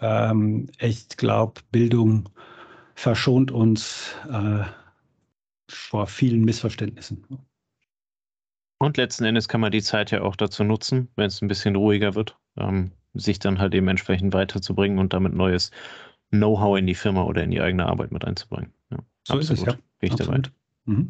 ähm, 0.00 0.68
ich 0.78 1.08
glaube, 1.08 1.60
Bildung 1.72 2.28
verschont 2.94 3.50
uns 3.50 4.14
äh, 4.30 4.64
vor 5.68 6.06
vielen 6.06 6.44
Missverständnissen. 6.44 7.24
Und 8.78 8.96
letzten 8.96 9.24
Endes 9.24 9.48
kann 9.48 9.60
man 9.60 9.72
die 9.72 9.82
Zeit 9.82 10.10
ja 10.10 10.22
auch 10.22 10.36
dazu 10.36 10.64
nutzen, 10.64 11.08
wenn 11.16 11.26
es 11.26 11.40
ein 11.42 11.48
bisschen 11.48 11.76
ruhiger 11.76 12.14
wird, 12.14 12.36
ähm, 12.56 12.92
sich 13.14 13.38
dann 13.38 13.58
halt 13.58 13.72
dementsprechend 13.72 14.32
weiterzubringen 14.32 14.98
und 14.98 15.12
damit 15.12 15.34
neues 15.34 15.70
Know-how 16.30 16.78
in 16.78 16.86
die 16.86 16.94
Firma 16.94 17.24
oder 17.24 17.42
in 17.42 17.50
die 17.50 17.60
eigene 17.60 17.86
Arbeit 17.86 18.10
mit 18.10 18.24
einzubringen. 18.24 18.72
Ja, 18.90 18.98
so 19.26 19.34
absolut. 19.34 19.42
ist 19.42 19.50
es, 19.50 19.64
ja. 19.66 19.72
Bin 19.98 20.10
ich 20.10 20.14
dabei. 20.16 20.42
Mhm. 20.86 21.08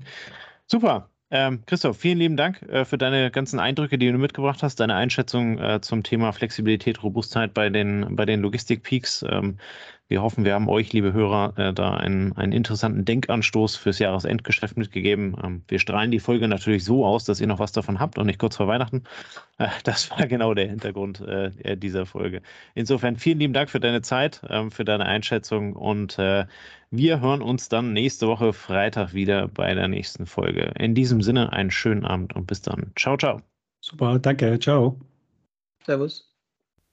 Super. 0.70 1.10
Ähm, 1.32 1.64
Christoph, 1.66 1.98
vielen 1.98 2.18
lieben 2.18 2.36
Dank 2.36 2.62
äh, 2.62 2.84
für 2.84 2.96
deine 2.96 3.30
ganzen 3.32 3.58
Eindrücke, 3.58 3.98
die 3.98 4.10
du 4.10 4.18
mitgebracht 4.18 4.62
hast, 4.62 4.78
deine 4.78 4.94
Einschätzung 4.94 5.58
äh, 5.58 5.80
zum 5.80 6.04
Thema 6.04 6.32
Flexibilität, 6.32 7.02
Robustheit 7.02 7.54
bei 7.54 7.70
den, 7.70 8.14
bei 8.14 8.24
den 8.24 8.40
Logistik-Peaks. 8.40 9.24
Ähm, 9.28 9.58
wir 10.10 10.22
hoffen, 10.22 10.44
wir 10.44 10.54
haben 10.54 10.68
euch, 10.68 10.92
liebe 10.92 11.12
Hörer, 11.12 11.56
äh, 11.56 11.72
da 11.72 11.94
einen, 11.94 12.36
einen 12.36 12.50
interessanten 12.50 13.04
Denkanstoß 13.04 13.76
fürs 13.76 14.00
Jahresendgeschäft 14.00 14.76
mitgegeben. 14.76 15.36
Ähm, 15.42 15.62
wir 15.68 15.78
strahlen 15.78 16.10
die 16.10 16.18
Folge 16.18 16.48
natürlich 16.48 16.84
so 16.84 17.06
aus, 17.06 17.24
dass 17.24 17.40
ihr 17.40 17.46
noch 17.46 17.60
was 17.60 17.70
davon 17.70 18.00
habt 18.00 18.18
und 18.18 18.26
nicht 18.26 18.40
kurz 18.40 18.56
vor 18.56 18.66
Weihnachten. 18.66 19.04
Äh, 19.58 19.68
das 19.84 20.10
war 20.10 20.26
genau 20.26 20.52
der 20.52 20.68
Hintergrund 20.68 21.20
äh, 21.20 21.76
dieser 21.76 22.06
Folge. 22.06 22.42
Insofern 22.74 23.16
vielen 23.16 23.38
lieben 23.38 23.54
Dank 23.54 23.70
für 23.70 23.78
deine 23.78 24.02
Zeit, 24.02 24.42
ähm, 24.48 24.72
für 24.72 24.84
deine 24.84 25.06
Einschätzung 25.06 25.74
und 25.74 26.18
äh, 26.18 26.44
wir 26.90 27.20
hören 27.20 27.40
uns 27.40 27.68
dann 27.68 27.92
nächste 27.92 28.26
Woche 28.26 28.52
Freitag 28.52 29.14
wieder 29.14 29.46
bei 29.46 29.74
der 29.74 29.86
nächsten 29.86 30.26
Folge. 30.26 30.72
In 30.76 30.96
diesem 30.96 31.22
Sinne 31.22 31.52
einen 31.52 31.70
schönen 31.70 32.04
Abend 32.04 32.34
und 32.34 32.48
bis 32.48 32.62
dann. 32.62 32.90
Ciao, 32.96 33.16
ciao. 33.16 33.42
Super, 33.80 34.18
danke, 34.18 34.58
ciao. 34.58 34.98
Servus. 35.86 36.29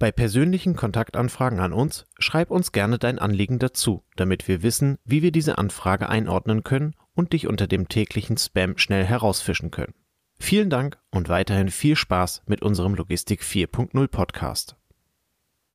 Bei 0.00 0.10
persönlichen 0.10 0.76
Kontaktanfragen 0.76 1.60
an 1.60 1.74
uns 1.74 2.06
schreib 2.18 2.50
uns 2.50 2.72
gerne 2.72 2.98
dein 2.98 3.18
Anliegen 3.18 3.58
dazu, 3.58 4.02
damit 4.16 4.48
wir 4.48 4.62
wissen, 4.62 4.96
wie 5.04 5.22
wir 5.22 5.30
diese 5.30 5.58
Anfrage 5.58 6.08
einordnen 6.08 6.64
können 6.64 6.94
und 7.14 7.34
dich 7.34 7.46
unter 7.46 7.66
dem 7.66 7.86
täglichen 7.86 8.38
Spam 8.38 8.78
schnell 8.78 9.04
herausfischen 9.04 9.70
können. 9.70 9.92
Vielen 10.38 10.70
Dank 10.70 10.98
und 11.10 11.28
weiterhin 11.28 11.68
viel 11.68 11.96
Spaß 11.96 12.44
mit 12.46 12.62
unserem 12.62 12.94
Logistik 12.94 13.42
4.0 13.42 14.08
Podcast. 14.08 14.79